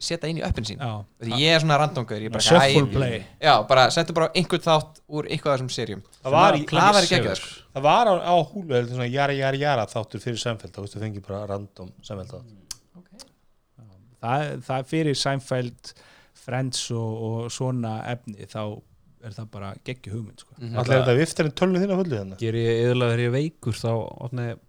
setja 0.00 0.30
inn 0.30 0.40
í 0.40 0.44
öppin 0.44 0.64
sín. 0.64 0.80
Já, 0.80 1.02
Því 1.20 1.40
ég 1.42 1.56
er 1.56 1.62
svona 1.62 1.76
random 1.82 2.06
gauður 2.08 2.24
ég 2.24 2.32
bara, 2.32 2.44
shuffle 2.44 2.86
æ, 2.86 2.92
play. 2.94 3.18
Já, 3.42 3.52
bara 3.68 3.84
settu 3.92 4.16
bara 4.16 4.30
einhvern 4.32 4.64
þátt 4.64 5.02
úr 5.12 5.28
eitthvað 5.28 5.52
af 5.52 5.58
þessum 5.58 5.72
serjum 5.74 6.00
það 6.22 6.36
var, 6.36 6.56
í, 6.56 6.64
Það 6.70 6.96
væri 6.96 7.10
geggjað 7.10 7.36
sko. 7.42 7.50
Það 7.74 7.86
var 7.86 8.10
á, 8.10 8.14
á 8.16 8.34
húlu 8.54 8.80
jara 9.12 9.36
jara 9.36 9.60
jara 9.60 9.86
þáttur 9.90 10.24
fyrir 10.24 10.40
þá 10.40 10.80
veistu 10.80 11.02
fengið 11.02 11.26
bara 11.28 11.42
random 11.52 11.92
Seinfeld 12.06 12.32
þátt 12.32 12.56
það, 14.20 14.62
það 14.68 14.78
er 14.78 14.88
fyrir 14.94 15.18
Seinfeld 15.20 15.92
Friends 16.40 16.86
og, 16.96 17.20
og 17.26 17.50
svona 17.52 17.98
efni 18.14 18.46
þá 18.48 18.62
er 19.20 19.34
það 19.36 19.48
bara 19.52 19.74
geggi 19.84 20.10
hugmynd 20.14 20.40
sko. 20.40 20.54
Mhm. 20.56 20.76
allir 20.80 21.02
þetta 21.02 21.16
viftar 21.18 21.48
en 21.50 21.56
tölnu 21.60 21.80
þín 21.82 21.92
á 21.92 21.96
fullu 22.00 22.16
þarna 22.16 22.38
Ger 22.40 22.56
ég 22.56 22.78
eðalega 22.86 23.10
þegar 23.12 23.20
ég 23.24 23.30
er 23.30 23.34
veikur 23.36 23.76
þá 23.76 23.90
opna 24.24 24.46
ég 24.50 24.60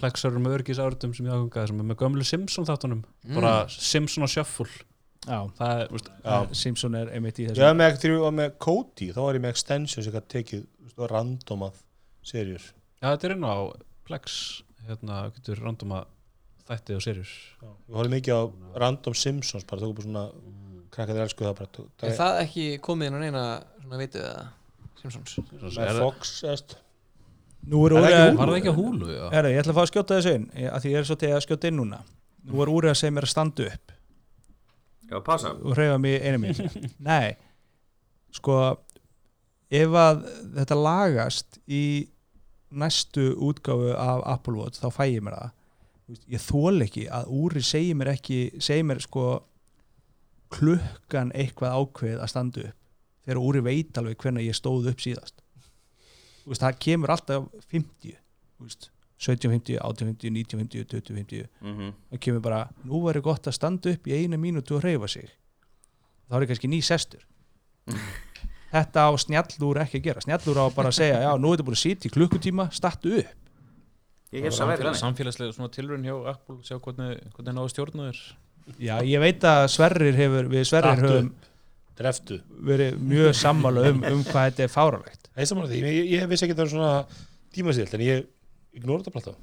plexarum 0.00 0.46
örgis 0.50 0.80
áriðum 0.80 1.12
sem 1.14 1.26
ég 1.28 1.34
áhengaði 1.36 1.68
sem 1.70 1.80
er 1.82 1.86
með 1.90 1.98
gömlu 2.00 2.24
Simpson 2.26 2.66
þáttunum 2.66 3.02
Mm. 3.26 3.34
bara 3.36 3.52
Simpson 3.68 4.24
og 4.24 4.30
Shuffle 4.32 4.70
Já, 5.28 5.44
það 5.58 5.80
er, 5.82 5.88
veist, 5.92 6.06
Já. 6.24 6.36
Simpson 6.56 6.94
er 6.96 7.10
einmitt 7.12 7.36
í 7.38 7.46
þessu 7.46 7.60
var 7.60 7.74
með, 7.76 7.98
ég 8.08 8.20
var 8.24 8.32
með 8.32 8.54
Cody 8.64 9.10
þá 9.12 9.18
var 9.20 9.36
ég 9.36 9.42
með 9.44 9.50
extensions 9.52 10.06
ég 10.08 10.14
gæti 10.16 10.30
tekið 10.38 10.62
veist, 10.80 11.02
random 11.12 11.66
að 11.68 11.82
serjur 12.24 12.64
já 12.64 13.06
þetta 13.12 13.28
er 13.28 13.34
inn 13.36 13.44
á 13.44 13.56
Plex 14.08 14.38
hérna 14.88 15.18
getur 15.36 15.60
random 15.62 15.92
að 16.00 16.08
þætti 16.70 16.96
og 16.96 17.02
serjur 17.04 17.30
ég 17.30 17.96
horfði 17.96 18.12
mikið 18.16 18.36
á 18.38 18.42
random 18.84 19.16
Simpsons 19.18 19.66
bara 19.68 19.82
tók 19.82 19.94
upp 19.96 20.04
svona 20.04 20.24
krakkaðir 20.94 21.24
elsku 21.26 21.44
það 21.46 21.56
bara 21.60 21.70
tók- 21.76 22.04
Er 22.08 22.16
það 22.18 22.38
ekki 22.44 22.64
komið 22.86 23.10
inn 23.10 23.18
á 23.18 23.20
neina 23.24 23.44
svona 23.82 24.00
veitu 24.00 24.22
eða 24.22 24.46
Simpsons? 25.00 25.36
með 25.76 25.98
Fox 26.02 26.32
eðst. 26.44 26.76
Nú 27.70 27.82
er 27.86 27.92
úr 27.94 28.04
að 28.08 28.36
var 28.36 28.48
það 28.50 28.56
ekki 28.58 28.70
að 28.72 28.78
húlu 28.80 29.08
já. 29.12 29.22
Herra, 29.34 29.48
ég 29.52 29.60
ætla 29.62 29.72
að 29.74 29.78
fá 29.78 29.82
að 29.84 29.90
skjóta 29.92 30.16
þessu 30.18 30.34
inn 30.38 30.46
ég- 30.56 30.72
af 30.72 30.82
því 30.82 30.90
ég 30.94 30.98
er 30.98 31.04
svo 31.08 31.16
til 31.20 31.30
að 31.36 31.42
skjóta 31.46 31.68
inn 31.68 31.76
núna. 31.80 31.98
Nú 32.48 32.62
er 32.64 32.68
úr 32.72 32.86
að 32.90 32.96
segja 33.00 33.12
mér 33.12 33.26
að 33.28 33.32
standa 33.34 33.66
upp. 33.68 33.92
Já, 35.10 35.20
passa. 35.26 35.50
Og 35.52 35.74
hreyfa 35.76 35.98
mig 36.00 36.22
einu 36.22 36.38
mín 36.38 36.90
Nei, 37.10 37.36
sko 38.32 38.56
ef 39.70 39.88
að 40.02 40.22
þetta 40.56 40.76
lagast 40.80 41.58
í 41.68 42.08
næstu 42.72 43.34
útgáfu 43.36 43.92
af 43.98 44.22
Apple 44.26 44.54
Watch 44.54 44.80
þá 44.80 44.88
fæ 44.94 45.04
ég 45.10 45.22
mér 45.26 45.34
það 45.36 45.50
veist, 46.10 46.26
ég 46.30 46.42
þól 46.42 46.84
ekki 46.84 47.06
að 47.12 47.32
úri 47.40 47.62
segir 47.64 47.98
mér 47.98 48.12
ekki 48.14 48.40
segir 48.62 48.86
mér 48.88 49.02
sko 49.04 49.26
klukkan 50.50 51.30
eitthvað 51.36 51.76
ákveð 51.78 52.22
að 52.22 52.32
standa 52.32 52.64
upp 52.68 52.78
þegar 53.26 53.42
úri 53.42 53.62
veit 53.62 53.98
alveg 54.00 54.22
hvernig 54.22 54.48
ég 54.48 54.56
stóð 54.56 54.88
upp 54.90 55.02
síðast. 55.02 55.42
Veist, 56.48 56.62
það 56.62 56.80
kemur 56.82 57.12
alltaf 57.14 57.46
50 57.70 58.16
þú 58.16 58.66
veist, 58.66 58.88
17.50, 59.20 59.76
18.50, 59.84 60.32
19.50 60.32 60.86
20.50 60.88 61.50
mm 61.60 61.90
það 62.10 62.22
kemur 62.24 62.44
bara, 62.44 62.62
nú 62.88 63.02
væri 63.04 63.22
gott 63.24 63.46
að 63.46 63.58
standa 63.58 63.92
upp 63.92 64.08
í 64.08 64.16
eina 64.16 64.40
mínútu 64.40 64.78
og 64.78 64.84
hreyfa 64.84 65.10
sig. 65.12 65.28
Þá 66.30 66.36
er 66.38 66.46
ég 66.46 66.52
kannski 66.52 66.70
ný 66.72 66.80
sestur. 66.84 67.26
Þetta 68.70 69.06
á 69.06 69.10
snjallúr 69.18 69.82
ekki 69.82 69.98
að 69.98 70.04
gera. 70.08 70.24
Snjallúr 70.24 70.62
á 70.62 70.66
bara 70.72 70.92
að 70.92 71.00
segja, 71.00 71.20
já, 71.26 71.30
nú 71.42 71.50
er 71.50 71.58
þetta 71.58 71.66
búin 71.66 71.76
að 71.76 71.82
sitja 71.82 72.06
í 72.06 72.12
klukkutíma 72.14 72.68
startu 72.70 73.16
upp 73.18 73.39
Ég 74.30 74.46
hef 74.46 74.54
það 74.54 74.72
verið 74.74 74.98
Samfélagslega 75.00 75.54
svona 75.56 75.72
tilraun 75.74 76.06
hjá 76.06 76.14
Apple 76.30 76.60
sjá 76.66 76.76
hvernig, 76.78 77.22
hvernig 77.34 77.56
náðu 77.56 77.72
stjórna 77.72 78.10
þér 78.10 78.20
já, 78.78 78.94
ég 79.10 79.22
veit 79.24 79.46
að 79.50 79.62
Sverrir 79.74 80.18
hefur 80.18 80.50
við 80.52 80.66
Sverrir 80.70 81.02
höfum 81.02 81.30
dreftu 81.98 82.38
verið 82.70 83.00
mjög 83.10 83.34
sammála 83.36 83.88
um, 83.90 84.04
um 84.12 84.22
hvað 84.28 84.52
þetta 84.52 84.66
er 84.66 84.72
fáralegt 84.72 85.30
Það 85.30 85.42
er 85.42 85.50
saman 85.50 85.70
því, 85.70 85.80
ég, 85.82 86.10
ég 86.14 86.30
vissi 86.30 86.46
ekki 86.46 86.54
að 86.54 86.62
það 86.62 86.66
er 86.68 86.72
svona 86.74 86.92
tímastílt 87.56 87.96
en 87.96 88.06
ég 88.06 88.24
ignóra 88.78 89.02
þetta 89.02 89.14
bara 89.16 89.26
þá 89.26 89.34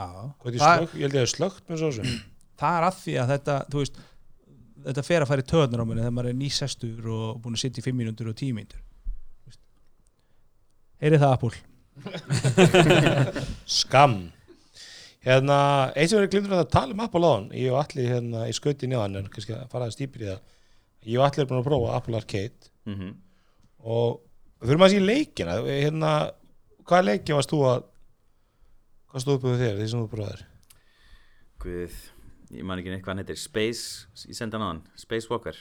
já, 0.00 0.06
Hvað 0.40 0.52
er 0.54 0.60
það, 0.64 0.76
slögt, 0.80 0.96
ég 0.96 1.04
held 1.04 1.18
ég 1.18 1.26
að 1.26 1.32
slögt 1.34 1.64
með 1.68 1.82
svo 1.82 1.92
sem 1.98 2.12
það 2.60 2.76
er 2.78 2.86
að 2.88 3.00
því 3.04 3.16
að 3.20 3.32
þetta 3.34 3.56
þú 3.72 3.82
veist, 3.82 4.04
þetta 4.86 5.06
fer 5.06 5.24
að 5.24 5.32
fara 5.32 5.44
í 5.44 5.50
töðnur 5.52 5.82
á 5.82 5.84
manni 5.84 6.04
þegar 6.04 6.16
maður 6.16 6.32
er 6.32 6.38
ný 6.40 6.52
sestur 6.54 7.10
og 7.12 7.40
búin 7.44 7.56
að 7.56 7.64
sitja 7.64 7.82
í 7.82 7.86
5 7.88 8.00
mínútur 8.00 8.30
og 8.30 8.36
10 8.36 8.56
mínútur. 8.56 8.86
Heyrið 11.00 11.22
það 11.24 11.34
Apple 11.36 11.60
Skam. 13.80 14.18
Hérna, 15.24 15.58
eitt 15.92 16.12
sem 16.12 16.20
er 16.20 16.30
glimtur 16.32 16.56
að 16.56 16.70
tala 16.72 16.94
um 16.96 17.02
Apple 17.04 17.28
á 17.28 17.32
hann 17.34 17.50
Ég 17.52 17.74
og 17.74 17.82
allir 17.82 18.06
hérna 18.08 18.46
í 18.48 18.54
skauti 18.56 18.88
njáðan 18.88 19.18
en 19.20 19.26
kannski 19.32 19.52
að 19.52 19.66
fara 19.72 19.88
að 19.90 19.96
stýpir 19.98 20.24
í 20.24 20.30
það. 20.30 20.40
Ég 21.10 21.20
og 21.20 21.26
allir 21.26 21.44
er 21.44 21.50
búin 21.50 21.60
að 21.60 21.68
prófa 21.68 21.96
Apple 21.98 22.20
Arcade. 22.20 22.72
Mm 22.88 23.18
og 23.80 24.18
við 24.60 24.68
þurfum 24.68 24.84
að 24.84 24.92
sé 24.92 25.00
leikina. 25.00 25.52
Hérna, 25.64 26.12
hvaða 26.84 27.06
leiki 27.06 27.32
varst 27.32 27.52
þú 27.52 27.60
að 27.64 27.84
hvað 29.10 29.24
stóð 29.24 29.38
upp 29.38 29.46
með 29.48 29.62
þér, 29.64 29.78
því 29.78 29.86
sem 29.90 30.02
þú 30.02 30.10
prófaðir 30.12 30.42
Guð, 31.60 31.96
ég 32.56 32.66
man 32.68 32.80
ekki 32.80 32.92
neitt 32.92 33.02
hvað 33.04 33.14
hann 33.14 33.22
heitir. 33.24 33.40
Space, 33.40 34.06
ég 34.28 34.36
sendi 34.36 34.56
hann 34.56 34.64
á 34.64 34.70
hann. 34.70 34.82
Space 35.00 35.32
Walker 35.32 35.56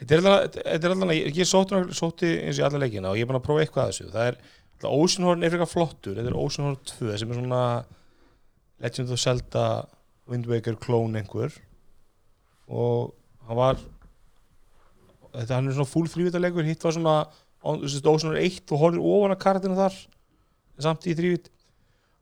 Þetta 0.00 0.16
er 0.16 0.28
alltaf, 0.30 0.60
alltaf 0.74 1.12
ég 1.14 1.48
sótti, 1.48 1.80
sótti 1.94 2.30
eins 2.42 2.58
og 2.58 2.64
í 2.64 2.66
alla 2.68 2.82
leikina 2.82 3.12
og 3.12 3.18
ég 3.18 3.26
er 3.26 3.30
búin 3.30 3.38
að 3.38 3.46
prófa 3.46 3.64
eitthvað 3.64 3.84
að 3.84 3.92
þessu. 3.92 4.06
Það 4.14 4.30
er, 4.30 4.38
alltaf 4.74 4.96
Oceanhorn 4.98 5.44
er 5.44 5.54
fyrir 5.54 5.70
flottur 5.70 6.18
þetta 6.18 6.32
er 6.32 6.38
Oceanhorn 6.40 6.80
2 6.90 7.18
sem 7.20 7.30
er 7.30 7.38
svona 7.40 7.62
Legend 8.84 9.14
of 9.14 9.22
Zelda 9.22 9.66
Wind 10.30 10.48
Waker 10.50 10.78
klón 10.82 11.14
einhver. 11.20 11.54
Og 12.66 13.14
hann 13.46 13.60
var 13.60 13.80
þetta 15.34 15.58
hann 15.58 15.70
er 15.70 15.76
svona 15.78 15.90
full 15.90 16.10
þrývitalegur 16.10 16.66
hitt 16.66 16.84
var 16.84 16.96
svona 16.96 17.18
Oceanhorn 17.64 18.40
1 18.42 18.74
og 18.74 18.82
horfir 18.82 19.04
ofan 19.14 19.34
að 19.34 19.42
kartinu 19.46 19.78
þar 19.78 20.00
samt 20.84 21.06
í 21.08 21.14
þrývit 21.16 21.52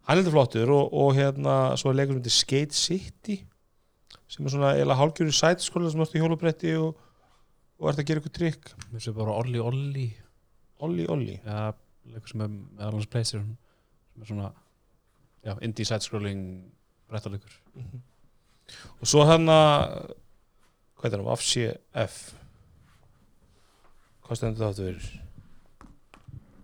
hann 0.06 0.18
er 0.18 0.22
þetta 0.22 0.34
flottur 0.34 0.72
og, 0.74 0.92
og 0.92 1.16
hérna 1.16 1.56
svo 1.80 1.92
er 1.92 1.98
leikur 2.00 2.18
undir 2.18 2.34
Skate 2.34 2.76
City 2.76 3.40
sem 4.30 4.46
er 4.46 4.54
svona 4.54 4.74
eða 4.80 4.96
hálfgjörður 4.98 5.36
sætskóla 5.36 5.90
sem 5.92 6.02
ertu 6.04 6.18
í 6.18 6.22
hjólubretti 6.22 6.76
og 6.80 7.00
og 7.82 7.88
ert 7.90 7.98
að 7.98 8.06
gera 8.08 8.22
eitthvað 8.22 8.36
trikk? 8.38 8.68
Mér 8.92 9.02
sé 9.02 9.12
bara 9.16 9.34
Olli 9.34 9.58
Olli. 9.58 10.06
Olli 10.86 11.06
Olli? 11.10 11.34
Ja, 11.42 11.72
leikur 12.12 12.30
sem 12.30 12.44
er 12.44 12.52
með 12.52 12.84
alveg 12.88 13.10
Playstation 13.10 13.56
sem 14.12 14.22
er 14.22 14.28
svona 14.30 14.50
já, 15.42 15.56
indie 15.64 15.86
side-scrolling 15.88 16.42
brettalegur 17.10 17.58
og 19.00 19.08
svo 19.08 19.24
hann 19.26 19.50
að 19.50 20.12
hvað 21.00 21.16
er 21.16 21.24
það, 21.24 21.32
FCF 21.42 22.18
hvað 24.22 24.38
stendur 24.38 24.62
það 24.62 24.70
áttur 24.72 25.00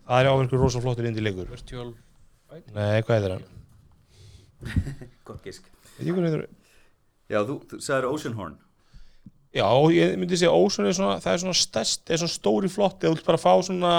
það 0.08 0.20
er 0.22 0.30
áverkur 0.32 0.62
rosa 0.62 0.82
flottur 0.82 1.08
indi 1.08 1.24
leikur. 1.24 1.50
Virtual 1.50 1.90
nei, 2.76 3.02
hvað 3.04 3.26
er 3.26 3.34
hann? 3.36 3.48
Gott 5.26 5.42
gisk. 5.44 5.66
Veit 5.98 6.06
ég 6.08 6.14
hvað 6.16 6.32
það? 6.32 6.46
Já, 7.28 7.42
þú, 7.44 7.58
þú 7.68 7.80
sagður 7.84 8.08
Oceanhorn 8.14 8.56
Já, 9.54 9.64
ég 9.94 10.16
myndi 10.20 10.36
segja 10.36 10.52
Óson 10.52 10.86
er 10.86 10.92
svona, 10.96 11.18
það 11.24 11.32
er 11.32 11.42
svona 11.44 11.56
stærst, 11.56 12.02
er 12.12 12.20
svona 12.20 12.34
stóri 12.34 12.68
flotti, 12.68 13.06
ef 13.06 13.12
þú 13.12 13.16
vilt 13.16 13.26
bara 13.30 13.40
fá 13.40 13.52
svona 13.64 13.92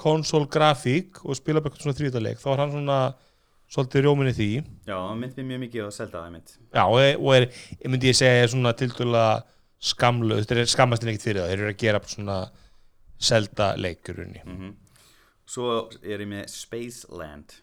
konsól 0.00 0.46
grafík 0.50 1.20
og 1.24 1.36
spila 1.38 1.60
bara 1.60 1.70
eitthvað 1.70 1.86
svona 1.86 1.98
þrítaleik, 2.00 2.40
þá 2.42 2.48
er 2.54 2.62
hann 2.64 2.72
svona 2.74 2.98
svolítið 3.70 4.02
rjóminni 4.06 4.32
því. 4.34 4.48
Já, 4.88 4.96
það 4.96 5.18
myndi 5.20 5.44
mjög 5.46 5.60
mikið 5.66 5.86
á 5.86 5.90
Zelda 5.94 6.22
það 6.24 6.32
mitt. 6.34 6.54
Já, 6.74 6.82
og 6.90 6.98
er, 7.04 7.14
og 7.20 7.34
er 7.36 7.46
ég 7.52 7.86
myndi 7.92 8.10
ég 8.10 8.18
segja, 8.18 8.42
er 8.42 8.50
svona 8.50 8.72
tildulega 8.80 9.42
skamlu, 9.80 10.40
þetta 10.42 10.58
er 10.64 10.72
skammast 10.72 11.04
en 11.06 11.12
ekkert 11.12 11.26
fyrir 11.28 11.40
það, 11.44 11.52
þeir 11.52 11.62
eru 11.62 11.70
að 11.74 11.78
gera 11.84 12.00
svona 12.10 12.38
selda 13.20 13.72
leikurunni. 13.78 14.42
mm 14.46 14.72
Svo 15.50 15.88
er 16.06 16.20
ég 16.22 16.28
með 16.30 16.44
Spaceland 16.52 17.56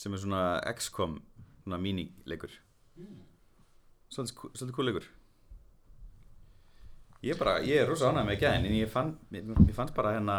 sem 0.00 0.14
er 0.16 0.20
svona 0.22 0.42
XCOM 0.72 1.18
svona 1.64 1.76
mínileikur 1.82 2.54
Svolítið 4.08 4.36
kú- 4.38 4.50
svolítið 4.56 4.74
cool 4.78 4.88
leikur 4.88 5.08
Ég 7.18 7.34
er 7.34 7.38
bara, 7.40 7.56
ég 7.66 7.80
er 7.82 7.88
rosa 7.90 8.12
ánægð 8.12 8.28
með 8.28 8.42
gæðin 8.44 8.66
en 8.68 8.76
ég, 8.78 8.90
fann, 8.92 9.08
mér, 9.34 9.48
mér 9.50 9.74
fannst 9.74 9.96
bara 9.96 10.14
hérna 10.14 10.36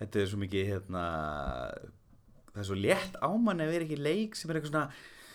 þetta 0.00 0.22
er 0.22 0.30
svo 0.30 0.40
mikið 0.40 0.70
hérna 0.70 1.02
það 2.54 2.62
er 2.62 2.68
svo 2.70 2.78
létt 2.80 3.18
ámann 3.20 3.60
ef 3.60 3.74
er 3.74 3.84
ekki 3.84 3.98
leik 4.00 4.38
sem 4.38 4.50
er 4.50 4.58
eitthvað 4.58 4.72
svona 4.72 4.86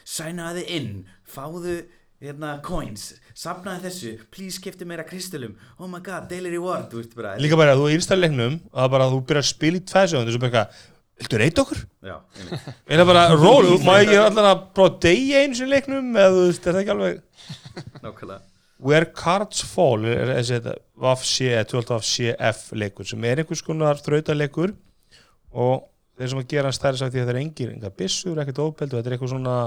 sænaði 0.10 0.66
inn, 0.80 0.92
fáðu 1.30 1.78
hérna 2.20 2.56
coins, 2.66 3.06
safnaði 3.38 3.86
þessu 3.86 4.16
please 4.34 4.58
skipti 4.58 4.88
meira 4.90 5.06
kristalum 5.08 5.54
oh 5.78 5.86
my 5.86 6.02
god, 6.02 6.26
daily 6.32 6.56
reward, 6.56 6.90
þú 6.90 7.04
veist 7.04 7.16
bara 7.20 7.38
Líka 7.40 7.60
bara 7.60 7.78
að 7.78 7.86
þú 7.86 7.92
að 8.02 8.24
leiknum 8.24 8.60
og 8.66 8.80
það 8.82 8.94
bara 8.96 9.06
að 9.06 9.14
þú 9.16 9.24
byrjar 9.30 9.46
að 9.46 9.52
spila 9.54 9.80
í 9.80 9.88
tvæsjóðan, 9.94 10.30
þessu 10.32 10.42
bara 10.42 10.50
eitthvað, 10.50 10.86
viltu 11.22 11.44
reyta 11.44 11.68
okkur? 11.68 11.86
Já, 12.10 12.16
Eða 12.98 13.10
bara, 13.14 13.28
ról, 13.38 13.74
má 13.86 14.00
ég 14.02 14.40
prófa 14.74 14.90
að 14.90 15.02
deyja 15.06 15.46
eins 15.46 15.62
og 15.62 15.70
leiknum, 15.70 16.16
eða 16.18 16.34
þú 16.34 16.48
veist, 16.48 16.66
er 16.66 16.80
það 16.80 16.82
ekki 16.82 16.96
alveg 16.98 17.28
Nákvæmlega 18.02 18.49
Where 18.80 19.06
Cards 19.12 19.60
Fall 19.68 20.06
er 20.08 20.30
þetta 20.40 20.78
VAFC, 21.04 21.50
12 21.68 21.90
VAFCF 21.92 22.62
leikur 22.80 23.08
sem 23.10 23.26
er 23.28 23.42
einhvers 23.44 23.64
konar 23.66 24.00
þrautaleikur 24.00 24.72
og 25.52 25.84
þeir 26.20 26.32
sem 26.32 26.40
að 26.40 26.48
gera 26.54 26.70
hann 26.70 26.78
stærri 26.78 27.00
sagt 27.02 27.14
því 27.16 27.22
að 27.24 27.28
það 27.30 27.34
er 27.36 27.42
engin, 27.42 27.74
enga 27.76 27.92
byssur, 28.00 28.40
ekkert 28.44 28.62
ofbeldu 28.64 28.98
þetta 29.00 29.12
er 29.12 29.16
eitthvað 29.18 29.34
svona 29.34 29.58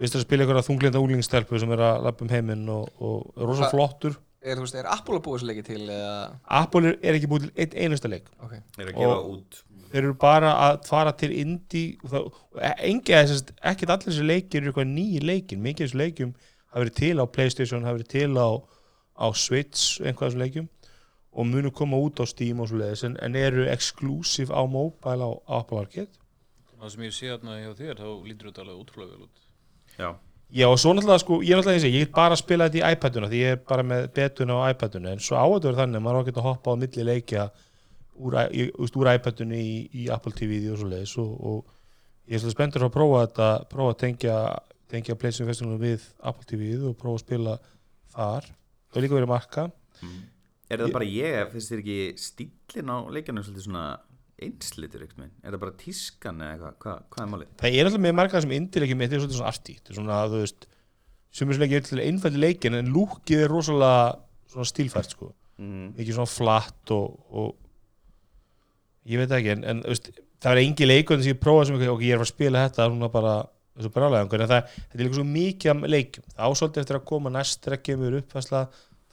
við 0.00 0.16
að 0.18 0.24
spila 0.26 0.44
einhverja 0.44 0.66
þunglinda 0.68 1.00
úlingstelpu 1.04 1.60
sem 1.62 1.72
er 1.76 1.82
að 1.86 2.04
lappa 2.08 2.24
um 2.26 2.32
heiminn 2.32 2.64
og, 2.72 2.88
og 3.00 3.28
er 3.38 3.48
rosa 3.48 3.66
Hva- 3.68 3.72
flottur. 3.76 4.16
Er, 4.44 4.58
þú 4.58 4.64
veist, 4.66 4.74
er 4.76 4.88
Apple 4.92 5.16
að 5.16 5.22
búa 5.24 5.38
þessu 5.38 5.46
leiki 5.48 5.62
til 5.64 5.82
eða? 5.88 6.16
Apple 6.60 6.90
er- 6.90 6.98
er 7.00 7.16
ekki 7.16 7.28
búið 7.30 7.46
til 7.46 7.52
einn 7.64 7.76
einasta 7.86 8.10
leik. 8.12 8.26
Ok, 8.44 8.58
Er 8.76 8.90
að 8.90 8.98
gefa 8.98 9.14
Og- 9.14 9.30
út. 9.38 9.60
þeir 9.94 10.02
eru 10.02 10.14
bara 10.20 10.50
að 10.66 10.84
fara 10.90 11.12
til 11.16 11.30
indie 11.32 11.96
og 12.04 12.10
það, 12.10 12.26
og 12.26 12.60
engi 12.90 13.14
ekkert 13.14 13.94
allir 13.94 14.10
þessi 14.10 14.26
leikir 14.28 14.60
eru 14.60 14.72
eitthvað 14.74 14.90
nýji 14.92 15.22
leikin 15.24 15.62
mikið 15.64 15.86
þessu 15.88 16.00
leikjum 16.02 16.34
hafa 16.74 16.82
verið 16.82 16.98
til 16.98 17.14
á 17.22 17.24
Playstation 17.30 17.86
hafa 17.86 18.00
verið 18.00 18.10
til 18.16 18.34
á, 18.34 18.50
á 19.22 19.26
Switch 19.38 20.02
þessum 20.02 20.42
leikjum 20.42 20.68
og 21.34 21.48
munu 21.50 21.70
koma 21.74 21.98
út 22.02 22.18
á 22.18 22.26
Steam 22.26 22.60
og 22.62 22.70
svo 22.70 22.82
leiðis 22.82 23.06
en, 23.06 23.16
en 23.22 23.38
eru 23.38 23.64
exclusive 23.70 24.50
á 24.50 24.62
mobile 24.66 25.24
á, 25.24 25.30
Apple 25.62 25.86
Arcade 25.86 26.22
Það 26.84 26.92
sem 26.92 27.04
ég 27.06 27.12
sé 27.16 27.28
þarna 27.32 27.58
hjá 27.62 27.70
þér, 27.78 28.00
þá 28.02 28.08
lítur 28.28 28.48
þetta 28.50 28.60
alveg 28.60 28.80
útrúlega 28.82 29.14
vel 29.14 29.22
út. 29.24 29.44
Já, 29.96 30.08
Já 30.54 30.68
og 30.68 30.76
svo 30.78 30.92
náttúrulega 30.92 31.22
sko, 31.22 31.38
ég 31.42 31.54
er 31.54 31.58
náttúrulega 31.58 31.78
eins 31.78 31.86
og 31.88 31.94
ég 31.94 32.02
get 32.04 32.10
bara 32.14 32.36
að 32.36 32.40
spila 32.42 32.66
þetta 32.68 32.78
í 32.78 32.90
iPaduna 32.94 33.30
því 33.30 33.38
ég 33.40 33.54
er 33.54 33.62
bara 33.70 33.84
með 33.88 34.04
betuna 34.14 34.58
á 34.60 34.70
iPaduna 34.74 35.14
en 35.14 35.22
svo 35.24 35.38
á 35.40 35.46
þetta 35.48 35.66
verður 35.70 35.80
þannig 35.80 35.98
að 35.98 36.04
maður 36.04 36.18
á 36.18 36.20
að 36.20 36.28
geta 36.28 36.42
að 36.42 36.48
hoppa 36.48 36.74
á 36.74 36.80
milli 36.82 37.06
leikja 37.08 37.46
úr, 38.14 38.36
úr 38.84 39.10
iPaduna 39.14 39.58
í, 39.58 39.72
í 39.90 40.04
Apple 40.14 40.34
TV 40.36 40.60
og 40.70 40.78
svo 40.78 40.90
leiðis 40.92 41.16
og, 41.24 41.32
og 41.40 41.72
ég 42.28 42.36
er 42.36 42.44
svolítið 42.44 42.56
spenntur 42.58 42.86
að 42.86 42.92
prófa 42.98 43.24
þetta 43.24 43.48
prófa 43.72 43.94
að 43.96 44.00
tengja, 44.04 44.36
tengja 44.94 45.18
PlayStation 45.18 45.50
Festival 45.50 45.78
við 45.82 46.08
Apple 46.22 46.48
TV 46.50 46.70
og 46.88 46.96
prófa 47.00 47.18
að 47.20 47.24
spila 47.26 47.58
þar. 48.14 48.48
Það 48.90 48.98
er 49.00 49.06
líka 49.06 49.18
verið 49.18 49.32
marka. 49.34 49.68
Er 50.70 50.80
það 50.80 50.88
Ég- 50.88 50.94
bara 50.96 51.06
ég, 51.10 51.52
finnst 51.52 51.70
þér 51.72 51.82
ekki 51.84 51.98
stílinn 52.24 52.90
á 52.90 52.98
leikjarnu 53.14 53.42
svolítið 53.44 53.66
svona 53.68 53.84
einslitur 54.44 55.02
eitthvað, 55.04 55.28
er 55.44 55.54
það 55.54 55.60
bara 55.62 55.74
tískan 55.78 56.40
eða 56.42 56.54
eitthvað, 56.54 56.72
hvað, 56.82 57.02
hvað 57.14 57.22
er 57.24 57.28
málið? 57.30 57.50
það 57.60 57.76
er 57.78 57.86
alltaf 57.88 58.02
með 58.02 58.14
marga 58.18 58.40
sem 58.42 58.54
indilegjum 58.56 59.02
þetta 59.04 59.14
er 59.14 59.20
svolítið 59.22 59.38
svona 59.38 59.52
arti 59.52 59.74
þetta 59.76 59.92
er 59.92 59.98
svona 60.00 60.16
þú 60.32 60.40
veist 60.40 60.66
sem 61.38 61.50
er 61.54 61.60
leikir 61.62 61.84
til 61.86 62.00
einfaldi 62.02 62.40
leikin 62.42 62.78
en 62.80 62.90
lúkið 62.96 63.44
er 63.44 63.52
rosalega 63.52 64.00
svona 64.50 64.66
stílfært 64.72 65.14
sko. 65.14 65.28
Mm. 65.62 65.86
ekki 65.94 66.16
svona 66.16 66.32
flatt 66.34 66.90
og, 66.96 67.14
og 67.30 67.54
ég 69.06 69.22
veit 69.22 69.34
ekki 69.38 69.52
en, 69.54 69.64
en 69.70 69.82
veist, 69.86 70.10
það 70.42 70.50
er 70.56 70.62
engi 70.64 70.88
leikund 70.88 71.22
sem 71.24 71.34
ég 71.36 71.40
prófa 71.42 71.68
sem 71.68 71.78
ok, 71.78 72.02
ég 72.02 72.16
er 72.18 72.24
að 72.24 72.30
spila 72.32 72.64
þetta 72.66 72.88
núna 72.90 73.10
bara 73.14 73.36
þessu 73.74 73.92
brálega 73.94 74.24
en 74.24 74.48
það, 74.48 74.72
þetta 74.78 74.98
er 74.98 75.04
líka 75.04 75.18
svo 75.18 75.26
mikið 75.28 75.72
af 75.72 75.86
leikjum. 75.94 76.26
Það 76.34 76.54
ásóldi 76.54 76.82
eftir 76.82 76.98
að 76.98 77.06
koma 77.10 77.32
næst 77.34 77.64
þegar 77.64 77.82
kemur 77.88 78.18
uppfæsla 78.20 78.62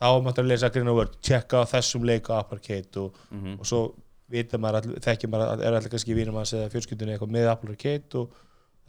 þá 0.01 0.07
máttu 0.25 0.41
að 0.41 0.49
lesa 0.49 0.69
grinn 0.73 0.91
og 0.91 0.97
vörd 0.97 1.17
tjekka 1.21 1.61
á 1.61 1.71
þessum 1.75 2.05
leik 2.09 2.29
á 2.33 2.41
Arcade 2.41 3.03
og, 3.03 3.19
Mm 3.31 3.59
og 3.59 3.67
svo 3.69 3.81
vita 4.31 4.57
maður, 4.61 4.95
þekkir 5.03 5.29
maður 5.31 5.51
að 5.51 5.65
er 5.67 5.75
allir 5.75 5.91
kannski 5.91 6.15
vinum 6.15 6.37
að 6.39 6.51
segja 6.53 6.71
fjölskyldunni 6.71 7.15
eitthvað 7.15 7.33
með 7.35 7.49
Apple 7.51 7.75
Arcade 7.75 8.21
og 8.21 8.37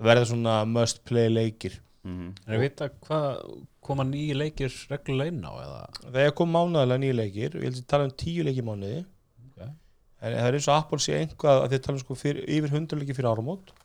verða 0.03 0.29
svona 0.31 0.61
must 0.69 1.03
play 1.09 1.29
leikir. 1.33 1.81
Mm 2.07 2.33
Er 2.47 2.57
að 2.57 2.65
vita 2.65 2.89
hvað 3.07 3.29
koma 3.83 4.07
nýju 4.07 4.39
leikir 4.39 4.75
reglulega 4.91 5.33
inn 5.33 5.43
á 5.43 5.53
eða? 5.53 5.81
Það 6.07 6.21
er 6.23 6.37
komið 6.39 6.57
mánaðalega 6.57 7.03
nýju 7.03 7.19
leikir 7.19 7.57
og 7.57 7.63
ég 7.63 7.69
held 7.69 7.83
að 7.83 7.91
tala 7.93 8.09
um 8.09 8.17
tíu 8.23 8.47
leiki 8.47 8.65
mánuði. 8.67 9.05
Ok. 9.49 9.61
en 10.23 10.37
það 10.39 10.49
er 10.49 10.59
eins 10.59 10.69
og 10.69 10.77
Apple 10.79 11.03
sé 11.03 11.19
einhvað 11.19 11.63
að 11.63 11.73
þeir 11.75 11.85
tala 11.87 11.99
um 11.99 12.05
sko 12.05 12.19
fyrir, 12.19 12.45
yfir 12.47 12.77
100 12.79 13.01
leiki 13.01 13.17
fyrir 13.19 13.31
áramót. 13.33 13.75
en 13.75 13.82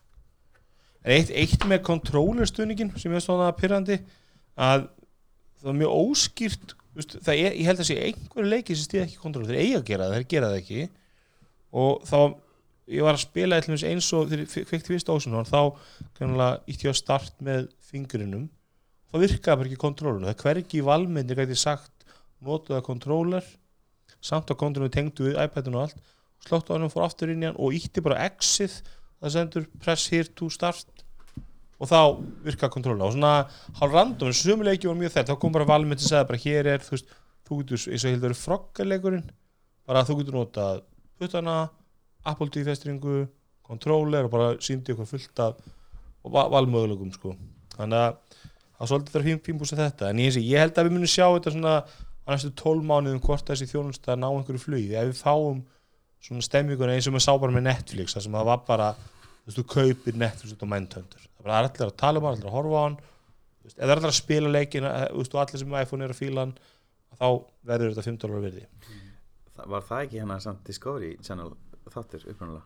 eitt, 1.16 1.32
eitt 1.32 1.68
með 1.70 1.84
controllerstuðningin 1.88 2.94
sem 3.00 3.14
er 3.16 3.24
svona 3.24 3.52
pyrrandi 3.58 4.00
að 4.58 4.90
það 5.62 5.72
er 5.72 5.80
mjög 5.82 5.96
óskýrt 6.02 6.76
veist, 6.98 7.16
það 7.24 7.34
er, 7.44 7.54
ég 7.54 7.70
held 7.70 7.84
að 7.84 7.90
sé 7.90 7.98
einhverju 8.08 8.52
leiki 8.52 8.76
sem 8.76 8.88
stýða 8.88 9.06
ekki 9.06 9.22
controller, 9.22 9.54
þeir 9.54 9.64
eiga 9.64 9.80
að 9.80 9.88
gera 9.92 10.08
það, 10.08 10.18
þeir 10.18 10.28
gera 10.34 10.52
það 10.52 10.60
ekki. 10.62 10.88
Og 11.78 12.06
þá 12.08 12.20
ég 12.88 13.04
var 13.04 13.18
að 13.18 13.24
spila 13.26 13.60
eins 13.60 14.12
og 14.16 14.30
þegar 14.32 14.68
fekk 14.72 14.88
fyrst 14.88 15.10
ósun 15.12 15.38
þá 15.48 15.62
ítti 16.68 16.88
ég 16.88 16.94
að 16.94 17.00
start 17.02 17.42
með 17.44 17.68
fingurinum 17.84 18.48
þá 19.12 19.18
virkaði 19.24 19.60
bara 19.60 19.70
ekki 19.70 19.82
kontrollun 19.82 20.28
það 20.28 20.44
hvergi 20.44 20.84
valmyndi 20.88 21.36
gæti 21.38 21.58
sagt 21.60 22.06
notuða 22.44 22.84
kontrólar 22.86 23.48
samt 24.24 24.52
að 24.52 24.60
kontrollun 24.62 24.94
tengdu 24.94 25.28
við 25.28 25.40
iPadin 25.44 25.76
og 25.78 25.88
allt. 25.88 26.00
Slóttu 26.48 26.72
á 26.72 26.76
hann 26.76 26.88
og 26.88 26.94
fór 26.94 27.06
aftur 27.08 27.32
inn 27.34 27.44
í 27.44 27.50
hann 27.50 27.60
og 27.60 27.76
ítti 27.76 28.04
bara 28.04 28.22
exit 28.28 28.80
það 29.20 29.34
sendur 29.36 29.68
press 29.84 30.08
here 30.12 30.28
to 30.38 30.50
start 30.54 30.97
og 31.78 31.90
þá 31.90 32.00
virkaði 32.48 32.74
kontrollun 32.74 33.06
og 33.06 33.14
svona 33.14 33.34
hálf 33.80 33.94
random, 33.94 34.32
en 34.32 34.38
sömuleiki 34.38 34.90
var 34.90 34.98
mjög 34.98 35.14
þær 35.14 35.28
þá 35.30 35.34
kom 35.42 35.54
bara 35.54 35.68
valmyndi 35.70 36.04
að 36.04 36.12
segja 36.12 36.30
bara 36.30 36.42
hér 36.42 36.70
er 36.74 36.86
þú 36.86 36.96
veist, 36.96 37.12
þú 37.48 37.60
getur 37.62 37.84
eins 37.94 38.06
og 38.06 38.14
heldur 38.14 38.38
froggarleikurinn. 38.38 39.28
Bara 39.88 40.02
að 40.02 40.10
þú 40.10 40.18
getur 40.22 40.38
notað 40.40 40.82
puttana 41.18 41.58
Apple 42.28 42.50
TV 42.52 42.68
festringu 42.68 43.22
controller 43.68 44.28
og 44.28 44.34
bara 44.34 44.50
síndi 44.64 44.94
eitthvað 44.94 45.12
fullt 45.14 45.44
af 45.44 45.62
valmöguleikum 46.28 47.14
sko. 47.16 47.36
Þannig 47.78 48.02
að 48.02 48.44
það 48.78 48.92
svolítið 48.92 49.18
þarf 49.18 49.46
fínbúst 49.46 49.76
að 49.76 49.84
þetta. 49.86 50.12
En 50.12 50.22
ég, 50.24 50.34
sé, 50.34 50.44
ég 50.44 50.64
held 50.64 50.78
að 50.78 50.90
við 50.90 50.98
munum 50.98 51.12
sjá 51.12 51.26
þetta 51.28 51.54
svona 51.54 51.76
á 51.84 52.28
næstu 52.34 52.52
12 52.60 52.88
mánuðum 52.90 53.24
hvort 53.24 53.48
þessi 53.48 53.70
þjónust 53.70 54.10
að 54.10 54.22
ná 54.24 54.28
einhverju 54.32 54.64
flugi. 54.64 54.96
Ef 54.98 55.12
við 55.12 55.22
fáum 55.22 55.62
svona 56.24 56.44
stemminguna 56.44 56.98
eins 56.98 57.08
og 57.08 57.16
maður 57.16 57.28
sá 57.28 57.34
bara 57.40 57.56
með 57.56 57.68
Netflix 57.70 58.18
það 58.18 58.26
sem 58.26 58.38
það 58.38 58.50
var 58.50 58.64
bara 58.68 58.90
þú 59.48 59.54
veist, 59.54 59.60
þú 59.62 59.66
kaupir 59.72 60.18
Netflix 60.20 60.54
út 60.56 60.66
á 60.68 60.72
Mindhunter 60.74 61.28
það 61.48 61.54
er 61.54 61.70
allir 61.70 61.86
að 61.88 61.96
tala 62.02 62.20
um 62.20 62.28
hann, 62.28 62.36
allir 62.38 62.50
að 62.50 62.58
horfa 62.58 62.82
á 62.82 62.84
hann 62.84 62.98
ef 63.68 63.76
það 63.78 63.88
er 63.88 63.96
allir 63.98 64.12
að 64.12 64.18
spila 64.18 64.52
leikin 64.52 64.88
eh, 64.90 65.06
þú 65.14 65.22
veist, 65.24 65.36
og 65.36 65.44
allir 65.44 65.62
sem 65.64 65.78
iPhone 65.82 66.06
er 66.08 66.14
að 66.14 66.20
fíla 66.22 66.44
hann 66.44 66.54
þá 67.18 67.28
verður 67.72 67.94
þetta 67.96 68.08
5 68.12 68.22
dólar 68.24 68.44
virði 68.44 68.66
Það, 69.58 69.70
var 69.74 69.88
það 69.88 70.04
ekki 70.06 70.20
hérna 70.22 70.40
samt 70.44 70.68
Discovery 70.68 71.16
Channel 71.26 71.50
þáttur 71.90 72.28
upprunalega? 72.30 72.66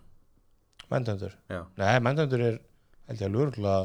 Mindhunter, 0.92 1.38
Já, 1.48 1.62
nei 1.80 1.94
Mindhunter 2.04 2.46
er 2.50 2.60
held 3.08 3.22
ég 3.22 3.30
að 3.30 3.36
lurgla 3.38 3.76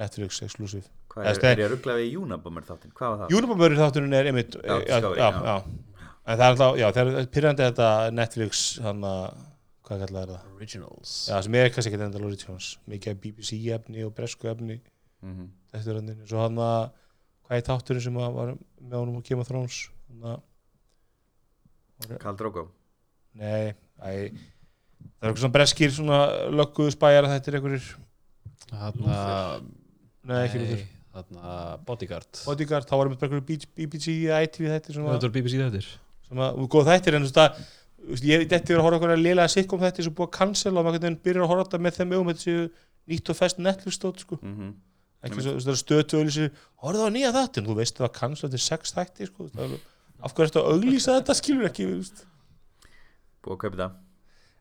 Netflix 0.00 0.42
exclusive 0.46 0.86
hvað 1.10 1.26
er, 1.26 1.40
er 1.42 1.62
ég 1.64 1.66
að 1.66 1.72
ruggla 1.74 1.96
við 1.98 2.18
Unabomber 2.20 2.66
þáttinn? 2.68 2.92
Hvað 2.94 3.14
var 3.14 3.22
það? 3.24 3.38
Unibomber 3.38 3.76
þátturinn 3.80 4.14
er 4.14 4.28
einmitt 4.30 4.58
Já, 4.60 4.76
já, 4.86 4.98
já, 5.02 5.30
já. 5.42 5.56
en 5.58 6.36
það 6.36 6.44
er 6.44 6.52
alltaf, 6.52 6.76
já, 6.78 6.86
það 6.94 7.10
er 7.10 7.30
pyrrandi 7.34 7.66
þetta 7.66 7.88
Netflix, 8.14 8.62
hann 8.84 9.02
að 9.08 9.40
hvað 9.90 10.04
kallar 10.06 10.30
það, 10.30 10.48
Originals. 10.54 11.14
Já, 11.26 11.36
sem 11.42 11.56
er 11.58 11.72
kannski 11.74 11.90
ekki 11.90 12.04
endal 12.06 12.26
originals, 12.28 12.68
mikið 12.90 13.18
BBC 13.24 13.58
efni 13.74 14.06
og 14.06 14.14
bresku 14.16 14.50
efni, 14.52 14.80
Mm 15.20 15.48
þetta 15.70 15.90
er 15.92 15.98
hann 16.00 16.22
svo 16.26 16.38
hann 16.40 16.56
að, 16.58 16.86
hvað 17.46 17.58
er 17.60 17.66
þátturinn 17.66 18.02
sem 18.02 18.16
að 18.18 18.32
var 18.34 18.48
með 18.56 18.96
honum 18.96 19.18
á 19.20 19.22
Game 19.28 19.42
of 19.44 19.50
Thrones? 19.50 19.76
Karl 22.22 22.38
Drogo. 22.38 22.64
Nei, 23.38 23.74
æ 24.00 24.00
það 24.00 25.26
er 25.26 25.28
eitthvað 25.28 25.42
svona 25.42 25.54
breskir 25.54 25.92
svona 25.94 26.20
lögguðu 26.52 26.94
spæjar 26.94 27.28
að 27.28 27.34
þetta 27.36 27.50
er 27.50 27.58
einhverjir. 27.58 27.90
Þarna 28.70 29.18
Nei, 30.30 30.40
ekki 30.44 30.62
Lúther. 30.62 30.86
Þarna 31.10 31.52
Bodyguard. 31.86 32.42
Bodyguard, 32.46 32.88
þá 32.88 32.94
varum 32.96 33.14
við 33.14 33.20
bara 33.22 33.30
einhverjir 33.30 33.76
BBC 33.76 34.16
eða 34.16 34.40
ITV 34.46 34.72
þetta 34.74 34.94
sem 34.94 35.06
Þetta 35.10 35.28
var 35.28 35.36
BBC 35.36 35.60
þettir 35.60 35.90
sem 36.30 36.42
að, 36.46 36.58
og 36.62 36.70
góð 36.70 36.90
þættir 36.90 37.16
en 37.16 37.24
þú 37.24 37.30
veist 37.30 37.40
að 37.42 37.62
ég 38.26 38.46
þetta 38.50 38.74
er 38.74 38.80
að 38.80 38.86
horfa 38.86 39.00
okkur 39.00 39.14
að 39.14 39.24
lélega 39.24 39.52
sitcom 39.52 39.82
þetta 39.82 40.06
sem 40.06 40.14
búið 40.16 40.28
að 40.28 40.36
cancel 40.38 40.72
og 40.74 40.84
maður 40.86 41.04
hvernig 41.04 41.22
byrjar 41.24 41.44
að 41.46 41.50
horfa 41.52 41.66
þetta 41.68 41.82
með 41.84 41.98
þeim 41.98 42.14
augum 42.16 42.30
þetta 42.32 42.46
séu 42.46 42.66
nýtt 43.10 43.32
og 43.32 43.38
fest 43.38 43.60
Netflix 43.60 43.98
stótt 43.98 44.24
sko. 44.24 44.38
Mhm. 44.42 44.74
ekki 45.20 45.42
svo, 45.44 45.52
það 45.60 45.74
er 45.74 45.76
stötu 45.76 46.16
auðlýsir 46.16 46.52
horfðu 46.80 47.04
á 47.04 47.10
nýja 47.12 47.32
þáttin, 47.36 47.66
þú 47.68 47.74
veist 47.76 47.98
það 47.98 48.06
var 48.06 48.14
cancel 48.16 48.46
eftir 48.48 48.62
sex 48.64 48.94
þætti 48.96 49.26
sko, 49.28 49.48
það 49.52 49.74
af 50.20 50.32
hverju 50.32 50.46
ertu 50.48 50.60
að 50.60 50.70
auglýsa 50.72 51.16
þetta 51.18 51.36
skilur 51.36 51.68
ekki, 51.68 51.84
Búið 53.40 53.52
að 53.56 53.60
kaupa 53.60 53.76
það 53.76 53.98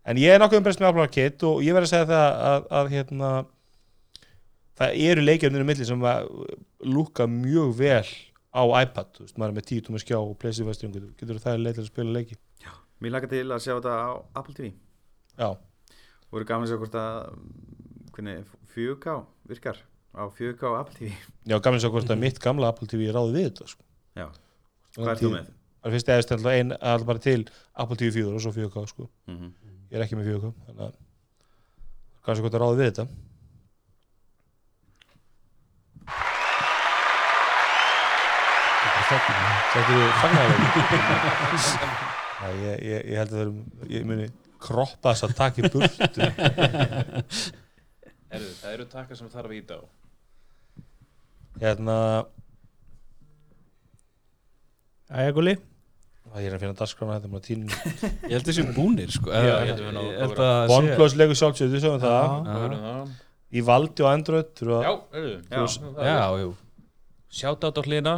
En 0.10 0.18
ég 0.18 0.34
er 0.34 0.40
nokkuð 0.42 0.58
umbreyst 0.62 0.80
með 0.82 0.90
Apple 0.90 1.06
Arcade 1.06 1.48
og 1.48 1.64
ég 1.64 1.76
verð 1.76 1.88
að 1.88 1.92
segja 1.92 2.08
það 2.10 2.28
að, 2.50 2.68
að 2.80 2.92
hérna, 2.94 3.32
það 4.80 5.00
eru 5.10 5.26
leikjarnir 5.26 5.66
í 5.66 5.68
milli 5.70 5.86
sem 5.86 6.06
að 6.12 6.30
lúka 6.88 7.28
mjög 7.30 7.74
vel 7.78 8.12
á 8.50 8.64
iPad, 8.82 9.20
veist, 9.20 9.36
maður 9.38 9.52
er 9.52 9.58
með 9.60 9.68
10 9.70 9.86
tómi 9.86 10.02
skjá 10.02 10.18
og 10.18 10.38
pleysið 10.42 10.66
að 13.00 13.04
Mér 13.04 13.14
lakar 13.16 13.32
til 13.32 13.48
að 13.48 13.62
sjá 13.64 13.74
þetta 13.78 13.96
á 13.96 14.12
Apple 14.36 14.56
TV 14.58 14.74
Já, 15.40 15.50
Voru 16.30 16.46
gaman 16.46 16.68
að 16.68 16.74
sjá 16.74 16.80
hvort 16.82 16.98
að 17.00 17.14
hvernig 18.14 18.50
4K 18.74 19.14
virkar 19.50 19.80
á 20.12 20.24
4K 20.28 20.62
á 20.68 20.74
Apple 20.82 20.96
TV 20.98 21.14
já 21.48 21.56
gaman 21.64 21.80
svo 21.80 21.92
hvort 21.94 22.12
að 22.12 22.20
mitt 22.20 22.42
gamla 22.44 22.74
Apple 22.74 22.90
TV 22.90 23.08
ráði 23.14 23.38
við 23.38 23.48
þetta 23.50 23.70
sko. 23.72 23.84
Já. 24.20 24.28
Hvað 24.98 25.14
er 25.14 25.22
þú 25.22 25.32
með? 25.36 25.48
Það 25.80 25.88
er 25.90 25.96
fyrst 25.96 26.12
eðast 26.14 26.34
alltaf 26.36 26.52
ein, 26.52 26.76
alltaf 26.76 27.08
bara 27.08 27.24
til 27.24 27.42
Apple 27.80 27.98
TV 28.02 28.12
4 28.20 28.36
og 28.36 28.44
svo 28.44 28.52
4K 28.58 28.86
sko. 28.92 29.10
Mm 29.30 29.38
-hmm. 29.38 29.52
Ég 29.90 29.98
er 29.98 30.04
ekki 30.04 30.20
með 30.20 30.30
4K, 30.34 30.54
þannig 30.68 30.84
að 30.86 30.94
kannski 32.26 32.44
hvort 32.44 32.56
að 32.56 32.62
ráði 32.62 32.78
við 32.78 32.88
þetta 32.92 33.08
Þetta 39.10 39.80
eru 39.80 40.10
fagnaðarleik 40.22 42.16
Já, 42.40 42.48
ég, 42.56 42.84
ég, 42.88 43.00
ég 43.12 43.18
held 43.20 43.32
að 43.34 43.36
það 43.36 43.42
eru 43.46 43.54
ég 43.92 44.06
muni 44.08 44.28
kroppa 44.60 45.12
þess 45.14 45.26
að 45.28 45.34
taka 45.40 45.58
í 45.64 45.72
burtu. 45.74 46.28
Herðu, 48.30 48.52
það 48.62 48.74
eru 48.76 48.86
takkar 48.92 49.18
sem 49.20 49.30
þarf 49.32 49.50
að 49.50 49.58
íta 49.58 49.74
á. 49.80 49.82
Hérna 51.60 51.96
Æja, 55.10 55.32
Gulli 55.36 55.56
að 56.30 56.44
ég 56.44 56.48
er 56.52 56.56
að 56.56 56.62
finna 56.64 56.78
dagskrána 56.78 57.16
þetta 57.18 57.30
með 57.34 57.42
tínu 57.48 57.66
Ég 58.30 58.34
held 58.36 58.46
þessi 58.46 58.64
búnir 58.76 59.10
sko. 59.14 59.28
OnePlus 60.76 61.14
leikur 61.18 61.38
sjálfsögðu, 61.40 61.74
við 61.74 61.82
sögum 61.88 62.04
það. 62.04 62.26
Það 62.46 62.60
það. 62.76 63.08
í 63.50 63.60
valdi 63.66 64.00
og 64.06 64.10
Android 64.12 64.50
þurfa 64.60 64.80
Já, 64.86 64.94
Já. 65.50 65.62
Já, 66.06 66.46
Sjátt 67.40 67.66
átt 67.66 67.80
á 67.82 67.84
hlýna 67.86 68.14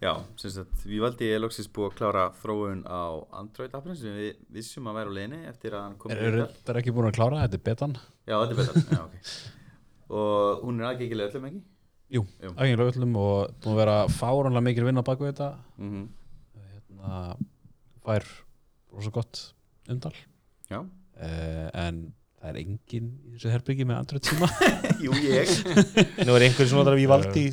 Já, 0.00 0.14
sem 0.40 0.52
sagt, 0.54 0.84
við 0.88 1.02
valdi 1.04 1.26
ég 1.28 1.42
loksins 1.42 1.68
búið 1.68 1.90
að 1.90 1.96
klára 1.98 2.22
þróun 2.40 2.78
á 2.88 3.00
Android 3.36 3.74
appinu 3.76 3.96
sem 4.00 4.14
við 4.16 4.30
vissum 4.56 4.86
að 4.88 5.00
vera 5.00 5.12
á 5.12 5.16
leiðinni 5.18 5.40
eftir 5.50 5.76
að 5.76 5.82
hann 5.84 5.98
kom 6.00 6.14
Er 6.14 6.38
þetta 6.40 6.78
ekki 6.80 6.94
búin 6.96 7.10
að 7.10 7.18
klára? 7.18 7.42
Þetta? 7.42 7.58
Er 7.60 7.66
betan. 7.68 7.98
Já, 8.24 8.36
þetta 8.38 8.54
er 8.54 8.60
betra, 8.62 8.84
já, 8.96 9.02
ok. 9.04 9.34
Og 10.20 10.64
hún 10.64 10.80
er 10.80 10.88
aðgengilega 10.88 11.30
öllum 11.34 11.50
ekki? 11.50 11.60
Jú, 12.10 12.24
Jú. 12.40 12.54
aðgengilega 12.54 12.94
öllum 12.96 13.20
og 13.20 13.52
búin 13.60 13.76
að 13.76 13.82
vera 13.82 13.98
fáránlega 14.14 14.66
mikil 14.70 14.88
vinna 14.88 15.04
bak 15.06 15.20
við 15.20 15.34
þetta. 15.34 15.50
Mm 15.82 16.08
hérna, 17.00 17.36
fær 18.04 18.26
rosa 18.90 19.12
gott 19.14 19.42
umdal 19.90 20.14
Já, 20.70 20.80
uh, 20.80 21.68
en 21.74 22.12
það 22.40 22.50
er 22.50 22.58
enginn 22.62 23.08
í 23.26 23.34
þessu 23.34 23.50
herbyggi 23.52 23.84
með 23.84 23.98
Android 24.00 24.28
síma. 24.28 24.48
Jú 25.04 25.12
ég. 25.26 25.50
Nú 26.26 26.36
er 26.36 26.46
einhverjum 26.46 26.70
sem 26.70 26.78
notar 26.78 26.94
að 26.94 27.00
við 27.02 27.10
valdi 27.10 27.44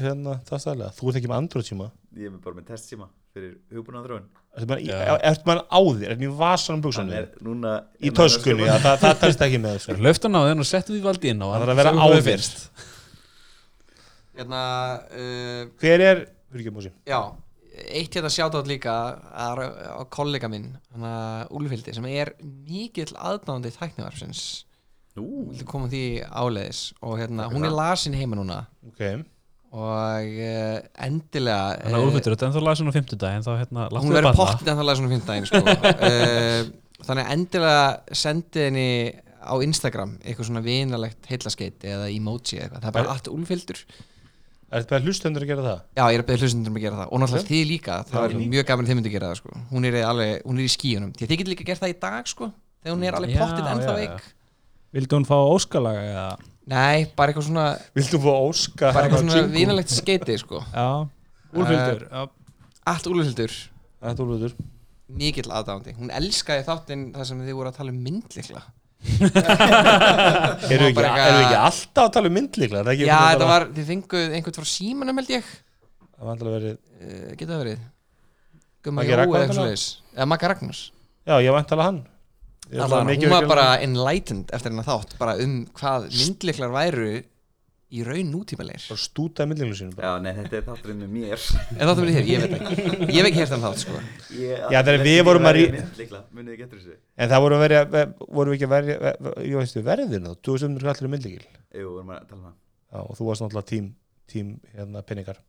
hérna 0.00 0.38
það 0.48 0.62
stæðlega, 0.64 0.94
þú 0.98 1.10
ert 1.10 1.18
ekki 1.20 1.30
með 1.32 1.40
Android 1.42 1.68
síma? 1.68 1.88
Ég 2.18 2.28
er 2.30 2.40
bara 2.44 2.58
með 2.58 2.70
testsíma 2.72 3.08
fyrir 3.32 3.52
hugbúna 3.72 4.02
þróun. 4.04 4.24
Ertu 4.52 5.46
mann 5.48 5.62
á 5.64 5.80
þér, 5.80 6.08
er 6.12 6.24
í 6.26 6.30
vasanum 6.36 6.82
buksunum 6.84 7.14
er 7.16 7.28
núna 7.44 7.76
í 7.96 8.12
töskunni, 8.12 8.66
já, 8.68 8.74
það, 8.82 8.98
það 9.04 9.20
telst 9.22 9.44
ekki 9.46 9.60
með 9.62 9.74
þessu 9.78 9.96
Löftan 10.04 10.36
á 10.36 10.40
þenn 10.48 10.64
og 10.64 10.68
settu 10.68 10.96
því 10.96 11.04
valdi 11.06 11.32
inn 11.32 11.40
á 11.40 11.46
Það 11.48 11.62
þarf 11.62 11.72
að 11.72 11.80
vera 11.80 11.94
á 11.96 12.06
þér. 12.26 12.44
Hérna, 14.32 14.60
uh, 15.12 15.62
Hver 15.80 16.04
er, 16.08 16.20
fyrir 16.52 16.64
ekki 16.66 16.74
músi. 16.76 16.92
Já, 17.08 17.20
eitt 17.92 18.16
hérna 18.16 18.32
sjátátt 18.32 18.68
líka 18.68 18.92
á, 19.32 19.48
á 19.56 20.02
kollega 20.12 20.48
minn, 20.52 20.70
hana 20.92 21.14
Úlfildi, 21.52 21.94
sem 21.96 22.06
er 22.12 22.34
mikill 22.40 23.12
aðdáðandi 23.16 23.72
þæknivarpsins. 23.76 24.44
Nú, 25.18 25.26
Viltu 25.50 25.66
koma 25.68 25.90
því 25.92 26.04
áleiðis? 26.24 26.86
Og 27.04 27.18
hérna, 27.20 27.50
hún 27.52 27.68
er 27.68 27.74
lasin 27.76 28.16
heima 28.16 28.38
núna. 28.38 28.62
Ok, 28.88 29.02
og 29.72 30.36
uh, 30.44 30.78
endilega 31.06 31.80
Þannig 31.80 31.98
að 31.98 32.06
úrfittur, 32.06 32.34
þetta 32.34 32.44
er 32.44 32.50
ennþá 32.50 32.62
lasin 32.66 32.92
á 32.92 32.96
fimmtudaginn 32.98 33.44
þá 33.46 33.52
hérna, 33.56 33.88
láttu 33.88 34.04
hún 34.04 34.16
verður 34.18 34.28
banna. 34.28 34.46
pottið 34.52 34.72
en 34.72 34.80
það 34.80 34.88
lasin 34.90 35.08
á 35.08 35.12
fimmtudaginn 35.12 35.48
sko. 35.48 35.62
uh, 35.64 36.70
þannig 37.08 37.24
að 37.24 37.34
endilega 37.36 38.16
sendi 38.22 38.66
henni 38.66 38.88
á 39.42 39.54
Instagram 39.64 40.16
eitthvað 40.22 40.48
svona 40.50 40.64
vinalegt 40.64 41.30
heilaskeit 41.30 41.86
eða 41.88 42.10
emoji 42.12 42.58
eða 42.60 42.66
eitthvað, 42.68 42.82
það 42.82 42.90
er 42.92 42.98
bara 42.98 43.14
allt 43.16 43.30
Úlfildur 43.32 43.80
ertu 44.72 44.88
bara 44.92 45.04
hlustendur 45.04 45.44
að 45.44 45.50
gera 45.50 45.64
það? 45.66 45.80
Já, 45.98 46.04
ég 46.04 46.14
er 46.16 46.22
að 46.22 46.28
beða 46.28 46.44
hlustundum 46.46 46.76
að 46.78 46.84
gera 46.86 47.00
það 47.00 47.10
og 47.10 47.22
náttúrulega 47.22 47.48
þið 47.50 47.64
líka, 47.68 47.96
það 48.08 48.22
er 48.28 48.36
mjög 48.52 48.68
gaman 48.70 48.86
að 48.86 48.92
þið 48.92 48.98
myndi 48.98 49.10
að 49.10 49.16
gera 49.16 49.32
það 49.32 49.40
sko. 49.40 49.58
hún, 49.72 49.88
er 49.88 49.98
alveg, 50.08 50.32
hún 50.46 50.60
er 50.60 50.64
í 50.64 50.72
skíunum 50.72 51.10
því 51.16 51.26
að 51.26 51.32
þið 51.32 51.40
getur 51.42 51.52
líka 51.52 51.66
gert 51.68 51.82
það 51.82 51.92
í 51.92 51.98
dag 52.06 52.30
sko, 52.30 52.48
þegar 52.80 52.96
hún 52.96 53.04
er 53.08 53.18
alveg 53.18 53.34
Já, 53.34 53.40
pottið 53.42 53.68
ennþá 53.72 53.96
veik 53.98 54.30
Vildi 54.92 55.16
hún 55.16 55.28
fá 55.28 55.36
óskalaga 55.40 56.06
eða? 56.08 56.24
Nei, 56.70 57.08
bara 57.18 57.32
eitthvað 57.32 57.48
svona, 57.48 57.64
Viltu 57.96 58.20
fá 58.22 58.30
óska 58.36 58.92
bara 58.94 59.08
eitthvað 59.08 59.24
svona 59.24 59.38
jingle? 59.40 59.54
vinalegt 59.56 59.90
skeiti 59.90 60.36
sko. 60.38 60.60
Já, 60.70 60.86
Úlfildur 61.52 62.04
já. 62.06 62.28
Allt 62.92 63.08
Úlfildur, 63.10 63.56
Þetta 64.02 64.14
er 64.14 64.22
úlfur 64.26 64.54
mikill 65.12 65.50
aðdándi 65.52 65.92
hún 65.98 66.12
elskaði 66.14 66.64
þáttinn 66.66 67.02
þar 67.16 67.28
sem 67.28 67.42
þið 67.44 67.58
voru 67.58 67.70
að 67.72 67.76
tala 67.80 67.92
um 67.92 67.98
myndlikla 68.06 68.62
Erum 69.02 70.86
við 70.86 70.92
ekki, 70.92 71.02
erum 71.02 71.38
við 71.38 71.42
ekki 71.42 71.58
alltaf 71.58 72.04
að 72.04 72.12
tala 72.16 72.30
um 72.30 72.36
er 72.38 72.90
ekki 72.92 73.08
Já, 73.08 73.18
þetta 73.32 73.48
var, 73.50 73.66
þið 73.74 73.88
fenguð 73.90 74.36
einhvern 74.38 74.56
frá 74.60 74.68
símanum 74.70 75.18
held 75.18 75.32
ég. 75.34 75.48
Það 76.12 76.22
var 76.22 76.32
alltaf 76.36 76.52
verið 76.52 76.76
uh, 76.76 77.32
Geta 77.34 77.50
það 77.50 77.62
verið. 77.64 77.82
Gumma 78.82 79.04
Jó 79.06 79.10
eða 79.12 79.24
eitthvað 79.24 79.58
svoleiðis. 79.58 79.86
Eða 80.14 80.28
Magga 80.30 80.52
Ragnars. 80.52 80.82
Já, 81.26 81.34
ég 81.42 81.56
vænt 81.56 81.74
alveg 81.74 81.88
hann. 81.88 82.00
er 82.06 82.11
Allan, 82.80 83.10
Hún 83.12 83.28
var 83.30 83.46
bara 83.50 83.66
enlightened 83.84 84.48
eftir 84.56 84.72
hennar 84.72 84.86
þátt 84.88 85.18
bara 85.20 85.36
um 85.42 85.58
hvað 85.76 86.08
myndliklar 86.14 86.72
væru 86.72 87.10
í 87.92 88.00
raun 88.06 88.30
nútímalegir. 88.32 88.86
Bara 88.88 89.00
stútaði 89.02 89.50
myndlíklu 89.50 89.74
sínum 89.76 89.96
bara. 89.98 90.14
já, 90.14 90.22
nei, 90.24 90.32
þetta 90.38 90.56
er 90.56 90.62
þátturinn 90.70 91.02
með 91.02 91.10
mér. 91.12 91.42
En 91.76 91.90
þáttum 91.90 92.06
við 92.08 92.14
þér, 92.16 92.28
ég 92.30 92.44
veit 92.46 92.54
ekki. 92.56 92.86
Ég 93.02 93.18
hef 93.18 93.26
ekki 93.28 93.40
heyrt 93.42 93.52
hann 93.52 93.64
þátt 93.66 93.82
sko. 93.82 93.98
Ég, 94.38 94.62
Já, 94.72 94.78
þegar 94.86 95.04
við 95.04 95.18
vorum 95.28 95.48
að 95.50 95.58
Líkla, 95.98 96.20
munið 96.32 96.54
þið 96.54 96.62
getur 96.62 96.78
þessu. 96.80 96.96
En 97.20 97.28
það 97.34 97.42
voru 97.44 97.58
að 97.58 97.64
verja, 97.66 97.82
voru 98.38 98.54
við 98.54 98.56
ekki 98.56 98.68
að 98.68 98.72
verja 98.72 99.12
Ég 99.44 99.58
veistu, 99.60 99.82
verðin 99.90 100.24
þá, 100.24 100.32
þú 100.40 100.54
veist 100.56 100.64
um 100.70 100.78
allir 100.80 101.08
um 101.10 101.12
myndlíkil 101.12 101.44
Jú, 101.82 101.90
vorum 101.98 102.14
að 102.16 102.22
tala 102.30 102.40
um 102.40 102.46
það. 102.46 102.56
Já, 102.92 102.98
og 103.02 103.18
þú 103.20 103.28
varst 103.28 103.44
náttúrulega 103.44 103.68
tím, 103.74 103.90
tím 104.32 104.54
hérna 104.72 105.04
pinningar 105.04 105.42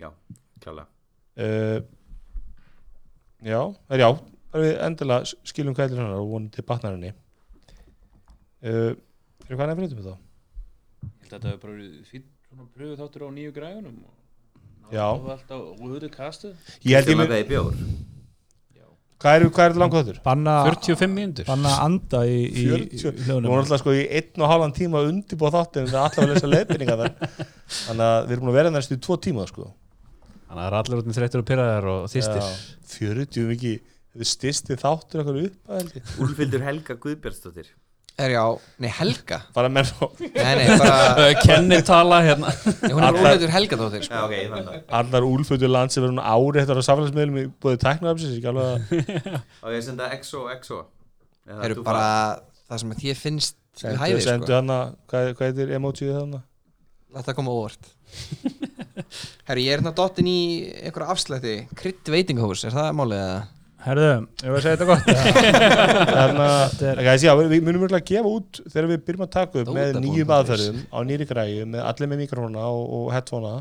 Já, 0.00 0.08
klálega. 0.64 0.88
Uh, 1.36 1.84
Já, 3.44 3.60
það 4.56 4.62
Það 4.62 4.64
er 4.64 4.66
við 4.66 4.84
endilega 4.86 5.48
skiljum 5.52 5.76
kælir 5.76 6.00
hennar 6.00 6.20
og 6.20 6.30
vonum 6.30 6.50
til 6.54 6.64
batnar 6.66 6.96
henni 6.96 7.12
uh, 8.64 8.92
Er 9.46 9.52
hvað 9.52 9.70
nefnir 9.70 9.90
þetta 9.90 10.00
með 10.00 10.08
þá? 10.08 10.16
Ég 11.06 11.26
held 11.26 11.32
að 11.32 11.36
þetta 11.36 11.52
hefur 11.52 11.62
bara 11.62 11.76
verið 11.76 12.10
fín 12.10 12.26
svona 12.46 12.68
pröfu 12.72 12.98
þáttur 13.02 13.26
á 13.26 13.28
nýju 13.36 13.54
græðunum 13.56 14.02
Já. 14.94 15.06
og 15.10 15.30
alltaf 15.34 15.64
auðvitað 15.82 16.12
kastið 16.14 16.74
Ég 16.86 17.00
held 17.00 17.10
ég 17.12 17.18
með 17.20 17.38
í 17.40 18.04
hvað 19.16 19.36
er, 19.36 19.46
er 19.46 19.72
þetta 19.72 19.80
langt 19.80 19.96
þáttur? 19.96 20.18
Banna, 20.24 20.54
45 20.68 21.12
mínútur. 21.12 21.46
banna 21.48 21.72
anda 21.82 22.20
í, 22.28 22.36
í 22.50 22.66
40 22.68 23.16
Við 23.16 23.22
hljóðunum 23.26 23.52
vorum 23.52 23.64
alltaf 23.64 23.80
sko 23.80 23.94
í 23.96 24.04
einn 24.18 24.44
og 24.44 24.52
halvan 24.52 24.74
tíma 24.76 25.00
að 25.00 25.10
undirbúa 25.12 25.52
þáttin 25.54 25.86
en 25.86 25.90
það 25.92 25.98
er 25.98 26.04
alltaf 26.04 26.22
að 26.24 26.32
lesa 26.32 26.50
leiðbyrninga 26.52 26.96
þar. 27.00 27.14
Þannig 27.78 28.06
að 28.06 28.18
við 28.26 28.36
erum 28.36 28.44
búin 28.44 28.52
að 28.52 28.58
vera 28.60 28.72
næstu 28.74 28.98
í 28.98 29.02
tvo 29.06 29.18
tíma 29.26 29.46
sko. 29.48 29.70
Þannig 30.46 30.60
að 30.60 30.60
það 30.60 30.68
er 30.68 30.78
allir 30.80 31.00
út 31.00 31.08
með 31.08 31.18
þreyttur 31.18 31.42
og 31.42 31.48
pyrraðar 31.50 31.88
og 31.94 32.08
þýstir 32.12 32.42
Já, 32.42 32.50
40 32.92 33.48
mikið 33.54 33.95
Þetta 34.16 34.24
er 34.26 34.30
styrsti 34.32 34.76
þáttur 34.80 35.20
eitthvað 35.22 35.42
upp 35.46 35.74
að 35.76 35.90
ég 35.98 36.14
Úlfildur 36.24 36.64
Helga 36.64 36.96
Guðbjörnsdóttir 37.04 37.74
Er 38.16 38.32
já, 38.32 38.40
nei 38.80 38.88
Helga. 38.96 39.42
Bara 39.52 39.68
menn 39.68 39.84
og 40.00 40.14
Nei, 40.22 40.52
nei, 40.56 40.78
bara 40.80 41.26
Kennitala 41.44 42.22
hérna. 42.24 42.48
Nei, 42.48 42.92
Hún 42.94 43.02
er 43.02 43.08
Allar- 43.10 43.18
úrleitur 43.20 43.50
Helga 43.52 43.76
þóttir 43.76 44.00
Já, 44.00 44.06
sko. 44.08 44.20
ok, 44.24 44.32
ég 44.38 44.46
fann 44.54 44.64
það. 44.70 44.78
Allar 45.00 45.26
úlfötu 45.28 45.68
land 45.68 45.92
sem 45.92 46.00
verður 46.06 46.22
ári 46.24 46.62
eftir 46.62 46.80
á 46.80 46.84
samfélagsmiðlum 46.88 47.36
í 47.42 47.44
búið 47.60 47.76
tæknaðarpsins 47.84 48.38
ekki 48.38 48.48
alveg 48.54 48.70
að 48.72 49.36
Og 49.68 49.76
ég 49.76 49.84
senda 49.90 50.08
XO 50.16 50.46
XO 50.62 50.78
Eða 51.44 51.58
Það 51.60 51.66
eru 51.68 51.76
þú 51.76 51.84
bara 51.90 52.06
það 52.70 52.80
sem 52.82 52.94
að 52.96 53.02
þér 53.04 53.20
finnst 53.26 53.58
við 53.76 53.84
sendu, 53.84 54.00
hæfi 54.00 54.24
sendu 54.24 54.48
sko. 54.48 54.56
hana, 54.62 54.78
hvað, 55.12 55.28
hvað 55.36 55.50
heitir 55.52 55.74
emojíð 55.76 56.14
hana? 56.16 56.40
Láta 57.12 57.28
það 57.28 57.36
koma 57.42 57.52
óvart. 57.60 57.92
Herru, 59.46 59.60
ég 59.62 59.68
er 59.70 59.78
hérna 59.78 59.92
dottin 59.96 60.26
í 60.32 60.38
einhverja 60.80 61.12
afslætti. 61.14 61.52
Krydd 61.78 62.08
veitingahús, 62.12 62.64
er 62.66 62.74
það 62.74 62.88
málið 62.98 63.20
eða? 63.20 63.36
Herðu, 63.86 64.06
ég 64.42 64.50
var 64.50 64.56
að 64.58 64.64
segja 64.64 64.78
þetta 64.80 64.86
gott? 64.90 65.10
Þannig 66.16 66.40
Þetta 66.72 66.88
er- 66.90 67.00
að 67.12 67.24
já, 67.26 67.32
við, 67.38 67.50
við 67.52 67.60
munum 67.68 67.84
örgulega 67.86 68.02
að 68.02 68.08
gefa 68.10 68.32
út 68.34 68.60
þegar 68.66 68.88
við 68.90 69.04
byrjum 69.06 69.24
að 69.26 69.30
taka 69.36 69.60
upp 69.62 69.70
með 69.76 69.98
nýjum 70.02 70.32
aðferðum 70.36 70.80
á 70.90 70.98
nýri 71.06 71.28
græju 71.30 71.68
með 71.70 71.84
allir 71.92 72.10
með 72.10 72.22
mikrofóna 72.24 72.64
og, 72.72 72.82
og 72.98 73.06
headphonea. 73.14 73.60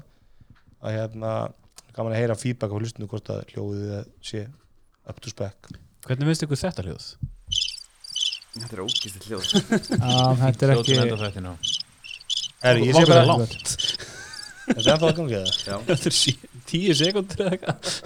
Að 0.86 0.98
hérna 0.98 1.34
gaman 1.96 2.16
að 2.16 2.20
heyra 2.24 2.38
feedback 2.42 2.74
á 2.74 2.78
hlustinu 2.82 3.10
hvort 3.12 3.32
að 3.36 3.44
hljóðið 3.54 4.10
sé 4.26 4.44
up 5.06 5.22
to 5.22 5.30
spec. 5.34 5.70
Hvernig 6.06 6.32
finnst 6.32 6.46
ykkur 6.48 6.62
þetta 6.64 6.86
hljóð? 6.88 7.08
Þetta 8.56 8.76
er 8.76 8.84
ógist 8.86 9.30
hljóð. 9.30 9.50
Þetta 10.42 10.66
er 10.66 10.76
ekki 10.80 11.00
Herri, 12.66 12.88
ég 12.90 12.96
sé 12.98 13.06
bara 13.06 13.22
það 13.22 13.30
langt. 13.30 13.54
Þetta 14.66 14.80
er 14.80 14.88
ennþá 14.96 15.10
að 15.12 15.18
gangi 15.20 15.36
það 15.38 15.84
Þetta 15.92 16.10
er 16.10 16.16
sí- 16.18 16.40
tíu 16.66 16.96
sekundur 16.98 17.44
eða 17.46 17.52
eitthvað. 17.54 18.00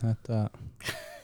Þetta 0.00 0.40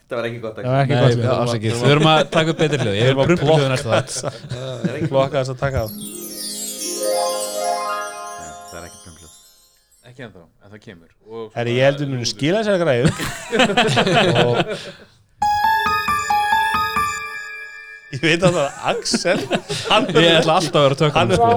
þetta 0.06 0.16
var 0.20 0.24
ekki 0.30 0.40
gott 0.44 0.56
það 0.56 0.66
var 0.70 0.82
ekki 0.84 0.94
Nei, 0.94 1.00
gott 1.02 1.18
við- 1.18 1.30
afsakið. 1.36 1.72
Við 1.72 1.80
þurfum 1.82 2.10
að 2.12 2.20
taka 2.36 2.48
upp 2.54 2.60
betri 2.62 2.78
hljóð. 2.82 2.94
Ég 2.96 3.06
erum 3.10 3.20
að 3.22 3.26
blokka 3.42 3.68
næsta 3.72 3.88
það 3.90 4.04
Klokka 5.10 5.36
þess 5.42 5.50
að 5.50 5.58
taka 5.64 5.78
það 5.82 5.90
Nei, 7.16 8.52
Það 8.70 8.78
er 8.78 8.86
ekki 8.86 9.00
prumhljóð 9.02 9.34
Ekki 10.06 10.22
ennþá, 10.26 10.42
en 10.62 10.70
það 10.72 10.80
kemur. 10.86 11.10
Og 11.26 11.50
Herri, 11.58 11.72
ég 11.76 11.84
heldur 11.90 12.06
munu 12.06 12.22
lúður. 12.22 12.30
skila 12.30 12.60
græju. 12.78 13.06
Og 14.46 14.54
Ég 18.14 18.20
veit 18.22 18.44
að 18.46 18.54
það 18.54 18.62
er 18.62 18.74
Axel 18.92 19.40
Hann 19.90 20.04
Ég 20.14 20.36
ætla 20.36 20.54
alltaf 20.60 20.78
að 20.78 20.84
vera 20.84 20.98
tökum 21.00 21.16
Hann 21.16 21.32
er 21.34 21.40
sko. 21.40 21.48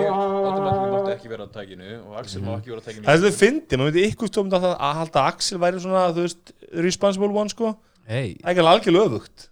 Ég 0.00 0.14
mátti 0.14 1.12
ekki 1.12 1.28
vera 1.32 1.44
á 1.44 1.48
tækinu 1.52 1.90
Og 1.98 2.16
Axel 2.22 2.40
má 2.46 2.54
ekki 2.56 2.72
vera 2.72 2.80
á 2.80 2.84
tækinu 2.86 3.04
Það 3.04 3.12
er 3.12 3.20
þetta 3.26 3.40
fyndi, 3.42 3.76
maður 3.76 3.90
myndi 3.90 4.06
ykkur 4.08 4.32
stóðum 4.32 4.56
að, 4.56 4.66
að 4.72 4.98
halda 5.02 5.26
Axel 5.28 5.60
væri 5.60 5.84
svona, 5.84 6.06
þú 6.16 6.24
veist, 6.24 6.56
responsible 6.86 7.32
one, 7.36 7.52
sko. 7.52 7.74
Hey. 8.08 8.34
Það 8.40 8.46
er 8.46 8.52
ekki 8.54 8.62
alveg 8.64 8.72
algjörlega 8.72 9.10
öfugt. 9.10 9.46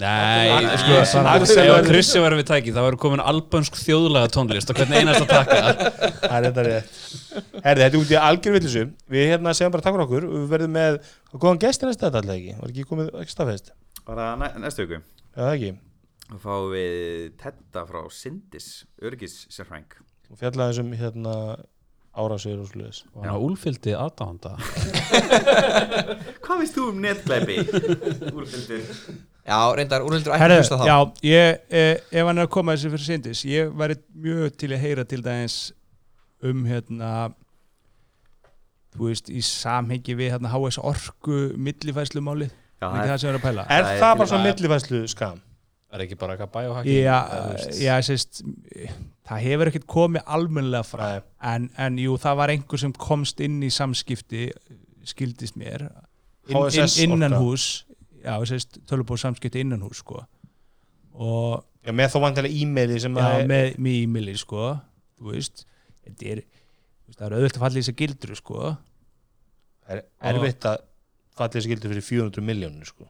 Nei, 0.00 0.48
sko, 0.80 0.94
ef 1.60 1.84
Krissi 1.84 2.20
var 2.22 2.32
við 2.38 2.46
tæki 2.48 2.72
þá 2.72 2.78
verður 2.80 3.00
komin 3.02 3.20
albönsk 3.20 3.76
þjóðlega 3.76 4.30
tónlist 4.32 4.72
og 4.72 4.78
hvernig 4.80 5.02
einast 5.02 5.26
að 5.26 5.34
taka 5.34 5.58
Það 6.22 6.36
er 6.38 6.46
þetta 6.46 6.64
rétt. 6.68 6.96
Herði, 7.58 7.82
þetta 7.82 7.90
er 7.90 7.98
út 8.00 8.14
í 8.14 8.18
algjör 8.22 8.56
villisu. 8.56 8.86
Við 9.12 9.28
hérna 9.34 9.52
segjum 9.58 9.74
bara 9.76 9.84
takk 9.84 9.98
fyrir 9.98 10.06
okkur. 10.06 10.28
Við 10.32 10.48
verðum 10.54 10.74
með, 10.78 10.98
góðan 11.36 11.60
gesti 11.66 11.88
næsta 11.90 12.08
þetta 12.08 12.22
alltaf 12.22 12.38
ekki. 12.38 12.56
Var 12.62 12.72
ekki 12.72 12.88
komið, 12.88 13.12
ekki 13.20 13.36
staðfest? 13.36 13.74
Bara 14.06 14.32
næ, 14.36 14.48
næstu 14.62 14.86
viku 14.86 15.00
Já, 15.00 15.42
það 15.42 15.52
ekki. 15.56 15.72
Þá 16.32 16.36
fáum 16.42 16.70
við 16.72 17.28
Tedda 17.42 17.84
frá 17.88 18.00
Sindis 18.12 18.68
Örgis 19.02 19.36
sérfræng 19.52 19.98
Og 20.32 20.38
fjallaði 20.40 20.72
þessum 20.72 20.92
hérna 20.96 21.34
árásir 22.12 22.60
og 22.60 22.68
sluðis. 22.68 23.02
og 23.14 23.24
hann 23.24 23.40
úlfyldi 23.40 23.94
aðdánda 23.96 24.54
Hvað 26.44 26.58
veist 26.60 26.76
þú 26.76 26.88
um 26.92 26.98
netglæpi? 27.04 27.56
Úrfyldur 28.32 28.82
Já, 29.42 29.58
reyndar, 29.74 30.04
úrhildur 30.06 30.34
ekki 30.36 30.42
Herðu, 30.44 30.58
hlusta 30.60 30.76
þá 30.78 30.84
já, 30.86 30.96
ég, 31.26 31.62
eh, 31.74 31.94
ef 32.14 32.26
hann 32.28 32.38
er 32.38 32.46
að 32.46 32.52
koma 32.54 32.76
þessi 32.76 32.90
fyrir 32.92 33.06
sindis, 33.08 33.40
ég 33.48 33.72
væri 33.74 33.96
mjög 34.14 34.52
til 34.60 34.68
að 34.76 34.82
heyra 34.84 35.04
til 35.10 35.18
dæmis 35.24 35.56
um 36.46 36.60
hérna 36.68 37.08
þú 38.94 39.08
veist, 39.08 39.32
í 39.32 39.42
samhengi 39.42 40.14
við 40.20 40.30
hérna 40.36 40.52
HS 40.52 40.78
orku 40.78 41.40
millifæslumálið, 41.58 42.52
Já, 42.52 42.61
það 42.90 42.98
er 42.98 43.02
ekki 43.02 43.12
það 43.12 43.22
sem 43.22 43.28
við 43.28 43.32
erum 43.32 43.42
að 43.42 43.48
pæla. 43.48 43.64
Er 43.68 43.88
Það 43.88 44.10
er 44.10 44.20
bara 44.20 44.30
svona 44.32 44.50
millifæslu 44.50 45.02
skam? 45.12 45.40
er 45.92 46.04
ekki 46.06 46.16
bara 46.18 46.36
eitthvað 46.36 46.52
bæjóhakki 46.54 46.94
Já, 47.02 47.16
já, 47.76 47.94
sérst 48.06 48.42
það 49.28 49.42
hefur 49.46 49.70
ekkert 49.70 49.88
komið 49.90 50.30
almennilega 50.36 50.86
frá 50.88 51.08
en, 51.52 51.68
en 51.76 51.98
jú, 52.00 52.16
það 52.20 52.38
var 52.40 52.52
einhver 52.54 52.80
sem 52.80 52.94
komst 52.96 53.42
inn 53.44 53.58
í 53.64 53.70
samskipti 53.72 54.46
skildist 55.08 55.58
mér 55.60 55.88
inn, 56.48 56.56
inn, 56.56 57.16
innan 57.16 57.36
hús 57.36 57.84
já, 58.22 58.34
sérst, 58.48 58.80
tölubóð 58.88 59.20
samskipti 59.24 59.62
innan 59.64 59.82
hús 59.84 60.00
sko. 60.02 60.22
Og 61.12 61.60
Já, 61.82 61.90
með 61.90 62.12
þá 62.14 62.18
vantilega 62.22 62.62
e-maili 62.62 62.98
sem 63.02 63.16
já, 63.18 63.24
að... 63.26 63.44
með, 63.50 63.68
með 63.82 63.98
e-maili 64.04 64.36
sko 64.38 64.68
þú 65.18 65.32
veist, 65.34 65.64
þetta 66.06 66.28
er 66.36 66.42
það 67.12 67.26
er 67.26 67.36
auðvitað 67.36 67.58
að 67.58 67.64
falla 67.66 67.76
í 67.76 67.82
þess 67.82 67.92
að 67.92 67.98
gildru 68.00 68.38
sko. 68.38 68.72
Það 69.82 69.98
er 69.98 70.04
erfitt 70.32 70.68
að 70.70 70.84
falla 71.36 71.52
þessi 71.56 71.70
gildur 71.72 71.92
fyrir 71.94 72.02
400 72.08 72.44
miljónir, 72.44 72.84
sko. 72.88 73.06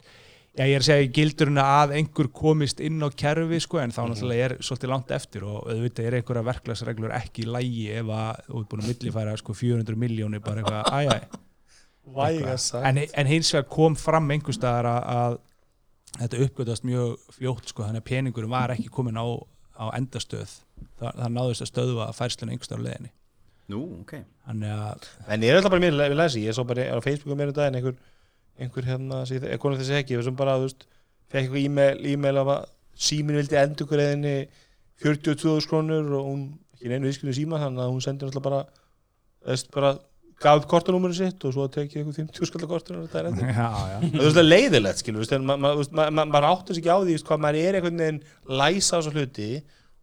Já, 0.52 0.66
ég 0.68 0.74
er 0.76 0.82
að 0.82 0.88
segja 0.90 1.04
í 1.06 1.12
gildurina 1.16 1.62
að 1.80 1.94
einhver 1.96 2.26
komist 2.36 2.80
inn 2.84 3.00
á 3.00 3.08
kerfi 3.08 3.60
sko, 3.64 3.78
en 3.80 3.90
þá 3.90 4.02
Mhm. 4.02 4.10
náttúrulega 4.12 4.44
er 4.50 4.54
svolítið 4.60 4.90
langt 4.92 5.10
eftir 5.16 5.44
og 5.48 5.64
auðvitað 5.70 6.06
er 6.10 6.16
einhverja 6.18 6.44
verklagsreglur 6.44 7.14
ekki 7.16 7.46
í 7.46 7.48
lægi 7.48 7.86
ef 7.96 8.04
að 8.12 8.42
þú 8.50 8.60
ert 8.60 8.68
búin 8.68 8.82
að 8.82 8.90
millifæra 8.92 9.36
sko 9.40 9.54
400 9.56 9.96
miljónir 9.96 10.40
bara 10.44 10.60
eitthvað, 10.60 11.38
Væga 12.04 12.56
sagt. 12.58 12.84
en, 12.84 12.98
en 13.14 13.26
hins 13.30 13.52
vegar 13.54 13.68
kom 13.70 13.94
fram 13.96 14.28
einhver 14.34 14.52
staðar 14.56 14.88
að, 14.90 15.04
að 15.14 15.36
þetta 16.18 16.40
uppgötast 16.46 16.84
mjög 16.84 17.12
fljótt 17.36 17.70
sko, 17.70 17.84
þannig 17.86 18.02
að 18.02 18.08
peningurum 18.10 18.50
var 18.52 18.72
ekki 18.74 18.90
komin 18.92 19.16
á, 19.16 19.24
á 19.78 19.84
endastöð 19.96 20.50
það, 20.98 21.12
það 21.14 21.30
náðist 21.36 21.62
að 21.64 21.70
stöðva 21.70 22.08
færsluna 22.18 22.52
einhver 22.56 22.68
staðar 22.68 22.82
á 22.82 22.86
leiðinni 22.90 23.12
Nú, 23.72 23.80
ok 24.02 24.16
þannig 24.48 24.72
að, 24.74 25.06
En 25.30 25.46
ég 25.46 25.52
er 25.54 25.60
alltaf 25.60 25.70
bara 25.76 25.84
mér 25.86 25.94
við 26.02 26.18
lesi, 26.18 26.42
ég 26.44 26.56
svo 26.58 26.64
bara 26.68 26.88
á 26.90 26.98
Facebooku 27.00 27.38
mér 27.38 27.54
í 27.54 27.56
daginn 27.56 27.78
einhver, 27.78 27.94
einhver 28.60 28.86
hérna, 28.86 29.22
konur 29.62 29.80
þessi 29.80 29.98
ekki, 30.00 30.18
við 30.18 30.28
sem 30.28 30.36
bara, 30.38 30.58
þú 30.60 30.68
veist, 30.68 30.86
fekk 31.32 31.42
eitthvað 31.42 31.64
e-mail, 31.64 32.06
e-mail 32.12 32.42
af 32.42 32.52
að 32.52 32.62
símin 33.08 33.38
vildi 33.40 33.58
endur 33.58 33.88
greiðinni 33.90 34.36
42.000 35.02 35.68
krónur 35.70 36.14
og 36.18 36.28
hún, 36.28 36.46
ekki 36.76 36.92
neinu 36.92 37.08
viðskilju 37.08 37.36
síma, 37.40 37.60
þannig 37.62 37.84
að 37.84 37.92
hún 37.94 38.04
sendir 38.04 38.28
alltaf 38.28 38.44
bara, 38.44 38.62
bara 39.74 39.92
gaf 40.42 40.60
upp 40.60 40.68
kortanúmuru 40.70 41.14
sitt 41.16 41.44
og 41.46 41.54
svo 41.54 41.68
tekið 41.72 42.00
eitthvað 42.02 42.18
50 42.20 42.50
skalla 42.50 42.70
kortanúmuru 42.70 43.08
þetta 43.10 43.20
er 43.20 43.28
endur. 43.30 43.52
Það 43.56 44.26
er 44.26 44.34
svona 44.34 44.46
leiðilegt, 44.46 45.02
skilur, 45.02 45.44
maður 45.46 46.48
áttur 46.50 46.76
sig 46.76 46.82
ekki 46.82 46.94
á 46.94 46.98
því, 47.02 47.18
hvað 47.28 47.44
maður 47.44 47.60
er 47.62 47.78
einhvern 47.78 48.02
veginn 48.02 48.22
læsa 48.62 48.98
á 48.98 48.98
þessu 48.98 49.14
hluti 49.16 49.50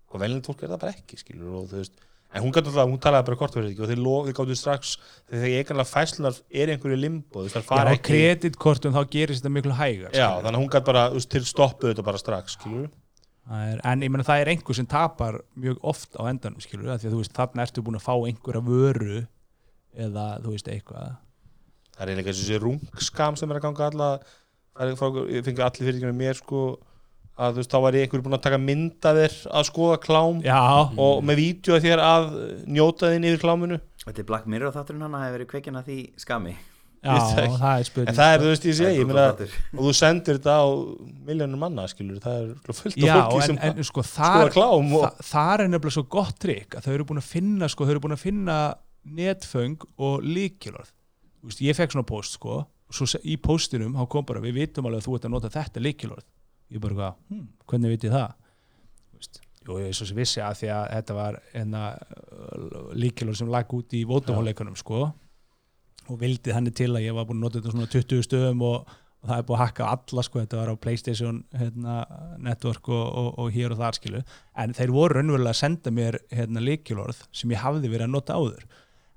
og 0.09 0.23
velnilegt 0.23 0.49
fólk 0.49 0.63
er 0.63 0.73
það 0.73 0.83
bara 0.85 0.95
ekki, 0.95 1.19
skilur, 1.19 1.57
og 1.59 1.67
þú 1.69 1.81
veist, 1.83 1.99
en 2.30 2.43
hún, 2.43 2.53
gat 2.53 2.67
alltaf, 2.69 2.86
hún 2.89 3.01
talaði 3.01 3.27
bara 3.30 3.49
ekki? 3.69 3.82
Og 3.82 3.89
þeir, 3.89 4.01
þeir 4.27 4.38
gáttu 4.38 4.57
strax, 4.57 4.93
þegar 5.32 5.53
eiginlega 5.57 5.89
fæslunar 5.89 6.39
er 6.49 6.71
einhverju 6.75 6.99
limbo, 6.99 7.45
það 7.45 7.63
Já, 7.63 7.67
fara 7.71 7.93
á 7.93 7.97
ekki, 7.97 8.11
kreditkortum 8.11 8.95
þá 8.95 9.01
gerist 9.15 9.41
þetta 9.41 9.53
miklu 9.55 9.77
hægar 9.80 10.13
já, 10.13 10.27
þannig 10.38 10.51
að 10.51 10.61
hún 10.61 10.71
gæti 10.75 10.89
bara, 10.91 11.05
veist, 11.15 11.30
til 11.34 11.45
stoppuð 11.49 11.93
þetta 11.93 12.05
bara 12.05 12.21
strax, 12.21 12.57
er, 13.73 13.82
en 13.82 14.05
ég 14.05 14.13
meina 14.13 14.27
það 14.27 14.43
er 14.43 14.51
einhver 14.53 14.77
sem 14.77 14.89
tapar 14.89 15.39
mjög 15.57 15.80
oft 15.89 16.19
á 16.21 16.30
endanum 16.30 16.61
skilur 16.61 16.91
því 16.91 17.09
að 17.09 17.15
þú 17.15 17.23
veist 17.23 17.38
þarna 17.39 17.65
ertu 17.65 17.86
búin 17.86 17.97
að 17.97 18.05
fá 18.05 18.13
einhverja 18.13 18.61
vöru 18.67 19.23
eða 19.97 20.25
þú 20.43 20.53
veist 20.53 20.69
eitthvað. 20.69 21.15
Það 21.95 22.03
er 22.03 22.11
eiginlega 22.11 22.36
þessi 22.36 22.59
rungskam 22.61 23.39
sem 23.39 23.49
er 23.49 23.57
að 23.57 23.65
ganga 23.65 23.88
alla, 23.89 24.11
það 24.77 24.93
fengi 25.47 25.65
allir 25.65 25.89
fyrir 25.89 26.15
mér, 26.15 26.38
sko, 26.38 26.61
að 27.39 27.53
þú 27.55 27.61
veist, 27.61 27.71
þá 27.73 27.83
var 27.85 27.97
ég 27.97 28.07
einhverju 28.07 28.25
búin 28.25 28.37
að 28.37 28.45
taka 28.45 28.59
mynda 28.61 29.13
þér 29.15 29.35
að 29.59 29.67
skoða 29.69 29.99
klám 30.03 30.41
Já, 30.43 30.57
og 31.05 31.21
með 31.25 31.39
vídeo 31.39 31.77
af 31.77 31.85
þér 31.85 32.01
að 32.03 32.25
njóta 32.67 33.13
þín 33.13 33.29
yfir 33.29 33.43
kláminu. 33.45 33.79
Þetta 34.03 34.23
er 34.23 34.27
Black 34.27 34.49
Mirror 34.49 34.75
þátturinn 34.75 35.05
hann 35.05 35.15
að 35.15 35.25
hefur 35.27 35.37
verið 35.37 35.49
kveikin 35.53 35.79
að 35.79 35.89
því 35.91 35.99
skami 36.19 36.57
já 36.99 37.13
það 37.15 37.37
ekki. 37.45 37.57
það 37.59 37.73
er 37.79 37.85
spurning. 37.87 38.09
En 38.09 38.17
það 38.17 38.33
er, 38.33 38.41
þú 38.41 38.49
veist, 38.49 38.65
ég 38.65 38.75
Það 38.75 38.83
er 38.83 38.89
segi, 38.89 38.99
ég 38.99 39.07
meina, 39.07 39.27
og 39.71 39.85
þú 39.85 39.93
sendir 39.95 40.39
þetta 40.39 40.55
á 40.59 40.67
miljónum 41.29 41.61
manna, 41.63 41.85
skilur, 41.87 42.17
það 42.23 42.41
er 42.41 42.49
fullt 42.79 42.97
af 42.97 43.29
fólki 43.29 43.39
en, 43.39 43.45
sem 43.45 43.59
en 43.69 43.87
sko 43.87 44.03
skoða 44.09 44.49
klám 44.55 44.91
og, 44.97 45.05
þa 45.05 45.27
þar 45.29 45.63
er 45.63 45.71
nefnilega 45.71 45.95
svo 45.95 46.03
gott 46.11 46.39
trikk 46.43 46.75
að 46.75 46.87
þau 46.89 46.93
eru 46.97 47.07
búin 47.07 47.21
að 47.21 47.29
finna 47.29 47.69
sko, 47.71 47.87
þau 47.87 47.93
eru 47.95 48.03
búin 48.03 48.17
að 48.17 48.25
finna 48.25 48.57
netföng 49.19 49.87
og 49.95 50.27
líkilorð 50.27 50.91
Þú 51.39 51.47
veist, 51.47 51.63
ég 51.63 51.77
fekk 51.77 51.95
svona 51.95 52.09
post 52.09 52.35
sko 52.35 52.57
og 52.65 52.97
svo 52.97 53.07
í 53.23 53.37
postinum 53.39 53.95
þá 53.95 54.03
kom 54.11 54.27
bara, 54.27 54.43
við 54.43 54.59
vitum 54.59 54.89
alveg 54.89 54.99
að 54.99 55.07
þú 55.07 55.15
ert 55.15 55.27
að 55.29 55.35
nota 55.37 55.53
þetta 55.53 55.83
líkilorð 55.85 56.25
ég 56.70 56.84
bara, 56.84 56.97
hvað, 56.99 57.17
hm, 57.32 57.47
hvernig 57.70 57.93
veit 57.93 58.05
ég 58.07 58.13
það? 58.13 58.36
Jú, 59.70 59.76
ég 59.78 59.91
er 59.91 59.97
svo 59.97 60.07
sem 60.09 60.17
vissi 60.17 60.41
að 60.41 60.55
því 60.61 60.70
að 60.74 60.86
þetta 60.95 61.15
var 61.17 61.38
enna 61.57 61.82
líkilorð 62.97 63.41
sem 63.41 63.51
lag 63.51 63.74
út 63.76 63.93
í 63.93 64.05
vótumháleikunum 64.07 64.78
sko. 64.80 65.09
Og 66.09 66.17
vildi 66.22 66.55
þannig 66.55 66.78
til 66.80 66.89
að 66.93 67.05
ég 67.05 67.17
var 67.17 67.28
búin 67.30 67.38
að 67.38 67.45
nota 67.45 67.59
þetta 67.59 67.74
svona 67.76 67.91
20 67.93 68.26
stöðum 68.26 68.63
og, 68.65 68.93
og 69.20 69.30
það 69.30 69.36
er 69.36 69.47
búið 69.49 69.57
að 69.57 69.63
hakka 69.65 69.89
alla 69.93 70.24
sko, 70.26 70.41
þetta 70.41 70.61
var 70.61 70.72
á 70.74 70.82
Playstation 70.86 71.41
hérna, 71.59 71.97
network 72.47 72.89
og, 72.89 73.03
og, 73.03 73.30
og 73.43 73.51
hér 73.53 73.76
og 73.76 73.82
þar 73.84 73.99
skilu 73.99 74.24
en 74.63 74.74
þeir 74.80 74.95
voru 74.95 75.20
raunverulega 75.20 75.53
að 75.53 75.59
senda 75.59 75.93
mér 75.93 76.17
hérna, 76.34 76.63
líkilorð 76.65 77.22
sem 77.30 77.53
ég 77.53 77.61
hafði 77.61 77.91
verið 77.91 78.07
að 78.07 78.15
nota 78.15 78.39
áður. 78.39 78.65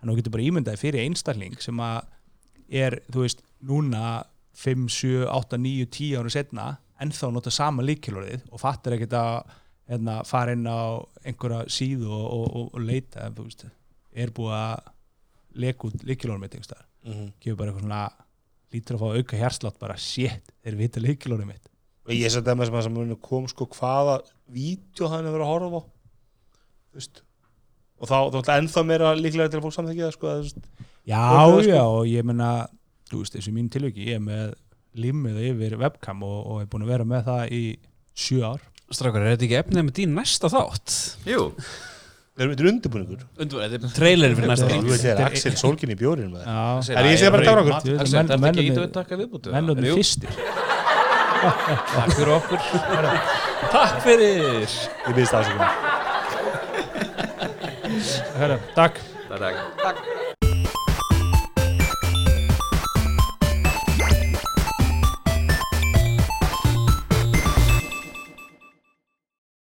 En 0.03 0.11
þú 0.11 0.19
getur 0.19 0.37
bara 0.37 0.49
ímyndaði 0.51 0.83
fyrir 0.83 1.07
einstakling 1.07 1.57
sem 1.63 1.81
að 1.81 2.03
er, 2.83 2.99
þú 3.13 3.25
veist, 3.25 3.45
núna 3.63 4.05
5, 4.59 4.89
7, 4.93 5.27
8, 5.33 5.61
9, 5.65 5.89
10 5.97 6.21
ára 6.21 6.33
setna 6.35 6.67
ennþá 7.03 7.31
nota 7.35 7.51
sama 7.55 7.83
líkilorðið 7.87 8.47
og 8.53 8.61
fattar 8.63 8.97
ekkert 8.97 9.17
að 9.19 9.53
hérna, 9.93 10.17
fara 10.29 10.55
inn 10.57 10.67
á 10.71 11.03
einhverja 11.27 11.65
síðu 11.73 12.09
og, 12.09 12.27
og, 12.37 12.45
og, 12.61 12.69
og 12.79 12.85
leita 12.87 13.29
þú 13.35 13.47
veist, 13.49 13.65
er 14.15 14.31
búið 14.37 14.55
að 14.59 14.91
leka 15.65 15.89
út 15.89 16.05
líkilorðið 16.09 16.45
mitt 16.47 16.57
einhverstaðar 16.59 16.89
Mhm. 17.03 17.33
gefur 17.43 17.57
bara 17.59 17.73
eitthvað 17.73 17.83
svona 17.83 18.03
lítur 18.73 18.95
að 18.97 19.01
fá 19.03 19.09
auka 19.19 19.37
hérslátt 19.41 19.79
bara 19.83 19.97
shit, 19.99 20.53
þeir 20.63 20.77
vita 20.79 21.01
líkilorðið 21.03 21.49
mitt 21.49 21.65
og 22.07 22.13
ég 22.15 22.31
seti 22.31 22.51
að 22.53 22.59
með 22.61 22.69
sem 22.71 22.77
að 22.79 22.93
muni 22.95 23.17
kom 23.23 23.49
sko 23.51 23.67
hvaða 23.75 24.21
vídeo 24.55 25.09
hann 25.11 25.27
hefur 25.27 25.35
verið 25.41 25.47
að 25.49 25.51
horfa 25.51 25.81
á 25.83 25.83
þú 26.93 27.01
veist 27.01 27.23
og 28.03 28.09
þá, 28.11 28.17
þá 28.31 28.39
ætla 28.43 28.57
ennþá 28.63 28.85
meira 28.87 29.11
líklega 29.19 29.51
til 29.51 29.59
að 29.61 29.67
fólk 29.67 29.77
samþekja 29.77 30.09
það 30.09 30.15
sko, 30.17 30.33
Já, 31.03 31.23
sko. 31.35 31.61
já, 31.67 31.83
og 31.83 32.07
ég 32.07 32.23
meina 32.31 32.49
þú 33.11 33.21
veist, 33.25 33.35
þessu 33.37 33.53
mín 33.55 33.69
tilviki 33.75 34.07
ég 34.07 34.21
er 34.21 34.25
með 34.25 34.55
límið 34.99 35.37
yfir 35.53 35.79
webcam 35.81 36.23
og, 36.27 36.39
og 36.53 36.61
er 36.63 36.67
búin 36.73 36.85
að 36.87 36.93
vera 36.93 37.05
með 37.09 37.23
það 37.31 37.43
í 37.57 37.63
sjö 38.15 38.43
ár. 38.45 38.61
Strákar, 38.93 39.23
er 39.25 39.33
þetta 39.37 39.47
ekki 39.49 39.59
efnið 39.63 39.83
með 39.89 39.95
dín 40.03 40.13
næsta 40.19 40.47
þátt? 40.53 40.89
Jú, 41.29 41.47
Þetta 42.33 42.63
er 42.65 42.69
undirbúningur? 42.71 43.21
Þetta 43.37 43.61
er 43.77 43.83
traileri 43.93 44.35
fyrir 44.39 44.49
næsta 44.49 44.69
þátt. 44.71 44.87
þetta 44.93 45.11
er 45.13 45.27
Axel 45.27 45.53
Solkin 45.61 45.91
í 45.93 45.97
bjórinu 46.01 46.31
með 46.33 46.41
það? 46.47 46.49
Já, 46.89 46.97
Er 46.97 47.05
ég 47.11 47.19
sé 47.21 47.29
bara 47.33 47.43
að 47.43 47.49
taka 47.51 47.61
okkur? 47.61 47.73
Þú 47.73 47.91
veist, 47.93 48.01
Axel, 48.03 48.17
menn- 48.17 48.29
þetta 48.29 48.33
ekki 48.33 48.45
mennirnir- 48.47 48.73
ít 48.73 48.79
að 48.83 48.93
taka 48.97 49.13
viðbútu 49.21 49.49
mennunum 49.53 49.85
fyrstir. 49.99 50.31
Takk 51.93 52.13
fyrir 52.17 52.33
okkur. 52.39 52.61
Takk 53.73 53.97
fyrir. 54.07 54.69
Ég 54.73 55.13
byrðist 55.13 55.37
afsökunar 55.37 55.73
Herra, 58.39 58.57
Takk 58.75 58.95
takk 59.29 60.22